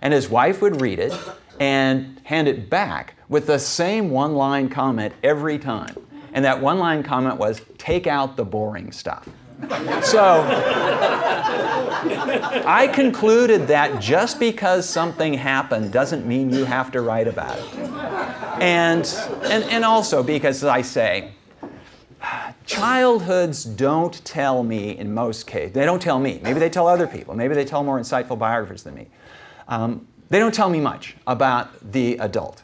And 0.00 0.14
his 0.14 0.28
wife 0.28 0.62
would 0.62 0.80
read 0.80 0.98
it 0.98 1.12
and 1.60 2.20
hand 2.24 2.48
it 2.48 2.70
back 2.70 3.14
with 3.28 3.46
the 3.46 3.58
same 3.58 4.10
one 4.10 4.34
line 4.34 4.68
comment 4.68 5.14
every 5.22 5.58
time. 5.58 5.94
And 6.32 6.44
that 6.44 6.60
one 6.60 6.78
line 6.78 7.02
comment 7.02 7.36
was, 7.36 7.60
take 7.76 8.06
out 8.06 8.36
the 8.36 8.44
boring 8.44 8.92
stuff. 8.92 9.28
So 10.02 10.44
I 12.64 12.90
concluded 12.92 13.66
that 13.68 14.00
just 14.00 14.38
because 14.38 14.88
something 14.88 15.34
happened 15.34 15.92
doesn't 15.92 16.26
mean 16.26 16.50
you 16.50 16.64
have 16.64 16.92
to 16.92 17.00
write 17.00 17.26
about 17.26 17.58
it. 17.58 17.74
And, 18.60 19.04
and, 19.44 19.64
and 19.64 19.84
also 19.84 20.22
because, 20.22 20.62
as 20.62 20.68
I 20.68 20.82
say, 20.82 21.32
childhoods 22.66 23.64
don't 23.64 24.24
tell 24.24 24.62
me 24.62 24.96
in 24.96 25.12
most 25.12 25.46
cases, 25.46 25.72
they 25.72 25.84
don't 25.84 26.02
tell 26.02 26.20
me. 26.20 26.40
Maybe 26.42 26.60
they 26.60 26.70
tell 26.70 26.86
other 26.86 27.06
people. 27.06 27.34
Maybe 27.34 27.54
they 27.54 27.64
tell 27.64 27.82
more 27.82 27.98
insightful 27.98 28.38
biographers 28.38 28.82
than 28.84 28.94
me. 28.94 29.08
Um, 29.66 30.06
they 30.30 30.38
don't 30.38 30.54
tell 30.54 30.70
me 30.70 30.80
much 30.80 31.16
about 31.26 31.92
the 31.92 32.18
adult. 32.18 32.62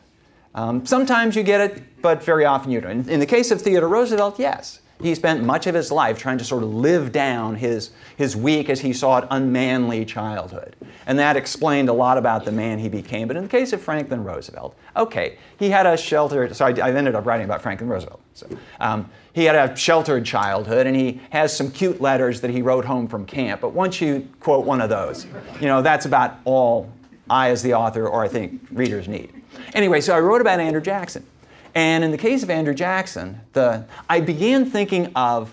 Um, 0.55 0.87
sometimes 0.87 1.35
you 1.35 1.43
get 1.43 1.61
it, 1.61 2.03
but 2.03 2.23
very 2.23 2.45
often 2.45 2.71
you 2.71 2.81
don't. 2.81 2.91
In, 2.91 3.09
in 3.09 3.21
the 3.21 3.27
case 3.27 3.51
of 3.51 3.61
Theodore 3.61 3.89
Roosevelt, 3.89 4.39
yes. 4.39 4.81
He 5.05 5.15
spent 5.15 5.45
much 5.45 5.67
of 5.67 5.75
his 5.75 5.93
life 5.93 6.19
trying 6.19 6.39
to 6.39 6.45
sort 6.45 6.63
of 6.63 6.73
live 6.73 7.13
down 7.13 7.57
his, 7.57 7.91
his 8.17 8.35
weak, 8.35 8.71
as 8.71 8.81
he 8.81 8.95
saw 8.95 9.19
it, 9.19 9.29
unmanly 9.31 10.07
childhood. 10.07 10.75
And 11.05 11.19
that 11.19 11.37
explained 11.37 11.91
a 11.91 11.93
lot 11.93 12.17
about 12.17 12.47
the 12.47 12.53
man 12.53 12.79
he 12.79 12.89
became. 12.89 13.29
But 13.29 13.37
in 13.37 13.43
the 13.43 13.49
case 13.51 13.75
of 13.75 13.83
Franklin 13.83 14.25
Roosevelt, 14.25 14.75
okay, 14.97 15.37
he 15.59 15.69
had 15.69 15.85
a 15.85 15.95
sheltered, 15.99 16.57
so 16.57 16.65
I, 16.65 16.91
ended 16.91 17.15
up 17.15 17.27
writing 17.27 17.45
about 17.45 17.61
Franklin 17.61 17.91
Roosevelt. 17.91 18.23
So, 18.33 18.49
um, 18.81 19.11
he 19.35 19.45
had 19.45 19.57
a 19.57 19.77
sheltered 19.77 20.25
childhood, 20.25 20.87
and 20.87 20.97
he 20.97 21.21
has 21.29 21.55
some 21.55 21.71
cute 21.71 22.01
letters 22.01 22.41
that 22.41 22.49
he 22.49 22.63
wrote 22.63 22.87
home 22.87 23.07
from 23.07 23.27
camp. 23.27 23.61
But 23.61 23.75
once 23.75 24.01
you 24.01 24.27
quote 24.41 24.65
one 24.65 24.81
of 24.81 24.89
those, 24.89 25.27
you 25.61 25.67
know, 25.67 25.83
that's 25.83 26.07
about 26.07 26.39
all 26.47 26.91
I, 27.29 27.51
as 27.51 27.63
the 27.63 27.75
author, 27.75 28.09
or 28.09 28.25
I 28.25 28.29
think 28.29 28.63
readers 28.73 29.07
need. 29.07 29.35
Anyway, 29.75 30.01
so 30.01 30.17
I 30.17 30.21
wrote 30.21 30.41
about 30.41 30.61
Andrew 30.61 30.81
Jackson. 30.81 31.27
And 31.75 32.05
in 32.05 32.11
the 32.13 32.19
case 32.19 32.43
of 32.43 32.51
Andrew 32.51 32.75
Jackson, 32.75 33.41
the, 33.53 33.87
I 34.09 34.21
began 34.21 34.65
thinking 34.65 35.11
of 35.17 35.53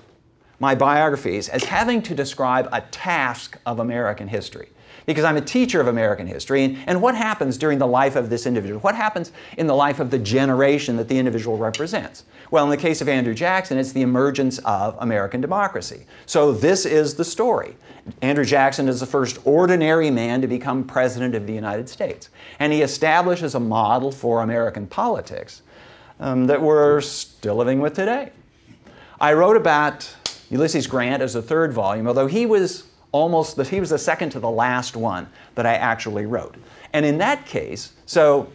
my 0.60 0.76
biographies 0.76 1.50
as 1.50 1.64
having 1.64 2.04
to 2.04 2.14
describe 2.14 2.70
a 2.72 2.82
task 2.82 3.58
of 3.66 3.80
American 3.80 4.28
history. 4.28 4.70
Because 5.08 5.24
I'm 5.24 5.36
a 5.36 5.42
teacher 5.42 5.82
of 5.82 5.88
American 5.88 6.28
history, 6.28 6.64
and, 6.64 6.78
and 6.86 7.02
what 7.02 7.16
happens 7.16 7.58
during 7.58 7.80
the 7.80 7.88
life 7.88 8.16
of 8.16 8.30
this 8.30 8.46
individual? 8.46 8.80
What 8.82 8.94
happens 8.94 9.32
in 9.58 9.66
the 9.66 9.74
life 9.74 10.00
of 10.00 10.12
the 10.12 10.20
generation 10.20 10.96
that 10.98 11.08
the 11.08 11.18
individual 11.18 11.58
represents? 11.58 12.24
Well, 12.52 12.66
in 12.66 12.70
the 12.70 12.78
case 12.78 13.02
of 13.02 13.10
Andrew 13.10 13.34
Jackson, 13.34 13.80
it's 13.80 13.94
the 13.94 14.04
emergence 14.04 14.60
of 14.60 14.96
American 15.00 15.42
democracy. 15.42 16.06
So, 16.28 16.52
this 16.52 16.86
is 16.86 17.16
the 17.16 17.26
story. 17.26 17.76
Andrew 18.22 18.46
Jackson 18.46 18.88
is 18.88 19.00
the 19.00 19.08
first 19.08 19.40
ordinary 19.44 20.12
man 20.12 20.40
to 20.42 20.48
become 20.48 20.84
President 20.84 21.34
of 21.34 21.48
the 21.48 21.54
United 21.54 21.90
States, 21.90 22.30
and 22.60 22.72
he 22.72 22.84
establishes 22.84 23.56
a 23.56 23.60
model 23.60 24.12
for 24.12 24.44
American 24.44 24.86
politics 24.86 25.64
um, 26.22 26.48
that 26.48 26.62
we're 26.62 27.02
still 27.02 27.56
living 27.56 27.82
with 27.82 27.94
today. 27.94 28.32
I 29.20 29.34
wrote 29.34 29.58
about 29.58 30.16
Ulysses 30.50 30.88
Grant 30.88 31.22
as 31.22 31.34
the 31.34 31.42
third 31.42 31.74
volume, 31.74 32.08
although 32.08 32.28
he 32.28 32.46
was 32.46 32.86
almost 33.12 33.58
the, 33.58 33.64
he 33.64 33.80
was 33.80 33.90
the 33.90 33.98
second 33.98 34.30
to 34.32 34.40
the 34.40 34.50
last 34.50 34.96
one 34.96 35.28
that 35.56 35.66
I 35.66 35.74
actually 35.74 36.26
wrote. 36.26 36.56
And 36.94 37.06
in 37.06 37.18
that 37.18 37.46
case, 37.46 37.92
so 38.06 38.50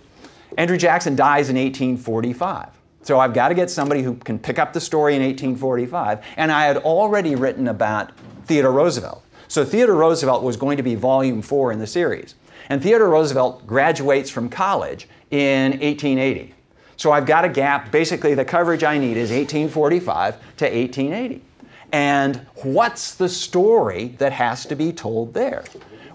Andrew 0.57 0.77
Jackson 0.77 1.17
dies 1.17 1.51
in 1.51 1.57
1845. 1.57 2.71
So 3.03 3.21
I've 3.21 3.35
got 3.35 3.49
to 3.49 3.55
get 3.55 3.71
somebody 3.71 4.03
who 4.03 4.14
can 4.14 4.39
pick 4.39 4.59
up 4.59 4.73
the 4.73 4.81
story 4.81 5.14
in 5.14 5.23
1845. 5.23 6.25
And 6.37 6.51
I 6.51 6.64
had 6.64 6.79
already 6.79 7.35
written 7.35 7.69
about 7.69 8.12
Theodore 8.47 8.73
Roosevelt. 8.73 9.23
So 9.49 9.64
Theodore 9.64 9.95
Roosevelt 9.95 10.43
was 10.43 10.57
going 10.57 10.77
to 10.77 10.83
be 10.83 10.97
volume 10.97 11.41
four 11.41 11.71
in 11.71 11.79
the 11.79 11.87
series. 11.87 12.35
And 12.69 12.83
Theodore 12.83 13.09
Roosevelt 13.09 13.64
graduates 13.67 14.29
from 14.29 14.49
college 14.49 15.09
in 15.31 15.73
1880. 15.73 16.56
So 16.97 17.13
I've 17.13 17.27
got 17.27 17.45
a 17.45 17.49
gap. 17.49 17.91
Basically, 17.91 18.35
the 18.35 18.45
coverage 18.45 18.85
I 18.85 18.99
need 18.99 19.17
is 19.17 19.31
1845 19.31 20.35
to 20.57 20.65
1880. 20.65 21.43
And 21.93 22.47
what's 22.63 23.15
the 23.15 23.29
story 23.29 24.09
that 24.19 24.33
has 24.33 24.67
to 24.67 24.75
be 24.75 24.93
told 24.93 25.35
there? 25.35 25.65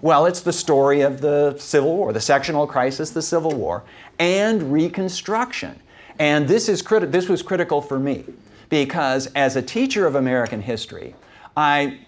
Well, 0.00 0.26
it's 0.26 0.40
the 0.40 0.52
story 0.52 1.00
of 1.02 1.20
the 1.20 1.56
Civil 1.58 1.96
War, 1.96 2.12
the 2.12 2.20
sectional 2.20 2.66
crisis, 2.66 3.10
the 3.10 3.22
Civil 3.22 3.52
War, 3.52 3.84
and 4.18 4.72
Reconstruction. 4.72 5.80
And 6.18 6.48
this, 6.48 6.68
is 6.68 6.82
criti- 6.82 7.10
this 7.10 7.28
was 7.28 7.42
critical 7.42 7.80
for 7.80 7.98
me 7.98 8.24
because 8.68 9.28
as 9.34 9.56
a 9.56 9.62
teacher 9.62 10.06
of 10.06 10.14
American 10.14 10.60
history, 10.60 11.14
I, 11.56 12.00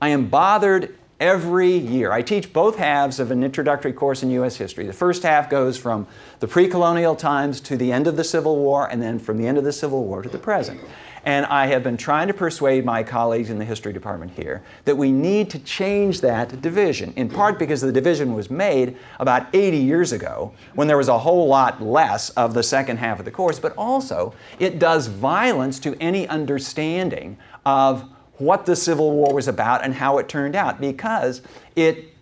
I 0.00 0.10
am 0.10 0.28
bothered 0.28 0.96
every 1.20 1.76
year. 1.76 2.12
I 2.12 2.22
teach 2.22 2.52
both 2.52 2.76
halves 2.76 3.18
of 3.18 3.30
an 3.30 3.42
introductory 3.42 3.92
course 3.92 4.22
in 4.22 4.30
U.S. 4.30 4.56
history. 4.56 4.86
The 4.86 4.92
first 4.92 5.22
half 5.22 5.50
goes 5.50 5.76
from 5.76 6.06
the 6.40 6.48
pre 6.48 6.68
colonial 6.68 7.16
times 7.16 7.60
to 7.62 7.76
the 7.76 7.92
end 7.92 8.06
of 8.06 8.16
the 8.16 8.24
Civil 8.24 8.56
War, 8.56 8.88
and 8.90 9.02
then 9.02 9.18
from 9.18 9.38
the 9.38 9.46
end 9.46 9.58
of 9.58 9.64
the 9.64 9.72
Civil 9.72 10.04
War 10.04 10.22
to 10.22 10.28
the 10.28 10.38
present. 10.38 10.80
And 11.24 11.44
I 11.46 11.66
have 11.66 11.82
been 11.82 11.96
trying 11.96 12.28
to 12.28 12.34
persuade 12.34 12.84
my 12.84 13.02
colleagues 13.02 13.50
in 13.50 13.58
the 13.58 13.64
history 13.64 13.92
department 13.92 14.32
here 14.32 14.62
that 14.84 14.96
we 14.96 15.10
need 15.10 15.50
to 15.50 15.58
change 15.58 16.20
that 16.20 16.62
division, 16.62 17.12
in 17.16 17.28
part 17.28 17.58
because 17.58 17.80
the 17.80 17.92
division 17.92 18.34
was 18.34 18.50
made 18.50 18.96
about 19.18 19.46
80 19.52 19.76
years 19.76 20.12
ago 20.12 20.52
when 20.74 20.86
there 20.86 20.96
was 20.96 21.08
a 21.08 21.18
whole 21.18 21.48
lot 21.48 21.82
less 21.82 22.30
of 22.30 22.54
the 22.54 22.62
second 22.62 22.98
half 22.98 23.18
of 23.18 23.24
the 23.24 23.30
course, 23.30 23.58
but 23.58 23.74
also 23.76 24.32
it 24.58 24.78
does 24.78 25.08
violence 25.08 25.80
to 25.80 25.96
any 26.00 26.26
understanding 26.28 27.36
of 27.66 28.08
what 28.38 28.66
the 28.66 28.76
Civil 28.76 29.10
War 29.12 29.34
was 29.34 29.48
about 29.48 29.84
and 29.84 29.94
how 29.94 30.18
it 30.18 30.28
turned 30.28 30.56
out 30.56 30.80
because 30.80 31.42
it 31.76 32.14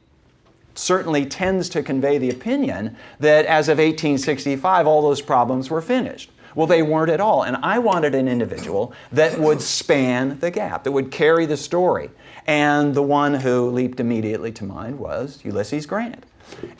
certainly 0.75 1.25
tends 1.25 1.69
to 1.71 1.83
convey 1.83 2.19
the 2.19 2.31
opinion 2.31 2.97
that 3.21 3.47
as 3.47 3.69
of 3.69 3.79
1865 3.79 4.87
all 4.87 5.03
those 5.03 5.23
problems 5.23 5.71
were 5.71 5.81
finished. 5.81 6.31
Well, 6.55 6.67
they 6.67 6.83
weren't 6.83 7.11
at 7.11 7.21
all. 7.21 7.43
And 7.43 7.57
I 7.59 7.79
wanted 7.79 8.15
an 8.15 8.29
individual 8.29 8.95
that 9.13 9.39
would 9.39 9.61
span 9.61 10.39
the 10.39 10.51
gap, 10.51 10.85
that 10.85 10.93
would 10.93 11.11
carry 11.11 11.45
the 11.45 11.57
story. 11.57 12.11
And 12.47 12.95
the 12.95 13.03
one 13.03 13.35
who 13.35 13.71
leaped 13.71 14.01
immediately 14.01 14.53
to 14.53 14.65
mind 14.65 14.99
was 14.99 15.41
Ulysses 15.45 15.85
Grant. 15.85 16.25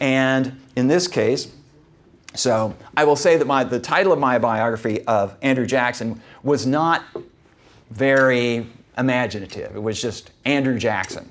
And 0.01 0.61
in 0.77 0.89
this 0.89 1.09
case, 1.09 1.53
so 2.35 2.75
I 2.97 3.05
will 3.05 3.17
say 3.17 3.37
that 3.37 3.47
my, 3.47 3.65
the 3.65 3.81
title 3.81 4.13
of 4.13 4.19
my 4.19 4.39
biography 4.39 5.03
of 5.03 5.37
Andrew 5.43 5.67
Jackson 5.67 6.23
was 6.43 6.67
not 6.67 7.03
very 7.91 8.67
imaginative. 8.99 9.77
It 9.77 9.83
was 9.83 10.01
just 10.01 10.31
Andrew 10.45 10.79
Jackson, 10.79 11.29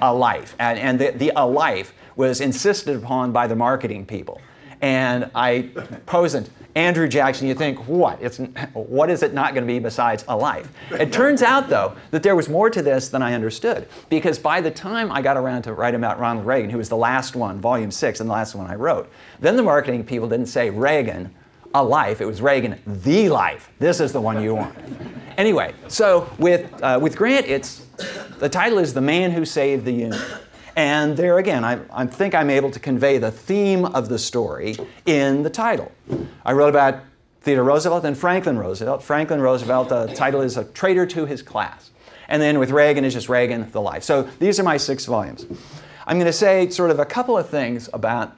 a 0.00 0.12
life. 0.12 0.54
And, 0.58 0.78
and 0.78 0.98
the, 0.98 1.10
the 1.10 1.32
a 1.36 1.46
life 1.46 1.92
was 2.16 2.40
insisted 2.40 2.96
upon 2.96 3.32
by 3.32 3.46
the 3.46 3.56
marketing 3.56 4.06
people. 4.06 4.40
And 4.80 5.30
I 5.34 5.70
posed 6.04 6.50
Andrew 6.74 7.08
Jackson, 7.08 7.46
you 7.46 7.54
think, 7.54 7.86
what? 7.86 8.20
It's, 8.20 8.38
what 8.72 9.08
is 9.08 9.22
it 9.22 9.32
not 9.32 9.54
going 9.54 9.64
to 9.64 9.72
be 9.72 9.78
besides 9.78 10.24
a 10.28 10.36
life? 10.36 10.68
It 10.90 11.12
turns 11.12 11.40
out, 11.40 11.68
though, 11.68 11.96
that 12.10 12.22
there 12.22 12.36
was 12.36 12.48
more 12.48 12.68
to 12.68 12.82
this 12.82 13.08
than 13.08 13.22
I 13.22 13.32
understood. 13.34 13.88
Because 14.10 14.38
by 14.38 14.60
the 14.60 14.70
time 14.70 15.10
I 15.10 15.22
got 15.22 15.36
around 15.36 15.62
to 15.62 15.72
writing 15.72 16.00
about 16.00 16.18
Ronald 16.18 16.44
Reagan, 16.46 16.70
who 16.70 16.78
was 16.78 16.88
the 16.88 16.96
last 16.96 17.36
one, 17.36 17.60
volume 17.60 17.92
six, 17.92 18.20
and 18.20 18.28
the 18.28 18.34
last 18.34 18.54
one 18.54 18.66
I 18.66 18.74
wrote, 18.74 19.10
then 19.40 19.56
the 19.56 19.62
marketing 19.62 20.04
people 20.04 20.28
didn't 20.28 20.46
say 20.46 20.68
Reagan, 20.68 21.32
a 21.74 21.82
life. 21.82 22.20
It 22.20 22.26
was 22.26 22.40
Reagan, 22.40 22.80
the 22.86 23.28
life. 23.28 23.70
This 23.80 24.00
is 24.00 24.12
the 24.12 24.20
one 24.20 24.42
you 24.42 24.54
want. 24.54 24.76
Anyway, 25.36 25.74
so 25.88 26.30
with, 26.38 26.72
uh, 26.82 26.98
with 27.02 27.16
Grant, 27.16 27.46
it's, 27.46 27.84
the 28.38 28.48
title 28.48 28.78
is 28.78 28.94
The 28.94 29.00
Man 29.00 29.32
Who 29.32 29.44
Saved 29.44 29.84
the 29.84 29.92
Union. 29.92 30.22
And 30.76 31.16
there 31.16 31.38
again, 31.38 31.64
I, 31.64 31.80
I, 31.92 32.06
think 32.06 32.34
I'm 32.34 32.50
able 32.50 32.70
to 32.70 32.80
convey 32.80 33.18
the 33.18 33.30
theme 33.30 33.84
of 33.84 34.08
the 34.08 34.18
story 34.18 34.76
in 35.06 35.42
the 35.42 35.50
title. 35.50 35.92
I 36.44 36.52
wrote 36.52 36.70
about 36.70 37.00
Theodore 37.42 37.64
Roosevelt 37.64 38.04
and 38.04 38.16
Franklin 38.16 38.58
Roosevelt. 38.58 39.02
Franklin 39.02 39.40
Roosevelt, 39.40 39.88
the 39.88 40.06
title 40.14 40.40
is 40.40 40.56
A 40.56 40.64
Traitor 40.64 41.06
to 41.06 41.26
His 41.26 41.42
Class. 41.42 41.90
And 42.28 42.40
then 42.40 42.58
with 42.58 42.70
Reagan, 42.70 43.04
it's 43.04 43.14
just 43.14 43.28
Reagan, 43.28 43.70
the 43.70 43.80
life. 43.80 44.02
So 44.02 44.22
these 44.38 44.58
are 44.58 44.62
my 44.62 44.76
six 44.76 45.06
volumes. 45.06 45.46
I'm 46.06 46.16
going 46.16 46.26
to 46.26 46.32
say 46.32 46.68
sort 46.70 46.90
of 46.90 46.98
a 46.98 47.04
couple 47.04 47.36
of 47.36 47.48
things 47.48 47.88
about 47.92 48.36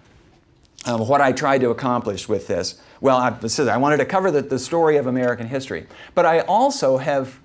um, 0.86 1.06
what 1.06 1.20
I 1.20 1.32
tried 1.32 1.60
to 1.62 1.70
accomplish 1.70 2.28
with 2.28 2.46
this. 2.46 2.80
Well, 3.00 3.16
I, 3.16 3.36
I 3.70 3.76
wanted 3.76 3.98
to 3.98 4.04
cover 4.04 4.30
the, 4.30 4.42
the 4.42 4.58
story 4.58 4.96
of 4.96 5.06
American 5.06 5.46
history, 5.46 5.86
but 6.14 6.26
I 6.26 6.40
also 6.40 6.98
have 6.98 7.38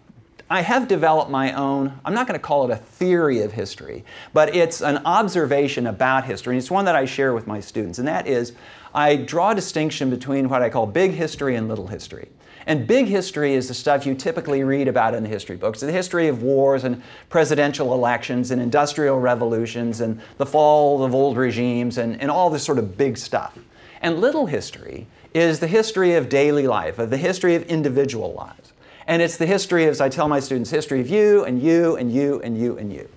I 0.52 0.60
have 0.64 0.90
developed 0.90 1.32
my 1.32 1.54
own, 1.54 1.98
I'm 2.04 2.14
not 2.14 2.28
going 2.28 2.38
to 2.38 2.46
call 2.46 2.70
it 2.70 2.74
a 2.74 2.76
theory 2.76 3.42
of 3.42 3.54
history, 3.54 4.04
but 4.34 4.54
it's 4.54 4.82
an 4.82 4.98
observation 5.06 5.88
about 5.88 6.26
history. 6.26 6.56
And 6.56 6.60
it's 6.60 6.70
one 6.70 6.84
that 6.84 6.96
I 6.96 7.06
share 7.06 7.34
with 7.34 7.48
my 7.48 7.62
students. 7.62 8.00
And 8.00 8.08
that 8.10 8.28
is, 8.28 8.52
I 8.94 9.16
draw 9.16 9.52
a 9.52 9.56
distinction 9.56 10.10
between 10.10 10.50
what 10.50 10.62
I 10.62 10.70
call 10.70 10.88
big 10.88 11.12
history 11.12 11.56
and 11.56 11.70
little 11.70 11.88
history. 11.88 12.28
And 12.68 12.86
big 12.86 13.08
history 13.08 13.54
is 13.54 13.70
the 13.70 13.74
stuff 13.74 14.06
you 14.06 14.14
typically 14.14 14.66
read 14.66 14.90
about 14.90 15.14
in 15.14 15.24
the 15.24 15.30
history 15.30 15.56
books 15.56 15.80
the 15.80 15.92
history 15.92 16.28
of 16.28 16.44
wars 16.44 16.84
and 16.84 17.02
presidential 17.30 17.94
elections 17.94 18.52
and 18.52 18.62
industrial 18.62 19.22
revolutions 19.22 20.02
and 20.02 20.20
the 20.38 20.46
fall 20.46 21.02
of 21.02 21.16
old 21.16 21.38
regimes 21.38 21.98
and, 21.98 22.22
and 22.22 22.30
all 22.30 22.50
this 22.50 22.64
sort 22.64 22.78
of 22.78 22.98
big 22.98 23.18
stuff. 23.18 23.58
And 24.02 24.20
little 24.20 24.48
history 24.48 25.08
is 25.34 25.60
the 25.60 25.68
history 25.68 26.14
of 26.14 26.30
daily 26.30 26.68
life, 26.68 27.00
of 27.00 27.10
the 27.10 27.18
history 27.18 27.56
of 27.56 27.64
individual 27.64 28.34
lives. 28.34 28.74
And 29.08 29.22
it's 29.22 29.38
the 29.38 29.46
history, 29.46 29.86
as 29.86 30.00
I 30.00 30.10
tell 30.10 30.28
my 30.28 30.40
students, 30.40 30.70
history 30.70 31.02
of 31.02 31.10
you 31.10 31.44
and 31.44 31.62
you 31.62 31.96
and 31.96 32.12
you 32.14 32.42
and 32.42 32.58
you 32.58 32.78
and 32.78 32.94
you. 32.94 33.10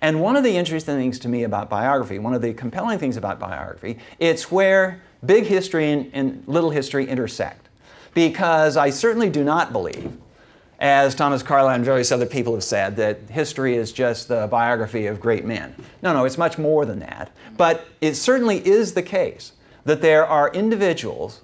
And 0.00 0.20
one 0.20 0.36
of 0.36 0.44
the 0.44 0.56
interesting 0.56 0.96
things 0.96 1.18
to 1.20 1.28
me 1.28 1.44
about 1.44 1.70
biography, 1.70 2.18
one 2.18 2.34
of 2.34 2.42
the 2.42 2.52
compelling 2.52 2.98
things 2.98 3.16
about 3.16 3.40
biography, 3.40 3.98
it's 4.18 4.50
where 4.50 5.00
big 5.24 5.44
history 5.44 5.90
and, 5.90 6.10
and 6.12 6.44
little 6.46 6.70
history 6.70 7.08
intersect. 7.08 7.68
Because 8.12 8.76
I 8.76 8.90
certainly 8.90 9.30
do 9.30 9.42
not 9.42 9.72
believe, 9.72 10.12
as 10.78 11.14
Thomas 11.14 11.42
Carlyle 11.42 11.74
and 11.74 11.84
various 11.84 12.12
other 12.12 12.26
people 12.26 12.52
have 12.52 12.62
said, 12.62 12.96
that 12.96 13.30
history 13.30 13.76
is 13.76 13.92
just 13.92 14.28
the 14.28 14.46
biography 14.46 15.06
of 15.06 15.20
great 15.20 15.46
men. 15.46 15.74
No, 16.02 16.12
no, 16.12 16.26
it's 16.26 16.36
much 16.36 16.58
more 16.58 16.84
than 16.84 16.98
that. 16.98 17.32
But 17.56 17.86
it 18.02 18.14
certainly 18.14 18.58
is 18.58 18.92
the 18.92 19.02
case 19.02 19.52
that 19.84 20.00
there 20.00 20.26
are 20.26 20.50
individuals 20.52 21.42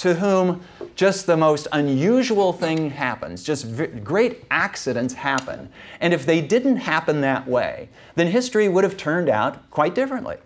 to 0.00 0.14
whom 0.14 0.62
just 0.94 1.26
the 1.26 1.36
most 1.36 1.68
unusual 1.72 2.54
thing 2.54 2.90
happens, 2.90 3.42
just 3.42 3.66
v- 3.66 3.86
great 3.86 4.44
accidents 4.50 5.12
happen. 5.12 5.68
And 6.00 6.14
if 6.14 6.24
they 6.24 6.40
didn't 6.40 6.76
happen 6.76 7.20
that 7.20 7.46
way, 7.46 7.90
then 8.14 8.28
history 8.28 8.66
would 8.66 8.82
have 8.82 8.96
turned 8.96 9.28
out 9.28 9.70
quite 9.70 9.94
differently. 9.94 10.38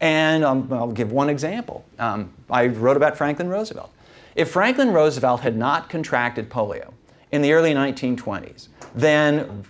And 0.00 0.44
um, 0.44 0.72
I'll 0.72 0.92
give 0.92 1.10
one 1.10 1.28
example. 1.28 1.84
Um, 1.98 2.32
I 2.48 2.66
wrote 2.66 2.96
about 2.96 3.16
Franklin 3.16 3.48
Roosevelt. 3.48 3.92
If 4.36 4.50
Franklin 4.50 4.92
Roosevelt 4.92 5.40
had 5.40 5.56
not 5.56 5.88
contracted 5.88 6.48
polio 6.48 6.92
in 7.32 7.42
the 7.42 7.52
early 7.52 7.74
1920s, 7.74 8.68
then 8.94 9.64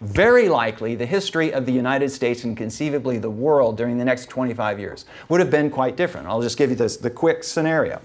very 0.00 0.48
likely 0.48 0.94
the 0.94 1.06
history 1.06 1.52
of 1.52 1.66
the 1.66 1.72
United 1.72 2.10
States 2.10 2.44
and 2.44 2.56
conceivably 2.56 3.18
the 3.18 3.30
world 3.30 3.76
during 3.76 3.98
the 3.98 4.04
next 4.04 4.26
25 4.26 4.78
years 4.80 5.04
would 5.28 5.40
have 5.40 5.50
been 5.50 5.70
quite 5.70 5.96
different. 5.96 6.26
I'll 6.26 6.42
just 6.42 6.56
give 6.56 6.70
you 6.70 6.76
this, 6.76 6.96
the 6.96 7.10
quick 7.10 7.44
scenario. 7.44 8.00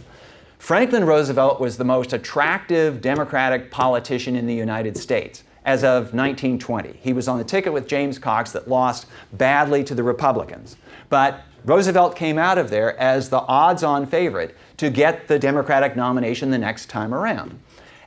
Franklin 0.60 1.06
Roosevelt 1.06 1.60
was 1.60 1.78
the 1.78 1.84
most 1.84 2.12
attractive 2.12 3.02
Democratic 3.02 3.72
politician 3.72 4.36
in 4.36 4.48
the 4.48 4.54
United 4.54 4.98
States 4.98 5.44
as 5.64 5.84
of 5.84 6.14
1920. 6.14 7.00
He 7.02 7.14
was 7.14 7.28
on 7.28 7.38
the 7.38 7.44
ticket 7.44 7.74
with 7.74 7.88
James 7.88 8.20
Cox 8.20 8.52
that 8.52 8.68
lost 8.68 9.08
badly 9.34 9.84
to 9.84 9.96
the 9.96 10.04
Republicans. 10.04 10.76
But 11.10 11.44
Roosevelt 11.66 12.16
came 12.16 12.38
out 12.38 12.58
of 12.58 12.70
there 12.70 13.00
as 13.00 13.30
the 13.30 13.40
odds 13.42 13.84
on 13.84 14.06
favorite 14.06 14.56
to 14.78 14.90
get 14.90 15.28
the 15.28 15.40
Democratic 15.40 15.96
nomination 15.96 16.52
the 16.52 16.58
next 16.58 16.88
time 16.88 17.14
around. 17.14 17.60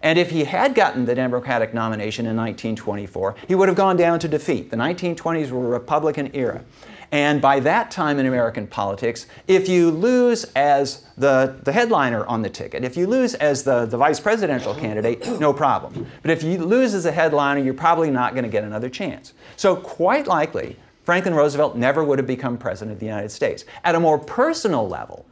And 0.03 0.19
if 0.19 0.31
he 0.31 0.45
had 0.45 0.75
gotten 0.75 1.05
the 1.05 1.15
Democratic 1.15 1.75
nomination 1.75 2.27
in 2.27 2.37
1924, 2.37 3.37
he 3.47 3.55
would 3.55 3.69
have 3.69 3.77
gone 3.77 3.97
down 3.97 4.19
to 4.21 4.29
defeat. 4.29 4.71
The 4.71 4.77
1920s 4.77 5.51
were 5.51 5.67
a 5.67 5.69
Republican 5.69 6.31
era. 6.35 6.65
And 7.11 7.41
by 7.41 7.61
that 7.61 7.91
time 7.91 8.19
in 8.19 8.27
American 8.27 8.67
politics, 8.67 9.27
if 9.47 9.69
you 9.69 9.91
lose 9.91 10.45
as 10.55 11.07
the, 11.17 11.59
the 11.63 11.73
headliner 11.73 12.27
on 12.27 12.43
the 12.43 12.51
ticket, 12.51 12.85
if 12.85 12.99
you 12.99 13.07
lose 13.07 13.35
as 13.35 13.63
the, 13.63 13.87
the 13.87 13.97
vice 13.97 14.21
presidential 14.21 14.75
candidate, 14.75 15.27
no 15.41 15.53
problem. 15.55 16.07
But 16.21 16.31
if 16.31 16.43
you 16.43 16.59
lose 16.59 16.93
as 16.93 17.07
a 17.07 17.13
headliner, 17.13 17.61
you're 17.61 17.73
probably 17.73 18.11
not 18.11 18.35
going 18.35 18.45
to 18.45 18.51
get 18.51 18.63
another 18.63 18.91
chance. 18.91 19.33
So, 19.57 19.75
quite 19.75 20.27
likely, 20.27 20.77
Franklin 21.05 21.35
Roosevelt 21.35 21.77
never 21.77 22.05
would 22.05 22.19
have 22.19 22.27
become 22.27 22.59
president 22.59 22.93
of 22.93 23.01
the 23.01 23.07
United 23.07 23.31
States. 23.31 23.65
At 23.85 23.95
a 23.95 24.01
more 24.01 24.19
personal 24.19 24.87
level, 24.87 25.25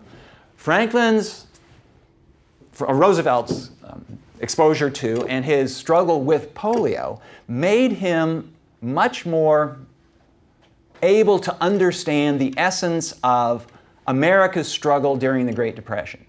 Franklin's, 0.57 1.47
Roosevelt's 2.81 3.71
um, 3.85 4.19
exposure 4.41 4.91
to 4.91 5.25
and 5.27 5.45
his 5.45 5.75
struggle 5.75 6.23
with 6.23 6.55
polio 6.55 7.21
made 7.49 7.93
him 7.93 8.53
much 8.81 9.27
more 9.27 9.79
able 11.03 11.39
to 11.39 11.55
understand 11.61 12.41
the 12.41 12.55
essence 12.57 13.15
of 13.23 13.67
America's 14.07 14.69
struggle 14.69 15.17
during 15.17 15.47
the 15.47 15.53
Great 15.53 15.77
Depression. 15.77 16.25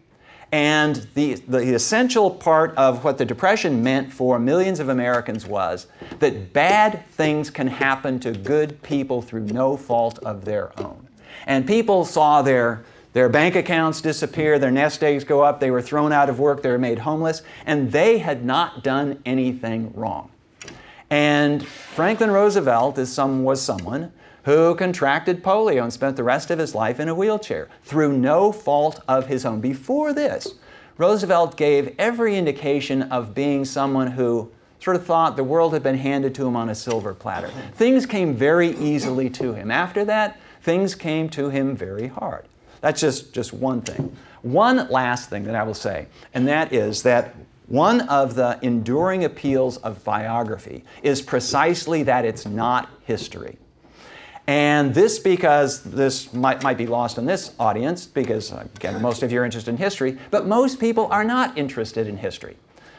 And 0.51 1.07
the, 1.13 1.33
the 1.33 1.75
essential 1.75 2.31
part 2.31 2.73
of 2.77 3.03
what 3.03 3.17
the 3.17 3.25
Depression 3.25 3.83
meant 3.83 4.13
for 4.13 4.39
millions 4.39 4.79
of 4.79 4.87
Americans 4.87 5.45
was 5.45 5.87
that 6.19 6.53
bad 6.53 7.05
things 7.07 7.49
can 7.49 7.67
happen 7.67 8.19
to 8.21 8.31
good 8.31 8.81
people 8.81 9.21
through 9.21 9.41
no 9.41 9.75
fault 9.75 10.19
of 10.19 10.45
their 10.45 10.77
own. 10.79 11.07
And 11.45 11.67
people 11.67 12.05
saw 12.05 12.41
their, 12.41 12.83
their 13.17 13.29
bank 13.29 13.55
accounts 13.55 13.99
disappear, 13.99 14.59
their 14.59 14.69
nest 14.69 15.03
eggs 15.03 15.23
go 15.23 15.41
up, 15.41 15.59
they 15.59 15.71
were 15.71 15.81
thrown 15.81 16.11
out 16.11 16.29
of 16.29 16.39
work, 16.39 16.61
they 16.61 16.69
were 16.69 16.77
made 16.77 16.99
homeless, 16.99 17.41
and 17.65 17.91
they 17.91 18.19
had 18.19 18.45
not 18.45 18.83
done 18.83 19.19
anything 19.25 19.91
wrong. 19.95 20.29
And 21.09 21.65
Franklin 21.65 22.29
Roosevelt 22.29 22.95
is 22.99 23.11
some, 23.11 23.43
was 23.43 23.59
someone 23.59 24.11
who 24.43 24.75
contracted 24.75 25.43
polio 25.43 25.81
and 25.81 25.91
spent 25.91 26.15
the 26.15 26.23
rest 26.23 26.51
of 26.51 26.59
his 26.59 26.75
life 26.75 26.99
in 26.99 27.09
a 27.09 27.15
wheelchair 27.15 27.69
through 27.83 28.15
no 28.15 28.51
fault 28.51 29.01
of 29.07 29.25
his 29.25 29.47
own. 29.47 29.61
Before 29.61 30.13
this, 30.13 30.53
Roosevelt 30.99 31.57
gave 31.57 31.95
every 31.97 32.37
indication 32.37 33.01
of 33.01 33.33
being 33.33 33.65
someone 33.65 34.11
who 34.11 34.51
sort 34.79 34.95
of 34.95 35.03
thought 35.03 35.35
the 35.35 35.43
world 35.43 35.73
had 35.73 35.81
been 35.81 35.97
handed 35.97 36.35
to 36.35 36.45
him 36.45 36.55
on 36.55 36.69
a 36.69 36.75
silver 36.75 37.15
platter. 37.15 37.49
Things 37.73 38.05
came 38.05 38.35
very 38.35 38.77
easily 38.77 39.27
to 39.31 39.55
him. 39.55 39.71
After 39.71 40.05
that, 40.05 40.39
things 40.61 40.93
came 40.93 41.29
to 41.29 41.49
him 41.49 41.75
very 41.75 42.09
hard. 42.09 42.45
That's 42.81 43.01
just, 43.01 43.33
just 43.33 43.53
one 43.53 43.81
thing. 43.81 44.15
One 44.41 44.89
last 44.89 45.29
thing 45.29 45.43
that 45.45 45.55
I 45.55 45.63
will 45.63 45.73
say, 45.73 46.07
and 46.33 46.47
that 46.47 46.71
is 46.73 47.03
that 47.03 47.35
one 47.67 48.01
of 48.01 48.35
the 48.35 48.57
enduring 48.61 49.25
appeals 49.25 49.77
of 49.77 50.03
biography 50.03 50.85
is 51.03 51.21
precisely 51.21 52.03
that 52.03 52.23
it's 52.23 52.45
not 52.45 52.89
history. 53.03 53.57
And 54.47 54.95
this 54.95 55.19
because 55.19 55.83
this 55.83 56.31
might, 56.33 56.63
might 56.63 56.77
be 56.77 56.87
lost 56.87 57.17
on 57.19 57.25
this 57.25 57.53
audience 57.59 58.05
because, 58.05 58.53
again, 58.53 59.01
most 59.01 59.21
of 59.21 59.31
you 59.31 59.41
are 59.41 59.45
interested 59.45 59.71
in 59.71 59.77
history, 59.77 60.17
but 60.31 60.47
most 60.47 60.79
people 60.79 61.07
are 61.07 61.25
not 61.25 61.57
interested 61.57 62.07
in 62.07 62.15
history. 62.15 62.55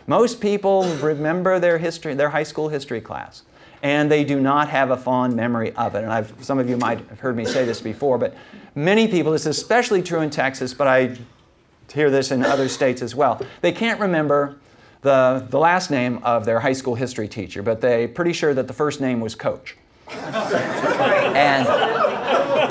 Most 0.07 0.43
people 0.43 0.85
remember 0.97 1.59
their 1.59 1.79
history, 1.79 2.13
their 2.15 2.29
high 2.29 2.43
school 2.43 2.69
history 2.69 3.01
class, 3.01 3.43
and 3.83 4.11
they 4.11 4.25
do 4.25 4.41
not 4.41 4.69
have 4.69 4.91
a 4.91 4.97
fond 4.97 5.37
memory 5.37 5.73
of 5.73 5.95
it. 5.95 6.03
And 6.03 6.13
I've, 6.13 6.35
some 6.41 6.59
of 6.59 6.69
you 6.69 6.77
might 6.77 6.99
have 7.09 7.21
heard 7.21 7.37
me 7.37 7.47
say 7.47 7.65
this 7.65 7.81
before, 7.81 8.19
but 8.19 8.35
many 8.79 9.09
people, 9.09 9.33
this 9.33 9.43
is 9.43 9.59
especially 9.59 10.03
true 10.03 10.21
in 10.21 10.31
Texas, 10.31 10.73
but 10.73 10.87
I 10.87 11.17
hear 11.93 12.11
this 12.11 12.31
in 12.31 12.45
other 12.45 12.69
states 12.69 13.03
as 13.03 13.15
well. 13.15 13.41
They 13.61 13.73
can't 13.73 14.01
remember 14.01 14.59
the, 15.03 15.47
the 15.51 15.59
last 15.59 15.91
name 15.91 16.19
of 16.23 16.45
their 16.45 16.61
high 16.61 16.73
school 16.73 16.95
history 16.95 17.29
teacher, 17.29 17.63
but 17.63 17.81
they're 17.81 18.09
pretty 18.09 18.33
sure 18.33 18.55
that 18.55 18.69
the 18.69 18.73
first 18.73 19.01
name 19.01 19.21
was 19.21 19.35
Coach. 19.35 19.77
and 20.09 21.67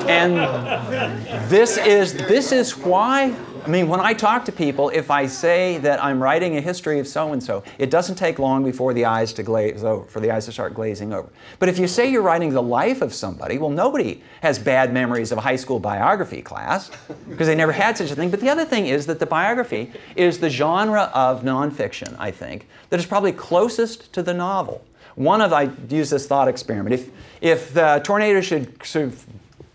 and 0.08 1.50
this 1.50 1.76
is 1.76 2.14
this 2.14 2.50
is 2.50 2.76
why 2.76 3.34
I 3.64 3.68
mean 3.68 3.88
when 3.88 4.00
I 4.00 4.14
talk 4.14 4.46
to 4.46 4.52
people 4.52 4.88
if 4.88 5.10
I 5.10 5.26
say 5.26 5.78
that 5.78 6.02
I'm 6.02 6.22
writing 6.22 6.56
a 6.56 6.62
history 6.62 6.98
of 6.98 7.06
so 7.06 7.32
and 7.32 7.42
so 7.42 7.62
it 7.78 7.90
doesn't 7.90 8.16
take 8.16 8.38
long 8.38 8.64
before 8.64 8.94
the 8.94 9.04
eyes 9.04 9.34
to 9.34 9.42
glaze 9.42 9.84
over 9.84 10.06
for 10.06 10.20
the 10.20 10.30
eyes 10.30 10.46
to 10.46 10.52
start 10.52 10.72
glazing 10.74 11.12
over. 11.12 11.28
But 11.58 11.68
if 11.68 11.78
you 11.78 11.86
say 11.86 12.10
you're 12.10 12.22
writing 12.22 12.50
the 12.50 12.62
life 12.62 13.02
of 13.02 13.12
somebody 13.12 13.58
well 13.58 13.70
nobody 13.70 14.22
has 14.40 14.58
bad 14.58 14.94
memories 14.94 15.30
of 15.30 15.38
a 15.38 15.42
high 15.42 15.56
school 15.56 15.78
biography 15.78 16.40
class 16.40 16.90
because 17.28 17.46
they 17.46 17.54
never 17.54 17.72
had 17.72 17.98
such 17.98 18.10
a 18.10 18.16
thing. 18.16 18.30
But 18.30 18.40
the 18.40 18.48
other 18.48 18.64
thing 18.64 18.86
is 18.86 19.04
that 19.06 19.18
the 19.18 19.26
biography 19.26 19.92
is 20.16 20.38
the 20.38 20.48
genre 20.48 21.10
of 21.12 21.42
nonfiction 21.42 22.16
I 22.18 22.30
think 22.30 22.66
that 22.88 22.98
is 22.98 23.06
probably 23.06 23.32
closest 23.32 24.10
to 24.14 24.22
the 24.22 24.32
novel. 24.32 24.84
One 25.16 25.42
of 25.42 25.52
I 25.52 25.70
use 25.90 26.08
this 26.08 26.26
thought 26.26 26.48
experiment 26.48 26.94
if 26.94 27.10
if 27.42 27.74
the 27.74 28.00
tornado 28.02 28.40
should 28.40 28.82
sort 28.86 29.06
of 29.06 29.26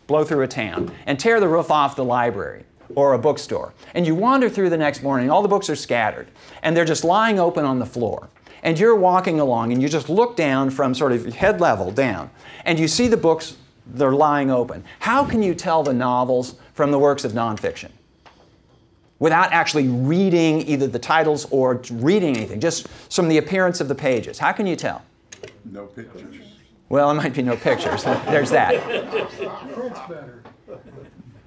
blow 0.08 0.24
through 0.24 0.42
a 0.42 0.48
town 0.48 0.92
and 1.06 1.20
tear 1.20 1.40
the 1.40 1.48
roof 1.48 1.72
off 1.72 1.96
the 1.96 2.04
library 2.04 2.66
or 2.96 3.14
a 3.14 3.20
bookstore. 3.20 3.74
And 3.94 4.06
you 4.06 4.16
wander 4.16 4.50
through 4.50 4.70
the 4.70 4.78
next 4.78 5.04
morning, 5.04 5.30
all 5.30 5.42
the 5.42 5.48
books 5.48 5.70
are 5.70 5.76
scattered, 5.76 6.28
and 6.62 6.76
they're 6.76 6.86
just 6.86 7.04
lying 7.04 7.40
open 7.40 7.66
on 7.66 7.80
the 7.80 7.86
floor. 7.86 8.30
And 8.62 8.80
you're 8.80 8.96
walking 8.96 9.40
along, 9.40 9.74
and 9.74 9.82
you 9.82 9.90
just 9.90 10.10
look 10.10 10.36
down 10.36 10.70
from 10.70 10.94
sort 10.94 11.12
of 11.12 11.26
head 11.34 11.60
level 11.60 11.92
down, 11.92 12.30
and 12.66 12.80
you 12.80 12.88
see 12.88 13.08
the 13.08 13.18
books, 13.18 13.58
they're 13.86 14.14
lying 14.14 14.50
open. 14.50 14.84
How 15.00 15.26
can 15.26 15.44
you 15.44 15.54
tell 15.54 15.84
the 15.84 15.94
novels 15.94 16.56
from 16.74 16.92
the 16.92 17.00
works 17.00 17.26
of 17.26 17.34
nonfiction? 17.34 17.92
Without 19.20 19.52
actually 19.52 19.88
reading 19.88 20.66
either 20.68 20.88
the 20.88 21.00
titles 21.00 21.46
or 21.52 21.82
reading 21.92 22.38
anything, 22.38 22.60
just 22.60 22.88
from 22.88 23.28
the 23.28 23.38
appearance 23.38 23.82
of 23.82 23.88
the 23.88 23.96
pages. 23.96 24.40
How 24.40 24.52
can 24.52 24.66
you 24.66 24.76
tell? 24.76 25.02
No 25.66 25.86
pictures. 25.86 26.53
Well, 26.90 27.10
it 27.12 27.16
might 27.16 27.34
be 27.34 27.42
no 27.42 27.56
pictures. 27.56 28.04
There's 28.26 28.52
that. 28.52 28.74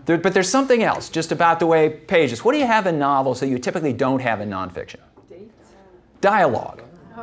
There, 0.07 0.17
but 0.17 0.35
there's 0.35 0.49
something 0.49 0.85
else 0.85 1.09
just 1.09 1.33
about 1.33 1.59
the 1.59 1.67
way 1.67 1.89
pages. 1.91 2.45
What 2.45 2.53
do 2.53 2.59
you 2.59 2.67
have 2.67 2.87
in 2.87 2.97
novels 2.97 3.41
that 3.41 3.49
you 3.49 3.59
typically 3.59 3.93
don't 3.93 4.21
have 4.23 4.41
in 4.41 4.49
nonfiction? 4.49 5.01
Dialogue. 6.21 6.83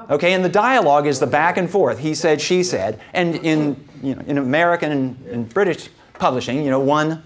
Okay, 0.09 0.33
and 0.33 0.43
the 0.43 0.49
dialogue 0.49 1.07
is 1.07 1.19
the 1.19 1.27
back 1.27 1.55
and 1.55 1.69
forth. 1.69 1.99
He 1.99 2.13
said, 2.13 2.41
she 2.41 2.61
said, 2.61 2.99
and 3.13 3.35
in 3.35 3.87
you 4.01 4.15
know 4.15 4.21
in 4.27 4.37
American 4.37 4.91
and, 4.91 5.25
and 5.27 5.49
British 5.49 5.89
publishing, 6.13 6.63
you 6.63 6.69
know, 6.69 6.79
one 6.79 7.23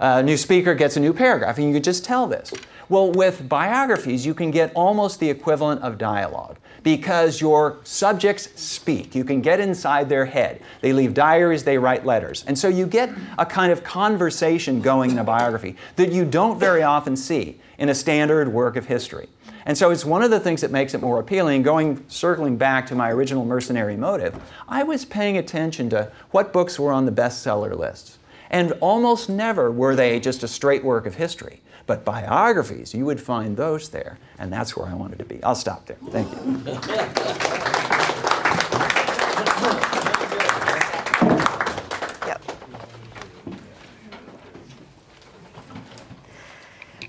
uh, 0.00 0.20
new 0.20 0.36
speaker 0.36 0.74
gets 0.74 0.96
a 0.96 1.00
new 1.00 1.14
paragraph, 1.14 1.56
and 1.56 1.66
you 1.66 1.72
could 1.72 1.84
just 1.84 2.04
tell 2.04 2.26
this. 2.26 2.52
Well, 2.90 3.10
with 3.10 3.48
biographies, 3.48 4.26
you 4.26 4.34
can 4.34 4.50
get 4.50 4.72
almost 4.74 5.18
the 5.18 5.30
equivalent 5.30 5.82
of 5.82 5.96
dialogue 5.96 6.58
because 6.82 7.40
your 7.40 7.78
subjects 7.84 8.48
speak. 8.60 9.14
You 9.14 9.24
can 9.24 9.40
get 9.40 9.60
inside 9.60 10.08
their 10.08 10.24
head. 10.24 10.62
They 10.80 10.92
leave 10.92 11.14
diaries, 11.14 11.64
they 11.64 11.78
write 11.78 12.06
letters. 12.06 12.44
And 12.46 12.58
so 12.58 12.68
you 12.68 12.86
get 12.86 13.10
a 13.38 13.46
kind 13.46 13.72
of 13.72 13.84
conversation 13.84 14.80
going 14.80 15.10
in 15.10 15.18
a 15.18 15.24
biography 15.24 15.76
that 15.96 16.12
you 16.12 16.24
don't 16.24 16.58
very 16.58 16.82
often 16.82 17.16
see 17.16 17.60
in 17.78 17.88
a 17.88 17.94
standard 17.94 18.48
work 18.52 18.76
of 18.76 18.86
history. 18.86 19.28
And 19.66 19.76
so 19.76 19.90
it's 19.90 20.04
one 20.04 20.22
of 20.22 20.30
the 20.30 20.40
things 20.40 20.62
that 20.62 20.70
makes 20.70 20.94
it 20.94 21.00
more 21.00 21.20
appealing. 21.20 21.62
Going 21.62 22.04
circling 22.08 22.56
back 22.56 22.86
to 22.86 22.94
my 22.94 23.10
original 23.10 23.44
mercenary 23.44 23.96
motive, 23.96 24.40
I 24.68 24.82
was 24.82 25.04
paying 25.04 25.36
attention 25.36 25.90
to 25.90 26.10
what 26.30 26.52
books 26.52 26.78
were 26.78 26.92
on 26.92 27.06
the 27.06 27.12
bestseller 27.12 27.76
lists. 27.76 28.18
And 28.50 28.72
almost 28.80 29.28
never 29.28 29.70
were 29.70 29.94
they 29.94 30.18
just 30.18 30.42
a 30.42 30.48
straight 30.48 30.82
work 30.82 31.06
of 31.06 31.14
history. 31.14 31.60
But 31.90 32.04
biographies, 32.04 32.94
you 32.94 33.04
would 33.06 33.20
find 33.20 33.56
those 33.56 33.88
there, 33.88 34.20
and 34.38 34.52
that's 34.52 34.76
where 34.76 34.86
I 34.86 34.94
wanted 34.94 35.18
to 35.18 35.24
be. 35.24 35.42
I'll 35.42 35.56
stop 35.56 35.86
there. 35.86 35.96
Thank 36.10 36.30
you. 36.30 36.38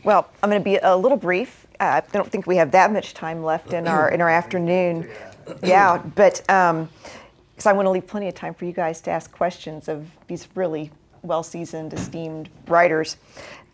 Well, 0.04 0.32
I'm 0.42 0.50
going 0.50 0.60
to 0.60 0.64
be 0.64 0.78
a 0.78 0.98
little 0.98 1.16
brief. 1.16 1.68
Uh, 1.80 2.02
I 2.04 2.12
don't 2.12 2.32
think 2.32 2.48
we 2.48 2.56
have 2.56 2.72
that 2.72 2.92
much 2.92 3.14
time 3.14 3.44
left 3.44 3.74
in 3.74 3.88
our 3.88 4.10
in 4.10 4.20
our 4.20 4.32
afternoon. 4.32 5.08
Yeah, 5.62 6.02
but 6.16 6.42
because 6.48 6.72
um, 6.72 6.90
I 7.68 7.74
want 7.74 7.86
to 7.86 7.92
leave 7.92 8.08
plenty 8.08 8.28
of 8.28 8.34
time 8.34 8.56
for 8.56 8.66
you 8.66 8.74
guys 8.74 9.00
to 9.02 9.12
ask 9.12 9.32
questions 9.32 9.88
of 9.88 10.08
these 10.26 10.48
really 10.56 10.90
well-seasoned, 11.24 11.94
esteemed 11.94 12.50
writers. 12.66 13.18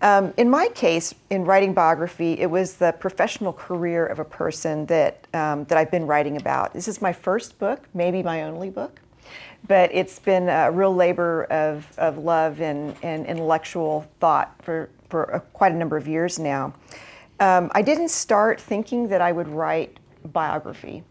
Um, 0.02 0.34
in 0.38 0.50
my 0.50 0.68
case, 0.70 1.14
in 1.30 1.44
writing 1.44 1.74
biography, 1.74 2.34
it 2.34 2.50
was 2.50 2.76
the 2.76 2.92
professional 2.92 3.52
career 3.52 4.06
of 4.06 4.20
a 4.20 4.26
person 4.26 4.86
that, 4.86 5.26
um, 5.34 5.64
that 5.66 5.78
I've 5.78 5.90
been 5.90 6.06
writing 6.06 6.38
about. 6.38 6.74
This 6.74 6.88
is 6.88 7.02
my 7.02 7.12
first 7.12 7.58
book, 7.58 7.88
maybe 7.96 8.22
my 8.22 8.44
only 8.44 8.70
book, 8.70 9.02
but 9.68 9.90
it's 9.92 10.20
been 10.20 10.50
a 10.50 10.72
real 10.72 10.94
labor 10.94 11.46
of, 11.46 11.92
of 11.98 12.20
love 12.20 12.62
and, 12.62 12.96
and 13.02 13.26
intellectual 13.26 14.08
thought 14.20 14.54
for, 14.62 14.90
for 15.10 15.24
a, 15.24 15.40
quite 15.40 15.72
a 15.72 15.76
number 15.76 15.98
of 15.98 16.08
years 16.08 16.38
now. 16.38 16.74
Um, 17.40 17.72
I 17.74 17.82
didn't 17.82 18.10
start 18.10 18.62
thinking 18.62 19.08
that 19.08 19.22
I 19.22 19.32
would 19.32 19.48
write 19.48 19.98
biography. 20.26 21.04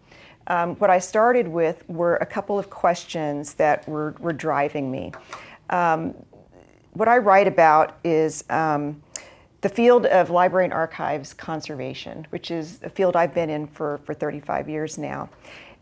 Um, 0.46 0.76
what 0.76 0.90
I 0.90 1.00
started 1.00 1.48
with 1.48 1.88
were 1.88 2.16
a 2.16 2.26
couple 2.26 2.56
of 2.56 2.70
questions 2.70 3.54
that 3.54 3.86
were, 3.88 4.14
were 4.20 4.32
driving 4.32 4.92
me. 4.92 5.12
Um, 5.70 6.14
what 6.96 7.08
I 7.08 7.18
write 7.18 7.46
about 7.46 7.98
is 8.04 8.42
um, 8.48 9.02
the 9.60 9.68
field 9.68 10.06
of 10.06 10.30
library 10.30 10.64
and 10.64 10.72
archives 10.72 11.34
conservation, 11.34 12.26
which 12.30 12.50
is 12.50 12.80
a 12.82 12.88
field 12.88 13.16
I've 13.16 13.34
been 13.34 13.50
in 13.50 13.66
for, 13.66 13.98
for 14.04 14.14
35 14.14 14.68
years 14.68 14.96
now. 14.96 15.28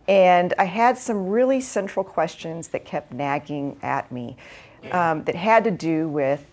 And 0.09 0.53
I 0.59 0.65
had 0.65 0.99
some 0.99 1.29
really 1.29 1.61
central 1.61 2.05
questions 2.05 2.69
that 2.69 2.85
kept 2.85 3.13
nagging 3.13 3.79
at 3.83 4.11
me 4.11 4.37
um, 4.91 5.23
that 5.25 5.35
had 5.35 5.65
to 5.65 5.71
do 5.71 6.09
with 6.09 6.51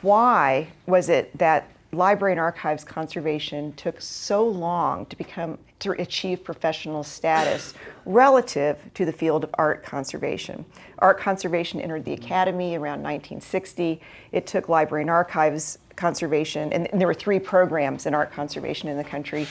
why 0.00 0.68
was 0.86 1.08
it 1.08 1.36
that 1.38 1.68
library 1.92 2.32
and 2.32 2.40
archives 2.40 2.82
conservation 2.82 3.72
took 3.74 4.00
so 4.00 4.46
long 4.46 5.06
to 5.06 5.16
become 5.16 5.58
to 5.78 5.92
achieve 5.92 6.42
professional 6.42 7.02
status 7.02 7.74
relative 8.04 8.78
to 8.94 9.04
the 9.04 9.12
field 9.12 9.44
of 9.44 9.50
art 9.54 9.82
conservation. 9.82 10.64
Art 10.98 11.20
conservation 11.20 11.80
entered 11.80 12.04
the 12.04 12.14
academy 12.14 12.74
around 12.76 13.02
1960. 13.02 14.00
It 14.32 14.46
took 14.46 14.68
library 14.68 15.02
and 15.02 15.10
archives 15.10 15.78
conservation, 15.96 16.72
and, 16.72 16.90
and 16.92 17.00
there 17.00 17.08
were 17.08 17.14
three 17.14 17.38
programs 17.38 18.06
in 18.06 18.14
art 18.14 18.30
conservation 18.32 18.88
in 18.88 18.96
the 18.96 19.04
country. 19.04 19.46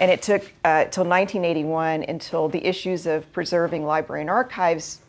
And 0.00 0.10
it 0.10 0.22
took 0.22 0.42
uh, 0.64 0.84
till 0.86 1.04
1981 1.04 2.04
until 2.04 2.48
the 2.48 2.64
issues 2.66 3.06
of 3.06 3.30
preserving 3.32 3.84
library 3.84 4.22
and 4.22 4.30
archives 4.30 5.00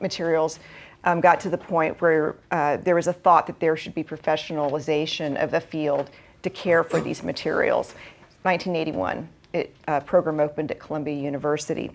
materials 0.00 0.58
um, 1.04 1.20
got 1.20 1.40
to 1.40 1.50
the 1.50 1.58
point 1.58 2.00
where 2.00 2.36
uh, 2.50 2.76
there 2.78 2.94
was 2.94 3.06
a 3.06 3.12
thought 3.12 3.46
that 3.46 3.58
there 3.60 3.76
should 3.76 3.94
be 3.94 4.04
professionalization 4.04 5.42
of 5.42 5.50
the 5.50 5.60
field 5.60 6.10
to 6.42 6.50
care 6.50 6.84
for 6.84 7.00
these 7.00 7.22
materials. 7.22 7.94
1981 8.42 9.28
it, 9.52 9.74
uh, 9.88 10.00
program 10.00 10.40
opened 10.40 10.70
at 10.70 10.78
Columbia 10.78 11.14
University. 11.14 11.90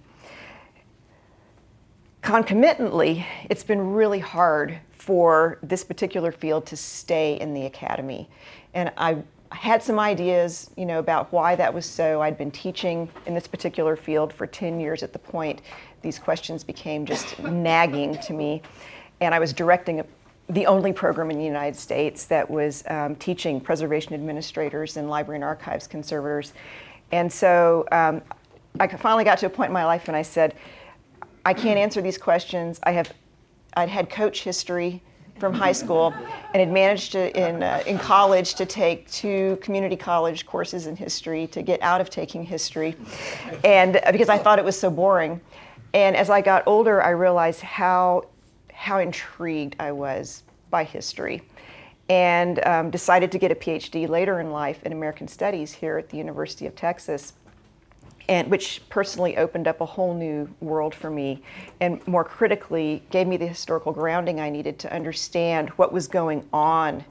Concomitantly, 2.22 3.26
it's 3.50 3.64
been 3.64 3.94
really 3.94 4.20
hard 4.20 4.80
for 4.92 5.60
this 5.64 5.84
particular 5.84 6.32
field 6.32 6.66
to 6.66 6.76
stay 6.76 7.40
in 7.40 7.54
the 7.54 7.66
academy. 7.66 8.30
And 8.74 8.92
I 8.98 9.24
had 9.52 9.82
some 9.82 10.00
ideas, 10.00 10.70
you 10.76 10.86
know, 10.86 11.00
about 11.00 11.32
why 11.32 11.56
that 11.56 11.74
was 11.74 11.86
so. 11.86 12.22
I'd 12.22 12.38
been 12.38 12.52
teaching 12.52 13.10
in 13.26 13.34
this 13.34 13.48
particular 13.48 13.96
field 13.96 14.34
for 14.34 14.46
10 14.46 14.80
years 14.80 15.04
at 15.04 15.14
the 15.14 15.20
point 15.20 15.62
these 16.02 16.20
questions 16.20 16.64
became 16.64 17.06
just 17.06 17.40
nagging 17.44 18.18
to 18.20 18.34
me. 18.34 18.62
And 19.22 19.34
I 19.34 19.40
was 19.40 19.54
directing 19.54 20.02
a, 20.02 20.06
the 20.50 20.66
only 20.66 20.94
program 20.94 21.32
in 21.32 21.38
the 21.38 21.46
United 21.46 21.76
States 21.76 22.26
that 22.26 22.50
was 22.50 22.84
um, 22.88 23.16
teaching 23.16 23.60
preservation 23.60 24.14
administrators 24.14 24.98
and 24.98 25.10
library 25.10 25.38
and 25.38 25.44
archives 25.44 25.88
conservators 25.88 26.54
and 27.12 27.32
so 27.32 27.86
um, 27.92 28.22
I 28.80 28.88
finally 28.88 29.24
got 29.24 29.38
to 29.40 29.46
a 29.46 29.50
point 29.50 29.70
in 29.70 29.74
my 29.74 29.86
life 29.86 30.08
when 30.08 30.16
I 30.16 30.22
said, 30.22 30.56
I 31.46 31.54
can't 31.54 31.80
answer 31.80 32.02
these 32.02 32.18
questions. 32.18 32.80
I 32.84 32.92
have, 32.92 33.14
I'd 33.76 33.90
had 33.90 34.10
coach 34.10 34.44
history 34.44 35.02
from 35.40 35.54
high 35.54 35.72
school 35.72 36.14
and 36.54 36.60
had 36.60 36.72
managed 36.72 37.12
to, 37.14 37.36
in, 37.38 37.64
uh, 37.64 37.84
in 37.86 37.98
college 38.00 38.56
to 38.56 38.66
take 38.66 39.10
two 39.12 39.58
community 39.62 39.96
college 39.96 40.46
courses 40.46 40.88
in 40.88 40.96
history 40.96 41.48
to 41.48 41.62
get 41.62 41.82
out 41.82 42.02
of 42.02 42.10
taking 42.10 42.44
history. 42.44 42.96
And 43.64 43.98
uh, 43.98 44.12
because 44.12 44.30
I 44.30 44.38
thought 44.38 44.60
it 44.60 44.66
was 44.66 44.80
so 44.80 44.90
boring. 44.90 45.40
And 45.94 46.16
as 46.16 46.30
I 46.30 46.42
got 46.42 46.64
older, 46.68 47.02
I 47.02 47.12
realized 47.12 47.62
how, 47.62 48.26
how 48.74 49.00
intrigued 49.00 49.76
I 49.80 49.92
was 49.92 50.44
by 50.70 50.84
history 50.84 51.44
and 52.10 52.66
um, 52.66 52.90
decided 52.90 53.32
to 53.32 53.38
get 53.38 53.52
a 53.52 53.56
PhD 53.56 54.08
later 54.08 54.40
in 54.40 54.52
life 54.52 54.82
in 54.84 54.94
American 54.94 55.28
Studies 55.28 55.74
here 55.74 55.98
at 55.98 56.10
the 56.10 56.18
University 56.18 56.66
of 56.66 56.76
Texas, 56.76 57.34
and 58.30 58.50
which 58.50 58.82
personally 58.90 59.38
opened 59.38 59.68
up 59.68 59.82
a 59.82 59.86
whole 59.86 60.14
new 60.14 60.50
world 60.60 60.94
for 60.94 61.10
me, 61.10 61.42
and 61.80 62.06
more 62.08 62.24
critically 62.24 63.04
gave 63.10 63.28
me 63.28 63.38
the 63.38 63.48
historical 63.48 63.92
grounding 63.92 64.40
I 64.40 64.50
needed 64.50 64.80
to 64.80 64.94
understand 64.94 65.70
what 65.72 65.92
was 65.92 66.08
going 66.08 66.48
on 66.54 67.04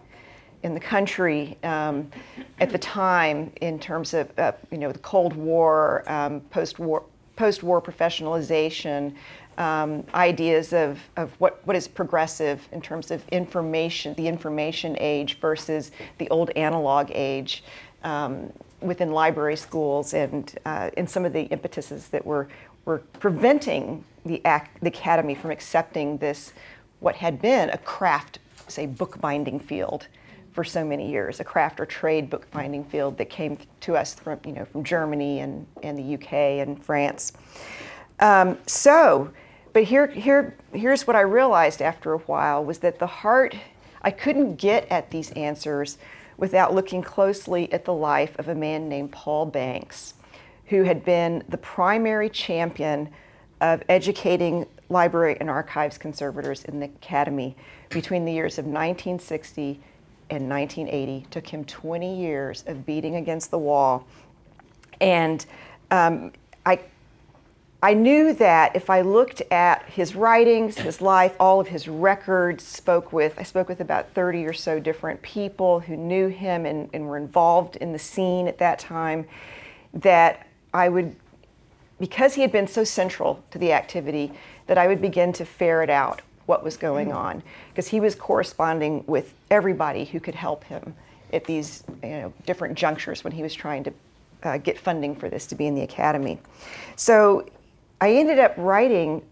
in 0.63 0.75
the 0.75 0.81
country 0.81 1.57
um, 1.63 2.11
at 2.59 2.71
the 2.71 2.79
time 2.79 3.53
in 3.61 3.79
terms 3.79 4.15
of 4.15 4.37
uh, 4.39 4.53
you 4.71 4.79
know 4.79 4.93
the 4.93 4.99
Cold 4.99 5.35
War, 5.35 6.03
um, 6.07 6.41
post-war 6.41 7.05
post-war 7.37 7.83
professionalization, 7.83 9.15
um, 9.59 10.05
ideas 10.15 10.73
of, 10.73 11.01
of 11.17 11.33
what, 11.41 11.61
what 11.67 11.77
is 11.77 11.89
progressive 11.89 12.69
in 12.73 12.81
terms 12.81 13.11
of 13.11 13.27
information, 13.29 14.15
the 14.15 14.29
information 14.29 14.97
age 15.01 15.39
versus 15.41 15.91
the 16.19 16.29
old 16.31 16.51
analog 16.51 17.11
age 17.13 17.65
um, 18.05 18.53
within 18.81 19.11
library 19.11 19.57
schools 19.57 20.15
and 20.15 20.59
uh, 20.67 20.91
in 20.97 21.07
some 21.07 21.25
of 21.25 21.33
the 21.33 21.51
impetuses 21.53 22.09
that 22.09 22.25
were, 22.25 22.49
were 22.85 22.99
preventing 23.21 24.05
the, 24.25 24.41
ac- 24.45 24.67
the 24.83 24.89
academy 24.89 25.35
from 25.35 25.51
accepting 25.51 26.19
this, 26.19 26.53
what 27.01 27.17
had 27.17 27.41
been 27.41 27.71
a 27.71 27.79
craft, 27.79 28.39
say, 28.69 28.87
bookbinding 28.87 29.61
field 29.61 30.09
for 30.53 30.65
so 30.65 30.85
many 30.85 31.11
years, 31.11 31.39
a 31.41 31.45
craft 31.45 31.81
or 31.81 31.87
trade 31.87 32.31
bookbinding 32.31 32.85
field 32.85 33.19
that 33.19 33.29
came 33.29 33.59
to 33.81 33.95
us 33.95 34.15
from, 34.15 34.39
you 34.45 34.53
know, 34.53 34.65
from 34.65 34.83
Germany 34.83 35.41
and, 35.41 35.67
and 35.83 35.99
the 35.99 36.15
UK 36.15 36.33
and 36.33 36.83
France. 36.83 37.33
Um, 38.21 38.57
so, 38.67 39.31
but 39.77 39.85
here, 39.85 40.07
here, 40.07 40.55
here's 40.73 41.07
what 41.07 41.17
I 41.17 41.21
realized 41.21 41.83
after 41.83 42.15
a 42.15 42.19
while 42.21 42.65
was 42.65 42.79
that 42.79 42.99
the 42.99 43.07
heart, 43.07 43.55
I 44.01 44.11
couldn't 44.11 44.57
get 44.57 44.91
at 44.91 45.11
these 45.11 45.31
answers 45.33 45.99
without 46.39 46.75
looking 46.75 47.03
closely 47.03 47.71
at 47.71 47.85
the 47.85 47.93
life 47.93 48.35
of 48.39 48.49
a 48.49 48.55
man 48.55 48.89
named 48.89 49.13
Paul 49.13 49.45
Banks, 49.45 50.15
who 50.69 50.85
had 50.85 51.05
been 51.05 51.45
the 51.51 51.59
primary 51.59 52.31
champion 52.31 53.11
of 53.61 53.83
educating 53.87 54.65
library 54.89 55.37
and 55.41 55.51
archives 55.51 55.99
conservators 55.99 56.65
in 56.65 56.81
the 56.81 56.87
academy 56.87 57.55
between 57.91 58.25
the 58.25 58.33
years 58.33 58.57
of 58.57 58.65
1960 58.65 59.79
and 60.31 60.49
1980. 60.49 61.27
Took 61.31 61.49
him 61.49 61.67
20 61.67 62.19
years 62.19 62.65
of 62.67 62.87
beating 62.87 63.17
against 63.17 63.51
the 63.51 63.59
wall. 63.59 64.07
And 65.03 65.45
um, 65.91 66.33
I 66.65 66.81
I 67.87 67.95
knew 67.95 68.33
that 68.33 68.75
if 68.75 68.91
I 68.91 69.03
looked 69.03 69.43
at 69.53 69.85
his 69.85 70.17
writings, 70.17 70.77
his 70.77 71.01
life, 71.01 71.37
all 71.39 71.61
of 71.61 71.69
his 71.69 71.87
records, 71.87 72.65
spoke 72.65 73.13
with, 73.13 73.35
I 73.39 73.45
spoke 73.45 73.69
with 73.69 73.81
about 73.81 74.11
30 74.11 74.45
or 74.45 74.53
so 74.53 74.81
different 74.81 75.23
people 75.23 75.79
who 75.79 75.97
knew 75.97 76.27
him 76.27 76.67
and, 76.67 76.91
and 76.93 77.07
were 77.07 77.17
involved 77.17 77.77
in 77.77 77.93
the 77.93 77.99
scene 78.01 78.49
at 78.49 78.59
that 78.59 78.81
time, 78.81 79.25
that 79.95 80.49
I 80.75 80.89
would, 80.89 81.15
because 82.01 82.35
he 82.35 82.43
had 82.43 82.51
been 82.51 82.67
so 82.67 82.83
central 82.83 83.45
to 83.53 83.59
the 83.61 83.73
activity, 83.73 84.33
that 84.67 84.79
I 84.79 84.89
would 84.89 85.01
begin 85.01 85.33
to 85.35 85.45
ferret 85.45 85.89
out 85.89 86.23
what 86.47 86.65
was 86.65 86.77
going 86.77 87.13
on. 87.13 87.41
Because 87.69 87.87
he 87.87 88.01
was 88.01 88.17
corresponding 88.17 89.05
with 89.07 89.33
everybody 89.49 90.07
who 90.07 90.19
could 90.19 90.35
help 90.35 90.65
him 90.65 90.97
at 91.33 91.45
these 91.45 91.85
you 92.03 92.09
know, 92.09 92.33
different 92.47 92.77
junctures 92.77 93.23
when 93.23 93.33
he 93.33 93.45
was 93.45 93.55
trying 93.55 93.85
to 93.85 93.93
uh, 94.43 94.59
get 94.59 94.77
funding 94.77 95.15
for 95.15 95.29
this 95.29 95.47
to 95.47 95.55
be 95.55 95.69
in 95.69 95.77
the 95.77 95.83
academy. 95.83 96.41
So 96.97 97.47
I 98.01 98.13
ended 98.13 98.39
up 98.39 98.55
writing 98.57 99.23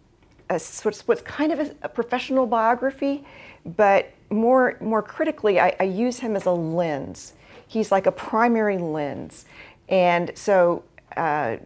a, 0.50 0.60
what's, 1.04 1.22
kind 1.22 1.52
of 1.52 1.60
a, 1.60 1.74
a, 1.82 1.88
professional 1.88 2.46
biography, 2.46 3.24
but 3.64 4.12
more, 4.30 4.76
more 4.80 5.02
critically, 5.02 5.60
I, 5.60 5.74
I, 5.80 5.84
use 5.84 6.18
him 6.18 6.36
as 6.36 6.46
a 6.46 6.50
lens. 6.50 7.34
He's 7.66 7.90
like 7.90 8.06
a 8.06 8.12
primary 8.12 8.78
lens. 8.78 9.46
And 9.88 10.32
so, 10.34 10.84
uh, 11.16 11.56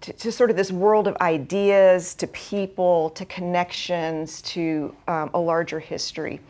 to, 0.00 0.12
to, 0.14 0.32
sort 0.32 0.50
of 0.50 0.56
this 0.56 0.72
world 0.72 1.06
of 1.06 1.16
ideas, 1.20 2.14
to 2.16 2.26
people, 2.28 3.10
to 3.10 3.24
connections, 3.26 4.40
to 4.42 4.94
um, 5.08 5.30
a 5.34 5.38
larger 5.38 5.78
history. 5.78 6.40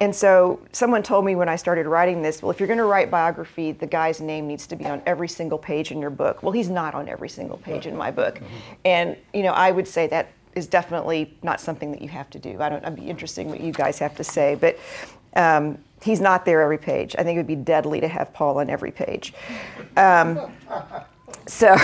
And 0.00 0.14
so 0.14 0.60
someone 0.72 1.02
told 1.02 1.24
me 1.24 1.36
when 1.36 1.48
I 1.48 1.56
started 1.56 1.86
writing 1.86 2.22
this, 2.22 2.42
well, 2.42 2.50
if 2.50 2.60
you're 2.60 2.66
going 2.66 2.78
to 2.78 2.84
write 2.84 3.10
biography, 3.10 3.72
the 3.72 3.86
guy's 3.86 4.20
name 4.20 4.46
needs 4.46 4.66
to 4.68 4.76
be 4.76 4.84
on 4.84 5.02
every 5.06 5.28
single 5.28 5.58
page 5.58 5.90
in 5.90 6.00
your 6.00 6.10
book. 6.10 6.42
Well, 6.42 6.52
he's 6.52 6.68
not 6.68 6.94
on 6.94 7.08
every 7.08 7.28
single 7.28 7.56
page 7.58 7.86
in 7.86 7.96
my 7.96 8.10
book. 8.10 8.36
Mm-hmm. 8.36 8.74
And, 8.84 9.16
you 9.32 9.42
know, 9.42 9.52
I 9.52 9.70
would 9.70 9.88
say 9.88 10.06
that 10.08 10.32
is 10.54 10.66
definitely 10.66 11.34
not 11.42 11.60
something 11.60 11.92
that 11.92 12.02
you 12.02 12.08
have 12.08 12.28
to 12.30 12.38
do. 12.38 12.60
I 12.60 12.68
don't, 12.68 12.84
I'd 12.84 12.96
be 12.96 13.08
interesting 13.08 13.48
what 13.48 13.60
you 13.60 13.72
guys 13.72 13.98
have 13.98 14.16
to 14.16 14.24
say, 14.24 14.54
but 14.54 14.78
um, 15.34 15.78
he's 16.02 16.20
not 16.20 16.44
there 16.44 16.62
every 16.62 16.78
page. 16.78 17.14
I 17.18 17.22
think 17.22 17.36
it 17.36 17.40
would 17.40 17.46
be 17.46 17.56
deadly 17.56 18.00
to 18.00 18.08
have 18.08 18.32
Paul 18.32 18.58
on 18.58 18.70
every 18.70 18.90
page. 18.90 19.32
Um, 19.96 20.50
so, 21.46 21.76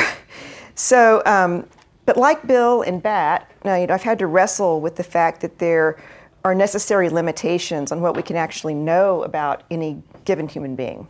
so, 0.75 1.23
um, 1.27 1.67
but 2.07 2.17
like 2.17 2.47
Bill 2.47 2.83
and 2.83 3.03
Bat, 3.03 3.51
now, 3.65 3.77
you 3.77 3.87
know, 3.87 3.95
I've 3.95 4.03
had 4.03 4.19
to 4.19 4.27
wrestle 4.27 4.81
with 4.81 4.97
the 4.97 5.05
fact 5.05 5.41
that 5.43 5.59
they're 5.59 6.03
are 6.45 6.55
necessary 6.55 7.09
limitations 7.09 7.93
on 7.93 8.01
what 8.01 8.17
we 8.17 8.23
can 8.23 8.37
actually 8.37 8.75
know 8.75 9.23
about 9.23 9.63
any 9.71 10.03
given 10.25 10.49
human 10.49 10.75
being, 10.75 11.07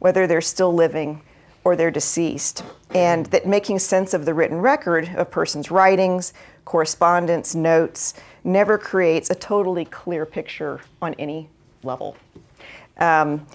whether 0.00 0.26
they're 0.26 0.40
still 0.40 0.74
living 0.74 1.22
or 1.64 1.76
they're 1.76 1.90
deceased, 1.90 2.64
and 2.92 3.26
that 3.26 3.46
making 3.46 3.78
sense 3.78 4.14
of 4.14 4.24
the 4.24 4.34
written 4.34 4.58
record 4.58 5.08
of 5.14 5.30
person's 5.30 5.70
writings, 5.70 6.34
correspondence, 6.64 7.54
notes, 7.54 8.14
never 8.42 8.76
creates 8.76 9.30
a 9.30 9.34
totally 9.34 9.84
clear 9.84 10.26
picture 10.26 10.80
on 11.00 11.14
any 11.14 11.48
level. 11.84 12.16
Um, 12.98 13.46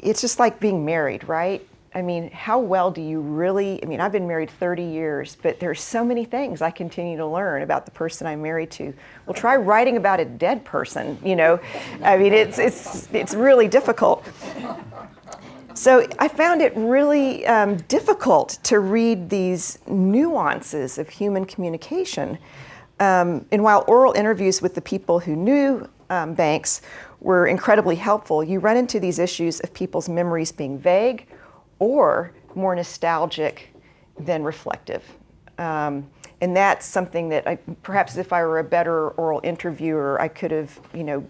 it's 0.00 0.20
just 0.20 0.38
like 0.38 0.60
being 0.60 0.84
married, 0.84 1.26
right? 1.26 1.66
I 1.96 2.02
mean, 2.02 2.28
how 2.32 2.58
well 2.58 2.90
do 2.90 3.00
you 3.00 3.20
really? 3.20 3.80
I 3.80 3.86
mean, 3.86 4.00
I've 4.00 4.10
been 4.10 4.26
married 4.26 4.50
30 4.50 4.82
years, 4.82 5.36
but 5.40 5.60
there's 5.60 5.80
so 5.80 6.04
many 6.04 6.24
things 6.24 6.60
I 6.60 6.72
continue 6.72 7.16
to 7.18 7.26
learn 7.26 7.62
about 7.62 7.84
the 7.84 7.92
person 7.92 8.26
I'm 8.26 8.42
married 8.42 8.72
to. 8.72 8.92
Well, 9.26 9.34
try 9.34 9.54
writing 9.54 9.96
about 9.96 10.18
a 10.18 10.24
dead 10.24 10.64
person, 10.64 11.16
you 11.24 11.36
know. 11.36 11.60
I 12.02 12.16
mean, 12.16 12.32
it's, 12.32 12.58
it's, 12.58 13.08
it's 13.12 13.34
really 13.34 13.68
difficult. 13.68 14.26
So 15.74 16.06
I 16.18 16.26
found 16.26 16.62
it 16.62 16.72
really 16.76 17.46
um, 17.46 17.76
difficult 17.88 18.58
to 18.64 18.80
read 18.80 19.30
these 19.30 19.78
nuances 19.86 20.98
of 20.98 21.08
human 21.08 21.44
communication. 21.44 22.38
Um, 22.98 23.46
and 23.52 23.62
while 23.62 23.84
oral 23.86 24.12
interviews 24.14 24.60
with 24.60 24.74
the 24.74 24.80
people 24.80 25.20
who 25.20 25.36
knew 25.36 25.88
um, 26.10 26.34
Banks 26.34 26.80
were 27.20 27.46
incredibly 27.46 27.96
helpful, 27.96 28.42
you 28.42 28.58
run 28.58 28.76
into 28.76 28.98
these 28.98 29.18
issues 29.20 29.60
of 29.60 29.72
people's 29.72 30.08
memories 30.08 30.50
being 30.50 30.78
vague 30.78 31.26
or 31.84 32.32
more 32.54 32.74
nostalgic 32.74 33.68
than 34.18 34.42
reflective. 34.42 35.02
Um, 35.58 36.08
and 36.40 36.56
that's 36.56 36.86
something 36.86 37.28
that 37.28 37.46
I, 37.46 37.56
perhaps 37.82 38.16
if 38.16 38.32
I 38.32 38.42
were 38.42 38.58
a 38.58 38.64
better 38.64 39.10
oral 39.10 39.42
interviewer, 39.44 40.18
I 40.18 40.28
could 40.28 40.50
have, 40.50 40.80
you 40.94 41.04
know, 41.04 41.26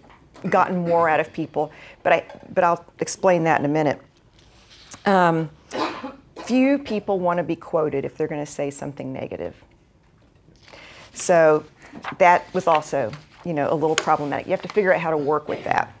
gotten 0.49 0.77
more 0.77 1.09
out 1.09 1.19
of 1.19 1.33
people. 1.33 1.73
But 2.03 2.13
I, 2.13 2.23
but 2.53 2.63
I'll 2.63 2.85
explain 2.99 3.43
that 3.43 3.59
in 3.59 3.65
a 3.65 3.69
minute. 3.69 3.99
Um, 5.05 5.49
few 6.45 6.79
people 6.79 7.19
want 7.19 7.37
to 7.37 7.43
be 7.43 7.57
quoted 7.57 8.05
if 8.05 8.15
they're 8.15 8.27
going 8.27 8.45
to 8.45 8.51
say 8.51 8.71
something 8.71 9.11
negative. 9.11 9.55
So 11.13 11.65
that 12.17 12.53
was 12.53 12.65
also, 12.65 13.11
you 13.43 13.53
know, 13.53 13.71
a 13.71 13.75
little 13.75 13.95
problematic. 13.95 14.47
You 14.47 14.51
have 14.51 14.61
to 14.61 14.69
figure 14.69 14.93
out 14.93 15.01
how 15.01 15.11
to 15.11 15.17
work 15.17 15.49
with 15.49 15.65
that. 15.65 15.93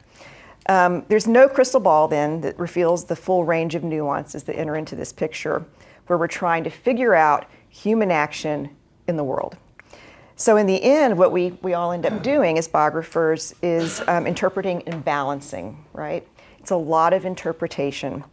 Um, 0.67 1.05
there's 1.09 1.27
no 1.27 1.47
crystal 1.47 1.79
ball 1.79 2.07
then 2.07 2.41
that 2.41 2.57
reveals 2.57 3.05
the 3.05 3.15
full 3.15 3.45
range 3.45 3.75
of 3.75 3.83
nuances 3.83 4.43
that 4.43 4.57
enter 4.57 4.75
into 4.75 4.95
this 4.95 5.13
picture 5.13 5.65
where 6.07 6.17
we're 6.17 6.27
trying 6.27 6.63
to 6.63 6.69
figure 6.69 7.13
out 7.13 7.45
human 7.69 8.11
action 8.11 8.75
in 9.07 9.17
the 9.17 9.23
world. 9.23 9.57
So, 10.37 10.57
in 10.57 10.67
the 10.67 10.83
end, 10.83 11.17
what 11.17 11.31
we, 11.31 11.51
we 11.61 11.73
all 11.73 11.91
end 11.91 12.05
up 12.05 12.21
doing 12.21 12.57
as 12.57 12.67
biographers 12.67 13.55
is 13.61 14.01
um, 14.07 14.27
interpreting 14.27 14.83
and 14.85 15.03
balancing, 15.05 15.85
right? 15.93 16.27
It's 16.59 16.71
a 16.71 16.75
lot 16.75 17.13
of 17.13 17.25
interpretation. 17.25 18.23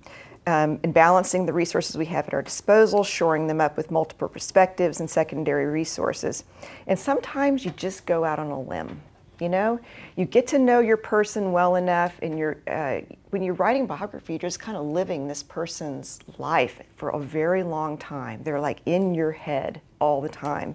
Um, 0.45 0.81
and 0.83 0.93
balancing 0.93 1.47
the 1.47 1.53
resources 1.53 1.97
we 1.97 2.07
have 2.07 2.27
at 2.27 2.35
our 2.35 2.43
disposal, 2.43 3.05
shoring 3.05 3.47
them 3.47 3.61
up 3.61 3.77
with 3.77 3.93
multiple 3.93 4.27
perspectives 4.27 4.99
and 4.99 5.09
secondary 5.09 5.67
resources. 5.67 6.43
And 6.89 6.99
sometimes 6.99 7.65
you 7.65 7.71
just 7.71 8.07
go 8.07 8.25
out 8.25 8.41
on 8.41 8.51
a 8.51 8.61
limb 8.61 9.03
you 9.43 9.49
know? 9.49 9.81
You 10.17 10.25
get 10.25 10.47
to 10.49 10.59
know 10.59 10.81
your 10.81 10.97
person 10.97 11.53
well 11.53 11.77
enough 11.77 12.19
and 12.23 12.39
you're 12.39 12.59
uh, 12.67 13.01
when 13.31 13.43
you're 13.43 13.55
writing 13.55 13.87
biography 13.87 14.35
you're 14.35 14.39
just 14.39 14.61
kind 14.61 14.77
of 14.77 14.87
living 14.87 15.27
this 15.27 15.43
person's 15.43 16.21
life 16.39 16.81
for 16.97 17.11
a 17.11 17.19
very 17.19 17.63
long 17.63 17.99
time. 17.99 18.43
They're 18.43 18.61
like 18.61 18.81
in 18.87 19.15
your 19.15 19.33
head 19.33 19.81
all 20.01 20.21
the 20.21 20.29
time. 20.29 20.75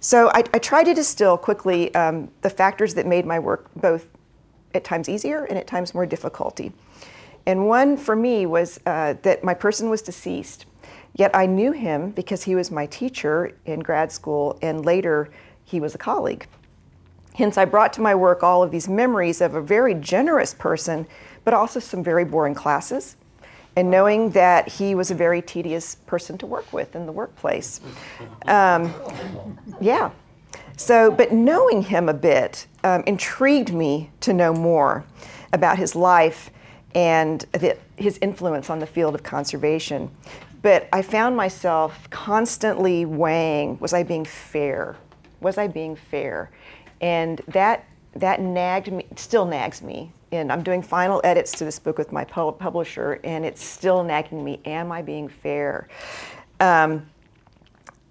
So 0.00 0.30
i, 0.34 0.44
I 0.52 0.58
tried 0.58 0.84
to 0.84 0.94
distill 0.94 1.38
quickly 1.38 1.94
um, 1.94 2.30
the 2.42 2.50
factors 2.50 2.94
that 2.94 3.06
made 3.06 3.24
my 3.24 3.38
work 3.38 3.70
both 3.76 4.08
at 4.74 4.84
times 4.84 5.08
easier 5.08 5.44
and 5.44 5.56
at 5.56 5.66
times 5.66 5.94
more 5.94 6.06
difficulty. 6.06 6.72
And 7.46 7.68
one 7.68 7.96
for 7.96 8.16
me 8.16 8.44
was 8.44 8.80
uh, 8.86 9.14
that 9.22 9.44
my 9.44 9.54
person 9.54 9.88
was 9.88 10.02
deceased 10.02 10.66
yet 11.16 11.30
i 11.34 11.46
knew 11.46 11.72
him 11.72 12.10
because 12.10 12.44
he 12.44 12.54
was 12.54 12.70
my 12.70 12.86
teacher 12.86 13.52
in 13.64 13.80
grad 13.80 14.12
school 14.12 14.58
and 14.62 14.84
later 14.84 15.28
he 15.64 15.80
was 15.80 15.94
a 15.94 15.98
colleague 15.98 16.46
Hence, 17.36 17.58
I 17.58 17.66
brought 17.66 17.92
to 17.94 18.00
my 18.00 18.14
work 18.14 18.42
all 18.42 18.62
of 18.62 18.70
these 18.70 18.88
memories 18.88 19.42
of 19.42 19.54
a 19.54 19.60
very 19.60 19.94
generous 19.94 20.54
person, 20.54 21.06
but 21.44 21.52
also 21.52 21.78
some 21.80 22.02
very 22.02 22.24
boring 22.24 22.54
classes, 22.54 23.16
and 23.76 23.90
knowing 23.90 24.30
that 24.30 24.68
he 24.68 24.94
was 24.94 25.10
a 25.10 25.14
very 25.14 25.42
tedious 25.42 25.96
person 26.06 26.38
to 26.38 26.46
work 26.46 26.72
with 26.72 26.96
in 26.96 27.04
the 27.04 27.12
workplace. 27.12 27.82
Um, 28.46 28.92
yeah. 29.82 30.10
So, 30.78 31.10
but 31.10 31.30
knowing 31.30 31.82
him 31.82 32.08
a 32.08 32.14
bit 32.14 32.66
um, 32.84 33.02
intrigued 33.06 33.72
me 33.72 34.10
to 34.20 34.32
know 34.32 34.54
more 34.54 35.04
about 35.52 35.76
his 35.76 35.94
life 35.94 36.50
and 36.94 37.40
the, 37.52 37.76
his 37.96 38.18
influence 38.22 38.70
on 38.70 38.78
the 38.78 38.86
field 38.86 39.14
of 39.14 39.22
conservation. 39.22 40.10
But 40.62 40.88
I 40.90 41.02
found 41.02 41.36
myself 41.36 42.08
constantly 42.08 43.04
weighing 43.04 43.78
was 43.78 43.92
I 43.92 44.02
being 44.04 44.24
fair? 44.24 44.96
Was 45.40 45.58
I 45.58 45.66
being 45.66 45.96
fair? 45.96 46.50
And 47.00 47.40
that, 47.48 47.84
that 48.14 48.40
nagged 48.40 48.92
me, 48.92 49.06
still 49.16 49.46
nags 49.46 49.82
me. 49.82 50.12
And 50.32 50.50
I'm 50.50 50.62
doing 50.62 50.82
final 50.82 51.20
edits 51.24 51.52
to 51.52 51.64
this 51.64 51.78
book 51.78 51.98
with 51.98 52.12
my 52.12 52.24
publisher, 52.24 53.20
and 53.22 53.44
it's 53.44 53.62
still 53.62 54.02
nagging 54.02 54.44
me. 54.44 54.60
Am 54.64 54.90
I 54.90 55.02
being 55.02 55.28
fair? 55.28 55.88
Um, 56.58 57.06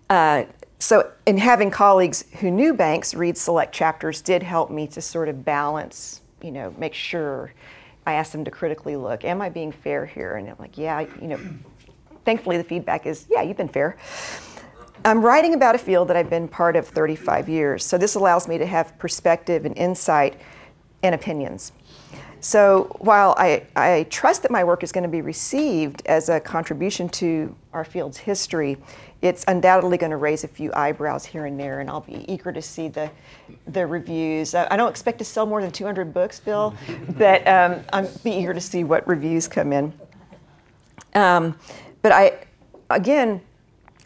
uh, 0.09 0.43
so, 0.79 1.11
in 1.25 1.37
having 1.37 1.71
colleagues 1.71 2.25
who 2.39 2.51
knew 2.51 2.73
Banks 2.73 3.13
read 3.13 3.37
select 3.37 3.73
chapters 3.73 4.21
did 4.21 4.43
help 4.43 4.69
me 4.69 4.87
to 4.87 5.01
sort 5.01 5.29
of 5.29 5.43
balance, 5.43 6.21
you 6.41 6.51
know, 6.51 6.73
make 6.77 6.93
sure. 6.93 7.51
I 8.05 8.13
asked 8.13 8.33
them 8.33 8.45
to 8.45 8.51
critically 8.51 8.95
look, 8.95 9.25
am 9.25 9.41
I 9.41 9.49
being 9.49 9.71
fair 9.71 10.05
here? 10.05 10.35
And 10.35 10.47
I'm 10.47 10.55
like, 10.59 10.77
yeah, 10.77 11.01
you 11.19 11.27
know, 11.27 11.39
thankfully 12.23 12.57
the 12.57 12.63
feedback 12.63 13.05
is, 13.05 13.25
yeah, 13.29 13.41
you've 13.41 13.57
been 13.57 13.67
fair. 13.67 13.97
I'm 15.03 15.21
writing 15.21 15.53
about 15.53 15.75
a 15.75 15.77
field 15.77 16.07
that 16.07 16.17
I've 16.17 16.29
been 16.29 16.47
part 16.47 16.75
of 16.75 16.87
35 16.87 17.49
years, 17.49 17.83
so 17.83 17.97
this 17.97 18.15
allows 18.15 18.47
me 18.47 18.57
to 18.57 18.65
have 18.65 18.97
perspective 18.97 19.65
and 19.65 19.77
insight 19.77 20.39
and 21.03 21.13
opinions. 21.13 21.73
So 22.39 22.95
while 22.99 23.33
I, 23.37 23.65
I 23.75 24.05
trust 24.09 24.43
that 24.43 24.51
my 24.51 24.63
work 24.63 24.83
is 24.83 24.91
going 24.91 25.03
to 25.03 25.09
be 25.09 25.21
received 25.21 26.03
as 26.05 26.29
a 26.29 26.39
contribution 26.39 27.09
to 27.09 27.55
our 27.73 27.83
field's 27.83 28.17
history, 28.17 28.77
it's 29.21 29.43
undoubtedly 29.47 29.97
going 29.97 30.11
to 30.11 30.17
raise 30.17 30.43
a 30.43 30.47
few 30.47 30.71
eyebrows 30.73 31.25
here 31.25 31.45
and 31.45 31.59
there, 31.59 31.79
and 31.79 31.89
I'll 31.89 32.01
be 32.01 32.23
eager 32.31 32.51
to 32.51 32.61
see 32.61 32.87
the, 32.87 33.09
the 33.67 33.87
reviews. 33.87 34.53
I 34.53 34.77
don't 34.77 34.89
expect 34.89 35.17
to 35.19 35.25
sell 35.25 35.47
more 35.47 35.61
than 35.61 35.71
200 35.71 36.13
books, 36.13 36.39
Bill, 36.39 36.75
but 37.17 37.47
um, 37.47 37.81
I'm 37.91 38.07
be 38.23 38.31
eager 38.31 38.53
to 38.53 38.61
see 38.61 38.83
what 38.83 39.07
reviews 39.07 39.47
come 39.47 39.73
in. 39.73 39.91
Um, 41.15 41.57
but 42.03 42.11
I, 42.11 42.45
again, 42.91 43.41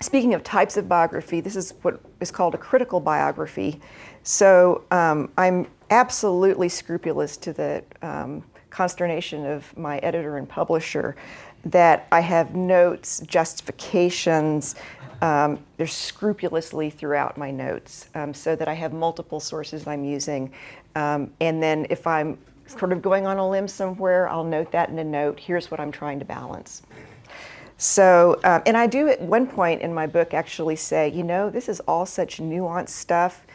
speaking 0.02 0.34
of 0.34 0.44
types 0.44 0.78
of 0.78 0.88
biography, 0.88 1.42
this 1.42 1.56
is 1.56 1.74
what 1.82 2.00
is 2.20 2.32
called 2.32 2.56
a 2.56 2.58
critical 2.58 3.00
biography. 3.00 3.80
So 4.24 4.84
um, 4.92 5.32
I'm 5.38 5.68
absolutely 5.90 6.70
scrupulous 6.70 7.38
to 7.38 7.54
the 7.54 7.84
um, 8.02 8.44
consternation 8.70 9.46
of 9.46 9.76
my 9.78 9.98
editor 10.00 10.38
and 10.38 10.48
publisher 10.48 11.16
that 11.66 12.08
I 12.12 12.22
have 12.22 12.56
notes, 12.56 13.22
justifications. 13.26 14.76
Um, 15.22 15.60
they're 15.78 15.88
scrupulously 15.88 16.90
throughout 16.90 17.38
my 17.38 17.52
notes 17.52 18.08
um, 18.16 18.34
so 18.34 18.56
that 18.56 18.68
I 18.68 18.74
have 18.74 18.94
multiple 18.94 19.40
sources 19.40 19.86
I'm 19.86 20.06
using. 20.06 20.54
Um, 20.96 21.32
and 21.42 21.62
then 21.62 21.86
if 21.90 22.08
I'm 22.08 22.38
sort 22.68 22.94
of 22.94 23.02
going 23.02 23.26
on 23.26 23.38
a 23.38 23.50
limb 23.50 23.68
somewhere, 23.68 24.30
I'll 24.30 24.44
note 24.44 24.72
that 24.72 24.90
in 24.90 25.00
a 25.00 25.04
note. 25.04 25.40
Here's 25.40 25.70
what 25.70 25.80
I'm 25.80 25.92
trying 25.92 26.20
to 26.20 26.26
balance. 26.26 26.84
So, 27.80 28.38
um, 28.44 28.62
and 28.66 28.76
I 28.76 28.88
do 28.88 29.08
at 29.08 29.22
one 29.22 29.48
point 29.48 29.82
in 29.82 29.94
my 29.94 30.06
book 30.06 30.34
actually 30.34 30.76
say, 30.76 31.08
you 31.08 31.24
know, 31.24 31.50
this 31.50 31.70
is 31.70 31.80
all 31.82 32.06
such 32.06 32.40
nuanced 32.40 32.90
stuff. 32.90 33.48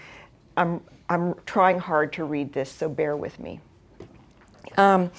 I'm, 0.57 0.81
I'm 1.11 1.35
trying 1.45 1.79
hard 1.79 2.15
to 2.15 2.25
read 2.25 2.55
this, 2.55 2.73
so 2.73 2.89
bear 2.89 3.19
with 3.19 3.39
me. 3.39 3.61
Um, 4.79 5.11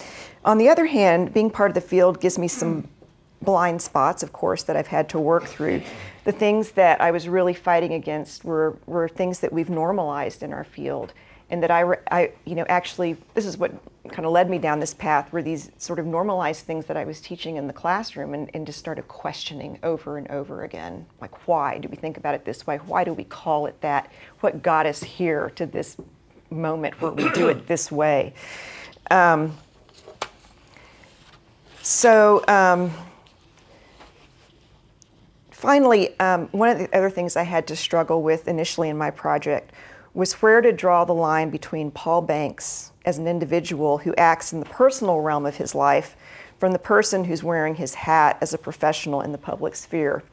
on 0.43 0.57
the 0.57 0.69
other 0.69 0.87
hand, 0.87 1.35
being 1.35 1.51
part 1.51 1.69
of 1.69 1.75
the 1.75 1.81
field 1.81 2.19
gives 2.19 2.39
me 2.39 2.47
some 2.47 2.87
blind 3.43 3.83
spots, 3.83 4.23
of 4.23 4.33
course, 4.33 4.63
that 4.63 4.75
I've 4.75 4.87
had 4.87 5.07
to 5.09 5.19
work 5.19 5.45
through. 5.45 5.83
The 6.23 6.31
things 6.31 6.71
that 6.71 6.99
I 6.99 7.11
was 7.11 7.29
really 7.29 7.53
fighting 7.53 7.93
against 7.93 8.43
were, 8.43 8.79
were 8.87 9.07
things 9.07 9.39
that 9.41 9.53
we've 9.53 9.69
normalized 9.69 10.41
in 10.41 10.51
our 10.51 10.63
field 10.63 11.13
and 11.49 11.61
that 11.61 11.71
I, 11.71 11.97
I, 12.11 12.31
you 12.45 12.55
know, 12.55 12.65
actually, 12.67 13.17
this 13.33 13.45
is 13.45 13.57
what 13.57 13.71
kind 14.09 14.25
of 14.25 14.31
led 14.31 14.49
me 14.49 14.57
down 14.57 14.79
this 14.79 14.93
path 14.93 15.31
were 15.31 15.41
these 15.41 15.71
sort 15.77 15.99
of 15.99 16.05
normalized 16.05 16.65
things 16.65 16.85
that 16.87 16.97
I 16.97 17.03
was 17.03 17.21
teaching 17.21 17.57
in 17.57 17.67
the 17.67 17.73
classroom 17.73 18.33
and, 18.33 18.49
and 18.53 18.65
just 18.65 18.79
started 18.79 19.07
questioning 19.07 19.79
over 19.83 20.17
and 20.17 20.29
over 20.29 20.63
again. 20.63 21.05
Like, 21.21 21.47
why 21.47 21.77
do 21.77 21.87
we 21.87 21.95
think 21.95 22.17
about 22.17 22.35
it 22.35 22.45
this 22.45 22.65
way? 22.65 22.77
Why 22.77 23.03
do 23.03 23.13
we 23.13 23.23
call 23.23 23.67
it 23.67 23.79
that? 23.81 24.11
What 24.39 24.63
got 24.63 24.85
us 24.85 25.03
here 25.03 25.51
to 25.55 25.65
this 25.65 25.97
moment 26.49 26.99
where 27.01 27.11
we 27.11 27.29
do 27.31 27.49
it 27.49 27.67
this 27.67 27.91
way? 27.91 28.33
Um, 29.11 29.55
so, 31.81 32.43
um, 32.47 32.91
finally, 35.51 36.19
um, 36.19 36.47
one 36.47 36.69
of 36.69 36.79
the 36.79 36.95
other 36.95 37.11
things 37.11 37.35
I 37.35 37.43
had 37.43 37.67
to 37.67 37.75
struggle 37.75 38.23
with 38.23 38.47
initially 38.47 38.89
in 38.89 38.97
my 38.97 39.11
project 39.11 39.71
was 40.15 40.41
where 40.41 40.61
to 40.61 40.71
draw 40.71 41.03
the 41.03 41.13
line 41.13 41.49
between 41.49 41.91
Paul 41.91 42.21
Banks 42.21 42.93
as 43.03 43.17
an 43.17 43.27
individual 43.27 43.99
who 43.99 44.15
acts 44.15 44.53
in 44.53 44.61
the 44.61 44.65
personal 44.65 45.19
realm 45.19 45.45
of 45.45 45.57
his 45.57 45.75
life 45.75 46.15
from 46.57 46.71
the 46.71 46.79
person 46.79 47.25
who's 47.25 47.43
wearing 47.43 47.75
his 47.75 47.95
hat 47.95 48.37
as 48.41 48.53
a 48.53 48.57
professional 48.57 49.21
in 49.21 49.33
the 49.33 49.37
public 49.37 49.75
sphere. 49.75 50.23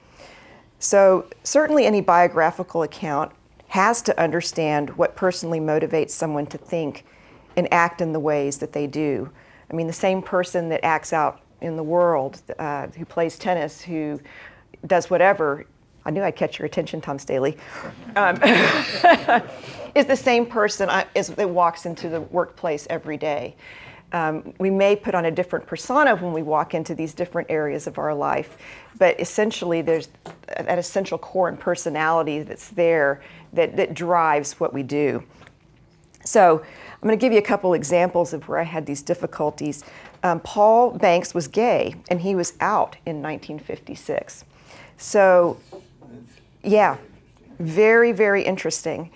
So, 0.78 1.26
certainly, 1.42 1.84
any 1.84 2.00
biographical 2.00 2.82
account 2.82 3.32
has 3.68 4.02
to 4.02 4.20
understand 4.20 4.90
what 4.90 5.16
personally 5.16 5.60
motivates 5.60 6.10
someone 6.10 6.46
to 6.46 6.58
think 6.58 7.04
and 7.56 7.72
act 7.72 8.00
in 8.00 8.12
the 8.12 8.20
ways 8.20 8.58
that 8.58 8.72
they 8.72 8.86
do. 8.86 9.30
I 9.70 9.74
mean, 9.74 9.88
the 9.88 9.92
same 9.92 10.22
person 10.22 10.68
that 10.68 10.84
acts 10.84 11.12
out 11.12 11.40
in 11.60 11.76
the 11.76 11.82
world, 11.82 12.40
uh, 12.58 12.88
who 12.88 13.04
plays 13.04 13.38
tennis, 13.38 13.82
who 13.82 14.20
does 14.86 15.10
whatever, 15.10 15.66
I 16.04 16.10
knew 16.10 16.22
I'd 16.22 16.36
catch 16.36 16.58
your 16.58 16.66
attention, 16.66 17.00
Tom 17.00 17.18
Staley, 17.18 17.56
um, 18.16 18.36
is 19.94 20.06
the 20.06 20.16
same 20.16 20.46
person 20.46 20.88
as 21.14 21.28
that 21.28 21.48
walks 21.48 21.86
into 21.86 22.08
the 22.08 22.20
workplace 22.20 22.86
every 22.90 23.16
day. 23.16 23.54
Um, 24.12 24.52
we 24.58 24.68
may 24.68 24.94
put 24.94 25.14
on 25.14 25.24
a 25.24 25.30
different 25.30 25.66
persona 25.66 26.14
when 26.14 26.32
we 26.32 26.42
walk 26.42 26.74
into 26.74 26.94
these 26.94 27.14
different 27.14 27.50
areas 27.50 27.86
of 27.86 27.98
our 27.98 28.14
life, 28.14 28.58
but 28.98 29.18
essentially 29.18 29.80
there's 29.80 30.08
that 30.48 30.78
essential 30.78 31.16
core 31.16 31.48
and 31.48 31.58
personality 31.58 32.42
that's 32.42 32.68
there 32.68 33.22
that, 33.54 33.76
that 33.76 33.94
drives 33.94 34.60
what 34.60 34.74
we 34.74 34.82
do. 34.82 35.22
So 36.24 36.58
I'm 36.58 37.08
going 37.08 37.18
to 37.18 37.20
give 37.20 37.32
you 37.32 37.38
a 37.38 37.42
couple 37.42 37.74
examples 37.74 38.32
of 38.32 38.48
where 38.48 38.58
I 38.58 38.64
had 38.64 38.86
these 38.86 39.02
difficulties. 39.02 39.82
Um, 40.22 40.40
Paul 40.40 40.90
Banks 40.90 41.34
was 41.34 41.48
gay, 41.48 41.94
and 42.08 42.20
he 42.20 42.34
was 42.34 42.52
out 42.60 42.96
in 43.06 43.22
1956. 43.22 44.44
So 44.98 45.58
yeah, 46.62 46.96
very, 47.58 48.12
very 48.12 48.42
interesting. 48.42 49.10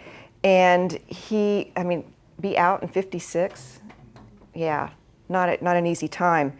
And 0.44 0.92
he, 1.06 1.72
I 1.76 1.82
mean, 1.82 2.04
be 2.40 2.56
out 2.56 2.82
in 2.82 2.88
56, 2.88 3.80
yeah, 4.54 4.90
not, 5.28 5.48
a, 5.48 5.64
not 5.64 5.76
an 5.76 5.86
easy 5.86 6.08
time. 6.08 6.56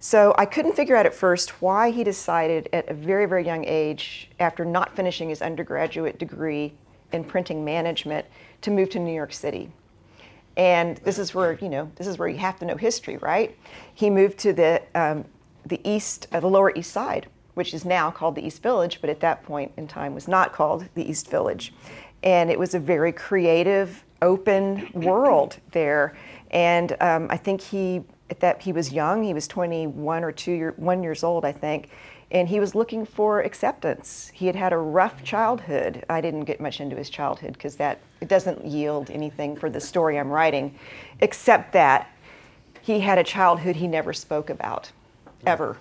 So 0.00 0.34
I 0.36 0.46
couldn't 0.46 0.74
figure 0.74 0.96
out 0.96 1.06
at 1.06 1.14
first 1.14 1.62
why 1.62 1.90
he 1.90 2.02
decided 2.02 2.68
at 2.72 2.88
a 2.88 2.94
very, 2.94 3.26
very 3.26 3.46
young 3.46 3.64
age, 3.64 4.28
after 4.40 4.64
not 4.64 4.96
finishing 4.96 5.28
his 5.28 5.40
undergraduate 5.40 6.18
degree 6.18 6.72
in 7.12 7.22
printing 7.22 7.64
management, 7.64 8.26
to 8.62 8.70
move 8.70 8.90
to 8.90 8.98
New 8.98 9.14
York 9.14 9.32
City. 9.32 9.70
And 10.56 10.96
this 10.98 11.18
is 11.18 11.34
where, 11.34 11.54
you 11.54 11.68
know, 11.68 11.90
this 11.96 12.06
is 12.06 12.18
where 12.18 12.28
you 12.28 12.38
have 12.38 12.58
to 12.58 12.66
know 12.66 12.76
history, 12.76 13.16
right? 13.18 13.56
He 13.94 14.10
moved 14.10 14.38
to 14.38 14.52
the, 14.52 14.82
um, 14.94 15.24
the 15.64 15.80
east, 15.88 16.26
uh, 16.32 16.40
the 16.40 16.48
Lower 16.48 16.72
East 16.74 16.90
Side 16.90 17.28
which 17.54 17.74
is 17.74 17.84
now 17.84 18.10
called 18.10 18.34
the 18.34 18.46
East 18.46 18.62
Village, 18.62 19.00
but 19.00 19.10
at 19.10 19.20
that 19.20 19.42
point 19.42 19.72
in 19.76 19.86
time 19.86 20.14
was 20.14 20.28
not 20.28 20.52
called 20.52 20.88
the 20.94 21.08
East 21.08 21.30
Village. 21.30 21.72
And 22.22 22.50
it 22.50 22.58
was 22.58 22.74
a 22.74 22.78
very 22.78 23.12
creative, 23.12 24.04
open 24.22 24.88
world 24.94 25.58
there. 25.72 26.16
And 26.50 26.96
um, 27.00 27.26
I 27.30 27.36
think 27.36 27.60
he, 27.60 28.02
at 28.30 28.40
that, 28.40 28.62
he 28.62 28.72
was 28.72 28.92
young. 28.92 29.22
He 29.22 29.34
was 29.34 29.46
21 29.48 30.24
or 30.24 30.32
two 30.32 30.52
year, 30.52 30.74
one 30.76 31.02
years 31.02 31.22
old, 31.22 31.44
I 31.44 31.52
think. 31.52 31.90
And 32.30 32.48
he 32.48 32.60
was 32.60 32.74
looking 32.74 33.04
for 33.04 33.42
acceptance. 33.42 34.30
He 34.32 34.46
had 34.46 34.56
had 34.56 34.72
a 34.72 34.78
rough 34.78 35.22
childhood. 35.22 36.04
I 36.08 36.22
didn't 36.22 36.44
get 36.44 36.60
much 36.60 36.80
into 36.80 36.96
his 36.96 37.10
childhood 37.10 37.52
because 37.52 37.76
that 37.76 38.00
it 38.22 38.28
doesn't 38.28 38.64
yield 38.64 39.10
anything 39.10 39.54
for 39.54 39.68
the 39.68 39.80
story 39.80 40.18
I'm 40.18 40.30
writing, 40.30 40.78
except 41.20 41.74
that 41.74 42.10
he 42.80 43.00
had 43.00 43.18
a 43.18 43.24
childhood 43.24 43.76
he 43.76 43.86
never 43.86 44.14
spoke 44.14 44.48
about, 44.48 44.90
ever. 45.46 45.76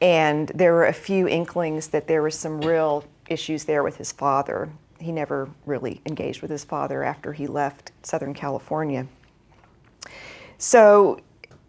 And 0.00 0.48
there 0.54 0.72
were 0.72 0.86
a 0.86 0.92
few 0.92 1.26
inklings 1.26 1.88
that 1.88 2.06
there 2.06 2.22
were 2.22 2.30
some 2.30 2.60
real 2.60 3.04
issues 3.28 3.64
there 3.64 3.82
with 3.82 3.96
his 3.96 4.12
father. 4.12 4.68
He 5.00 5.12
never 5.12 5.50
really 5.66 6.00
engaged 6.06 6.42
with 6.42 6.50
his 6.50 6.64
father 6.64 7.02
after 7.02 7.32
he 7.32 7.46
left 7.46 7.92
Southern 8.02 8.34
California. 8.34 9.06
So 10.58 11.20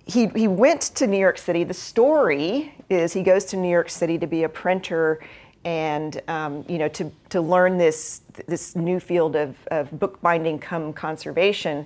he, 0.05 0.27
he 0.27 0.47
went 0.47 0.81
to 0.81 1.07
New 1.07 1.19
York 1.19 1.37
City. 1.37 1.63
The 1.63 1.73
story 1.73 2.73
is 2.89 3.13
he 3.13 3.23
goes 3.23 3.45
to 3.45 3.57
New 3.57 3.69
York 3.69 3.89
City 3.89 4.17
to 4.17 4.27
be 4.27 4.43
a 4.43 4.49
printer 4.49 5.19
and 5.65 6.21
um, 6.27 6.63
you 6.67 6.77
know 6.77 6.87
to, 6.87 7.11
to 7.29 7.41
learn 7.41 7.77
this 7.77 8.21
this 8.47 8.75
new 8.75 8.99
field 8.99 9.35
of, 9.35 9.55
of 9.71 9.99
bookbinding 9.99 10.59
come 10.59 10.93
conservation 10.93 11.85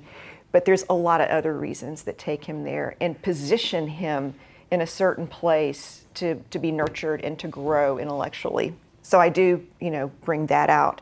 but 0.51 0.65
there's 0.65 0.85
a 0.89 0.93
lot 0.93 1.19
of 1.19 1.29
other 1.29 1.57
reasons 1.57 2.03
that 2.03 2.17
take 2.19 2.45
him 2.45 2.63
there 2.63 2.95
and 3.01 3.19
position 3.23 3.87
him 3.87 4.35
in 4.73 4.81
a 4.81 4.87
certain 4.87 5.27
place 5.27 6.03
to, 6.15 6.35
to 6.49 6.57
be 6.57 6.71
nurtured 6.71 7.21
and 7.21 7.37
to 7.37 7.47
grow 7.47 7.99
intellectually. 7.99 8.73
So 9.03 9.19
I 9.19 9.29
do, 9.29 9.63
you 9.79 9.91
know, 9.91 10.07
bring 10.25 10.47
that 10.47 10.71
out. 10.71 11.01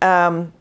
Um, 0.00 0.52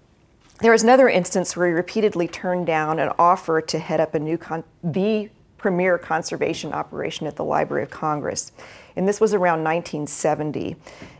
there 0.60 0.72
was 0.72 0.82
another 0.82 1.08
instance 1.08 1.56
where 1.56 1.68
he 1.68 1.74
repeatedly 1.74 2.28
turned 2.28 2.66
down 2.66 2.98
an 2.98 3.12
offer 3.20 3.62
to 3.62 3.78
head 3.78 4.00
up 4.00 4.16
a 4.16 4.20
new 4.20 4.40
con- 4.40 4.64
the 4.84 5.30
premier 5.60 6.00
conservation 6.00 6.74
operation 6.74 7.28
at 7.28 7.36
the 7.36 7.44
Library 7.44 7.84
of 7.84 7.92
Congress. 7.92 8.52
And 8.96 9.08
this 9.08 9.22
was 9.22 9.36
around 9.36 9.64
1970, 9.64 10.76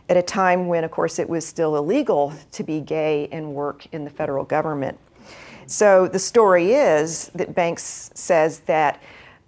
at 0.08 0.16
a 0.16 0.22
time 0.22 0.66
when, 0.66 0.82
of 0.82 0.90
course, 0.90 1.20
it 1.20 1.28
was 1.28 1.46
still 1.46 1.76
illegal 1.76 2.32
to 2.50 2.64
be 2.64 2.80
gay 2.80 3.28
and 3.30 3.54
work 3.54 3.86
in 3.92 4.02
the 4.04 4.10
federal 4.10 4.44
government. 4.44 4.98
So 5.66 6.08
the 6.08 6.18
story 6.18 6.72
is 6.72 7.30
that 7.36 7.54
Banks 7.54 8.10
says 8.14 8.60
that 8.60 9.00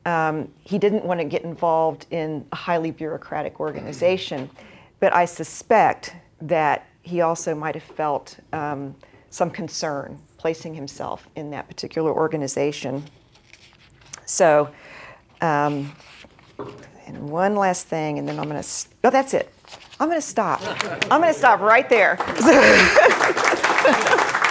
um, 0.07 0.48
he 0.62 0.78
didn't 0.78 1.05
want 1.05 1.20
to 1.20 1.24
get 1.24 1.42
involved 1.42 2.07
in 2.11 2.46
a 2.52 2.57
highly 2.57 2.90
bureaucratic 2.90 3.61
organization, 3.61 4.50
but 5.00 5.14
I 5.14 5.24
suspect 5.24 6.14
that 6.42 6.86
he 7.02 7.20
also 7.20 7.55
might 7.55 7.74
have 7.74 7.84
felt 7.84 8.38
um, 8.52 8.94
some 9.30 9.50
concern 9.50 10.18
placing 10.38 10.74
himself 10.74 11.28
in 11.36 11.50
that 11.50 11.68
particular 11.68 12.12
organization. 12.12 13.02
So, 14.26 14.70
um, 15.40 15.92
and 17.07 17.28
one 17.28 17.57
last 17.57 17.86
thing, 17.86 18.18
and 18.18 18.28
then 18.28 18.38
I'm 18.38 18.48
going 18.48 18.62
to, 18.62 18.68
oh, 19.05 19.11
that's 19.11 19.34
it. 19.34 19.52
I'm 20.00 20.09
going 20.09 20.20
to 20.20 20.26
stop. 20.26 20.61
I'm 21.11 21.20
going 21.20 21.32
to 21.32 21.38
stop 21.38 21.61
right 21.61 21.88
there. 21.88 22.18